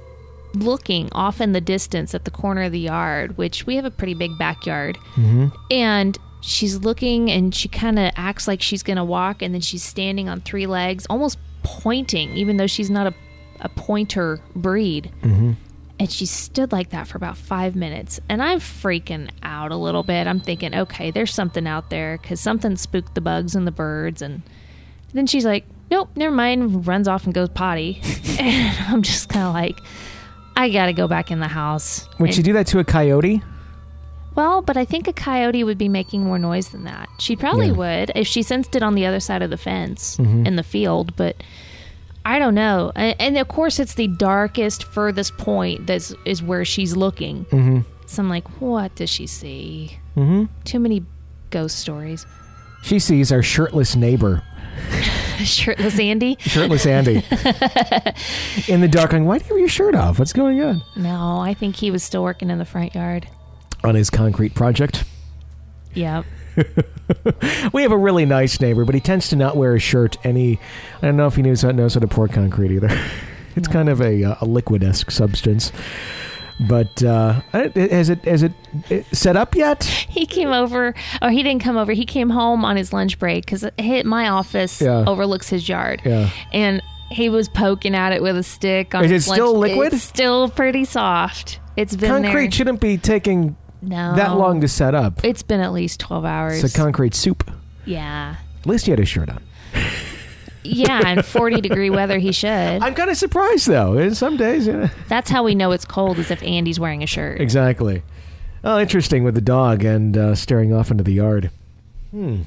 looking 0.54 1.08
off 1.12 1.40
in 1.40 1.52
the 1.52 1.60
distance 1.60 2.14
at 2.14 2.24
the 2.24 2.30
corner 2.30 2.62
of 2.62 2.72
the 2.72 2.80
yard, 2.80 3.36
which 3.38 3.66
we 3.66 3.76
have 3.76 3.84
a 3.84 3.90
pretty 3.90 4.14
big 4.14 4.36
backyard. 4.38 4.96
Mm-hmm. 5.14 5.48
And 5.70 6.18
she's 6.40 6.78
looking 6.78 7.30
and 7.30 7.54
she 7.54 7.68
kind 7.68 7.98
of 7.98 8.12
acts 8.16 8.46
like 8.46 8.60
she's 8.60 8.82
going 8.82 8.96
to 8.96 9.04
walk 9.04 9.42
and 9.42 9.54
then 9.54 9.60
she's 9.60 9.82
standing 9.82 10.28
on 10.28 10.40
three 10.40 10.66
legs, 10.66 11.06
almost 11.08 11.38
pointing, 11.62 12.36
even 12.36 12.56
though 12.56 12.66
she's 12.66 12.90
not 12.90 13.06
a, 13.06 13.14
a 13.60 13.68
pointer 13.70 14.40
breed. 14.54 15.10
Mm-hmm. 15.22 15.52
And 15.98 16.10
she 16.10 16.26
stood 16.26 16.72
like 16.72 16.90
that 16.90 17.06
for 17.06 17.16
about 17.16 17.36
five 17.36 17.76
minutes. 17.76 18.18
And 18.28 18.42
I'm 18.42 18.58
freaking 18.58 19.30
out 19.44 19.70
a 19.70 19.76
little 19.76 20.02
bit. 20.02 20.26
I'm 20.26 20.40
thinking, 20.40 20.74
okay, 20.74 21.12
there's 21.12 21.32
something 21.32 21.66
out 21.66 21.90
there 21.90 22.18
because 22.20 22.40
something 22.40 22.76
spooked 22.76 23.14
the 23.14 23.20
bugs 23.20 23.54
and 23.54 23.66
the 23.66 23.72
birds. 23.72 24.20
And 24.20 24.42
then 25.12 25.28
she's 25.28 25.44
like, 25.44 25.64
nope, 25.92 26.10
never 26.16 26.34
mind, 26.34 26.88
runs 26.88 27.06
off 27.06 27.24
and 27.24 27.32
goes 27.32 27.50
potty. 27.50 28.00
and 28.40 28.76
I'm 28.88 29.02
just 29.02 29.28
kind 29.28 29.46
of 29.46 29.54
like, 29.54 29.78
I 30.56 30.70
got 30.70 30.86
to 30.86 30.92
go 30.92 31.08
back 31.08 31.30
in 31.30 31.40
the 31.40 31.48
house. 31.48 32.08
Would 32.18 32.28
And- 32.28 32.34
she 32.34 32.42
do 32.42 32.52
that 32.54 32.66
to 32.68 32.78
a 32.78 32.84
coyote? 32.84 33.42
well, 34.34 34.62
but 34.62 34.76
I 34.76 34.84
think 34.84 35.06
a 35.08 35.12
coyote 35.12 35.62
would 35.64 35.76
be 35.78 35.88
making 35.88 36.24
more 36.24 36.38
noise 36.38 36.68
than 36.70 36.84
that. 36.84 37.08
She 37.18 37.36
probably 37.36 37.66
Yeah. 37.68 37.72
would 37.72 38.12
if 38.14 38.26
she 38.26 38.42
sensed 38.42 38.74
it 38.74 38.82
on 38.82 38.94
the 38.94 39.04
other 39.06 39.20
side 39.20 39.42
of 39.42 39.50
the 39.50 39.56
fence 39.58 40.16
Mhm. 40.18 40.46
in 40.46 40.56
the 40.56 40.62
field, 40.62 41.14
but 41.16 41.36
I 42.24 42.38
don't 42.38 42.54
know. 42.54 42.92
And, 42.94 43.14
and 43.18 43.36
of 43.38 43.48
course, 43.48 43.78
it's 43.80 43.94
the 43.94 44.06
darkest, 44.06 44.84
furthest 44.84 45.36
point 45.36 45.86
that 45.88 46.10
is 46.24 46.42
where 46.42 46.64
she's 46.64 46.96
looking. 46.96 47.44
Mm-hmm. 47.46 47.80
So 48.06 48.22
I'm 48.22 48.28
like, 48.28 48.48
what 48.60 48.94
does 48.94 49.10
she 49.10 49.26
see? 49.26 49.98
Mm-hmm. 50.16 50.44
Too 50.64 50.78
many 50.78 51.02
ghost 51.50 51.78
stories. 51.78 52.24
She 52.82 52.98
sees 52.98 53.32
our 53.32 53.42
shirtless 53.42 53.96
neighbor, 53.96 54.42
Shirtless 55.44 55.98
Andy? 55.98 56.36
shirtless 56.40 56.86
Andy, 56.86 57.16
in 58.68 58.80
the 58.80 58.88
dark, 58.88 59.10
going, 59.10 59.24
"Why 59.24 59.38
do 59.38 59.44
you 59.44 59.50
have 59.50 59.58
your 59.58 59.68
shirt 59.68 59.94
off? 59.94 60.18
What's 60.18 60.32
going 60.32 60.60
on?" 60.60 60.82
No, 60.94 61.40
I 61.40 61.54
think 61.54 61.76
he 61.76 61.90
was 61.90 62.04
still 62.04 62.22
working 62.22 62.50
in 62.50 62.58
the 62.58 62.64
front 62.64 62.94
yard. 62.94 63.26
On 63.82 63.94
his 63.94 64.08
concrete 64.10 64.54
project. 64.54 65.04
Yep. 65.94 66.24
we 67.72 67.82
have 67.82 67.92
a 67.92 67.96
really 67.96 68.24
nice 68.24 68.60
neighbor, 68.60 68.84
but 68.84 68.94
he 68.94 69.00
tends 69.00 69.28
to 69.28 69.36
not 69.36 69.56
wear 69.56 69.74
a 69.74 69.80
shirt. 69.80 70.16
And 70.24 70.36
he, 70.36 70.58
I 71.00 71.06
don't 71.06 71.16
know 71.16 71.26
if 71.26 71.36
he 71.36 71.42
knows, 71.42 71.64
knows 71.64 71.94
how 71.94 72.00
to 72.00 72.08
pour 72.08 72.28
concrete 72.28 72.70
either. 72.72 72.88
it's 73.56 73.68
kind 73.68 73.88
of 73.88 74.00
a, 74.00 74.24
uh, 74.24 74.36
a 74.40 74.44
liquid 74.44 74.84
esque 74.84 75.10
substance. 75.10 75.72
But 76.60 77.02
uh, 77.02 77.40
has 77.52 78.08
it 78.08 78.24
has 78.24 78.42
it 78.42 78.52
set 79.12 79.36
up 79.36 79.54
yet? 79.54 79.82
He 79.84 80.26
came 80.26 80.52
over, 80.52 80.94
or 81.20 81.30
he 81.30 81.42
didn't 81.42 81.62
come 81.62 81.76
over. 81.76 81.92
He 81.92 82.04
came 82.04 82.30
home 82.30 82.64
on 82.64 82.76
his 82.76 82.92
lunch 82.92 83.18
break 83.18 83.44
because 83.44 83.64
my 84.04 84.28
office 84.28 84.80
Yeah. 84.80 85.04
overlooks 85.06 85.48
his 85.48 85.68
yard. 85.68 86.02
Yeah. 86.04 86.30
and 86.52 86.82
he 87.10 87.28
was 87.28 87.48
poking 87.48 87.94
at 87.94 88.12
it 88.12 88.22
with 88.22 88.36
a 88.38 88.42
stick. 88.42 88.94
On 88.94 89.04
Is 89.04 89.10
it 89.10 89.14
his 89.14 89.24
still 89.26 89.58
lunch- 89.58 89.72
liquid? 89.72 89.92
It's 89.92 90.02
still 90.02 90.48
pretty 90.48 90.84
soft. 90.86 91.60
It's 91.76 91.94
been 91.96 92.22
concrete 92.22 92.42
there. 92.44 92.50
shouldn't 92.52 92.80
be 92.80 92.96
taking 92.96 93.56
No. 93.82 94.14
that 94.16 94.36
long 94.36 94.60
to 94.62 94.68
set 94.68 94.94
up. 94.94 95.22
It's 95.24 95.42
been 95.42 95.60
at 95.60 95.72
least 95.72 96.00
twelve 96.00 96.24
hours. 96.24 96.62
It's 96.64 96.74
a 96.74 96.78
concrete 96.78 97.14
soup. 97.14 97.50
yeah, 97.84 98.36
At 98.60 98.66
least 98.66 98.84
he 98.86 98.92
had 98.92 98.98
his 98.98 99.08
shirt 99.08 99.28
on. 99.28 99.42
yeah, 100.62 101.02
and 101.06 101.24
forty 101.24 101.60
degree 101.60 101.90
weather. 101.90 102.18
He 102.18 102.32
should. 102.32 102.48
I'm 102.82 102.94
kind 102.94 103.10
of 103.10 103.16
surprised 103.16 103.66
though. 103.68 103.98
In 103.98 104.14
some 104.14 104.36
days, 104.36 104.66
you 104.66 104.72
know. 104.74 104.90
That's 105.08 105.30
how 105.30 105.42
we 105.42 105.54
know 105.54 105.72
it's 105.72 105.84
cold, 105.84 106.18
is 106.18 106.30
if 106.30 106.42
Andy's 106.42 106.78
wearing 106.80 107.02
a 107.02 107.06
shirt. 107.06 107.40
Exactly. 107.40 108.02
Oh, 108.64 108.78
interesting 108.78 109.24
with 109.24 109.34
the 109.34 109.40
dog 109.40 109.84
and 109.84 110.16
uh, 110.16 110.34
staring 110.34 110.72
off 110.72 110.90
into 110.90 111.02
the 111.02 111.12
yard. 111.12 111.50
Hmm. 112.12 112.42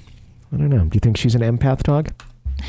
I 0.53 0.57
don't 0.57 0.69
know. 0.69 0.85
Do 0.85 0.91
you 0.93 0.99
think 1.01 1.17
she's 1.17 1.35
an 1.35 1.41
empath 1.41 1.83
dog? 1.83 2.11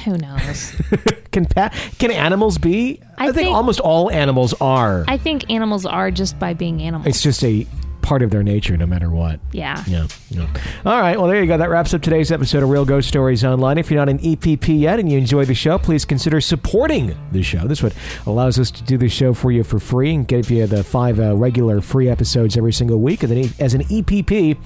Who 0.05 0.17
knows? 0.19 0.75
Can 1.31 1.45
pa- 1.47 1.71
can 1.99 2.11
animals 2.11 2.57
be? 2.59 3.01
I 3.19 3.27
think, 3.27 3.37
think- 3.37 3.55
almost 3.57 3.79
all 3.79 4.11
animals 4.11 4.55
are. 4.61 5.05
I 5.07 5.17
think 5.19 5.49
animals 5.51 5.85
are 5.87 6.11
just 6.11 6.39
by 6.39 6.55
being 6.55 6.81
animals. 6.83 7.07
it's 7.07 7.23
just 7.23 7.45
a 7.45 7.67
part 8.07 8.23
of 8.23 8.31
their 8.31 8.45
nature, 8.45 8.77
no 8.77 8.87
matter 8.87 9.11
what. 9.11 9.41
yeah. 9.51 9.83
Yeah, 9.89 10.07
yeah. 10.31 10.47
All 10.85 11.01
right. 11.01 11.19
Well, 11.19 11.27
there 11.27 11.41
you 11.41 11.47
go. 11.49 11.59
That 11.59 11.71
wraps 11.71 11.93
up 11.93 12.03
today's 12.03 12.31
episode 12.31 12.63
of 12.63 12.69
Real 12.69 12.85
Ghost 12.85 13.09
Stories 13.09 13.45
Online. 13.45 13.79
If 13.79 13.91
you're 13.91 13.99
not 13.99 14.09
an 14.09 14.21
EPP 14.21 14.79
yet 14.79 15.01
and 15.01 15.11
you 15.11 15.19
enjoy 15.19 15.45
the 15.45 15.55
show, 15.55 15.77
please 15.77 16.05
consider 16.05 16.41
supporting 16.41 17.17
the 17.33 17.43
show. 17.43 17.67
This 17.67 17.79
is 17.79 17.83
what 17.83 17.95
allows 18.27 18.61
us 18.61 18.71
to 18.71 18.83
do 18.85 18.97
the 18.97 19.09
show 19.09 19.35
for 19.35 19.51
you 19.51 19.65
for 19.65 19.81
free 19.81 20.15
and 20.15 20.27
give 20.27 20.51
you 20.53 20.69
the 20.69 20.85
five 20.85 21.19
uh, 21.19 21.35
regular 21.35 21.81
free 21.81 22.09
episodes 22.09 22.57
every 22.57 22.73
single 22.73 23.01
week. 23.01 23.25
And 23.25 23.33
then 23.33 23.51
as 23.59 23.75
an 23.75 23.83
EPP, 23.83 24.57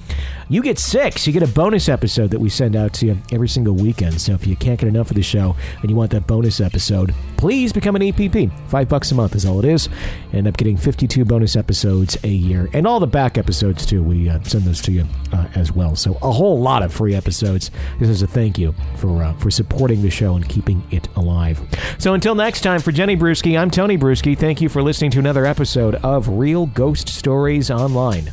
you 0.47 0.61
get 0.61 0.77
six. 0.77 1.25
You 1.25 1.33
get 1.33 1.41
a 1.43 1.47
bonus 1.47 1.89
episode 1.89 2.29
that 2.29 2.39
we 2.39 2.49
send 2.49 2.75
out 2.75 2.93
to 2.95 3.07
you 3.07 3.17
every 3.31 3.47
single 3.47 3.73
weekend. 3.73 4.21
So 4.21 4.33
if 4.33 4.45
you 4.45 4.55
can't 4.55 4.79
get 4.79 4.87
enough 4.87 5.09
of 5.09 5.15
the 5.15 5.23
show 5.23 5.55
and 5.81 5.89
you 5.89 5.95
want 5.95 6.11
that 6.11 6.27
bonus 6.27 6.61
episode, 6.61 7.15
please 7.37 7.73
become 7.73 7.95
an 7.95 8.03
EPP. 8.03 8.51
Five 8.69 8.87
bucks 8.87 9.11
a 9.11 9.15
month 9.15 9.33
is 9.35 9.45
all 9.45 9.57
it 9.59 9.65
is. 9.65 9.89
End 10.31 10.47
up 10.47 10.57
getting 10.57 10.77
52 10.77 11.25
bonus 11.25 11.55
episodes 11.55 12.17
a 12.23 12.29
year. 12.29 12.69
And 12.73 12.85
all 12.85 12.99
the 12.99 13.07
back 13.07 13.30
episodes, 13.37 13.85
too. 13.85 14.03
We 14.03 14.29
uh, 14.29 14.41
send 14.43 14.63
those 14.63 14.81
to 14.83 14.91
you 14.91 15.05
uh, 15.33 15.47
as 15.55 15.71
well. 15.71 15.95
So 15.95 16.17
a 16.21 16.31
whole 16.31 16.59
lot 16.59 16.83
of 16.83 16.93
free 16.93 17.15
episodes. 17.15 17.71
This 17.99 18.09
is 18.09 18.21
a 18.21 18.27
thank 18.27 18.57
you 18.57 18.73
for, 18.97 19.23
uh, 19.23 19.33
for 19.35 19.51
supporting 19.51 20.01
the 20.01 20.09
show 20.09 20.35
and 20.35 20.47
keeping 20.47 20.83
it 20.91 21.07
alive. 21.15 21.61
So 21.97 22.13
until 22.13 22.35
next 22.35 22.61
time, 22.61 22.79
for 22.81 22.91
Jenny 22.91 23.15
Brueski, 23.15 23.59
I'm 23.59 23.71
Tony 23.71 23.97
Brueski. 23.97 24.37
Thank 24.37 24.61
you 24.61 24.69
for 24.69 24.81
listening 24.81 25.11
to 25.11 25.19
another 25.19 25.45
episode 25.45 25.95
of 25.95 26.27
Real 26.27 26.65
Ghost 26.65 27.09
Stories 27.09 27.69
Online. 27.69 28.31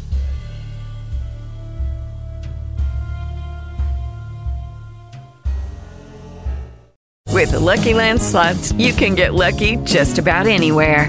With 7.39 7.53
the 7.53 7.61
Lucky 7.61 7.95
Land 7.95 8.21
slots, 8.21 8.73
you 8.73 8.93
can 8.93 9.15
get 9.15 9.33
lucky 9.33 9.77
just 9.85 10.19
about 10.19 10.49
anywhere. 10.49 11.09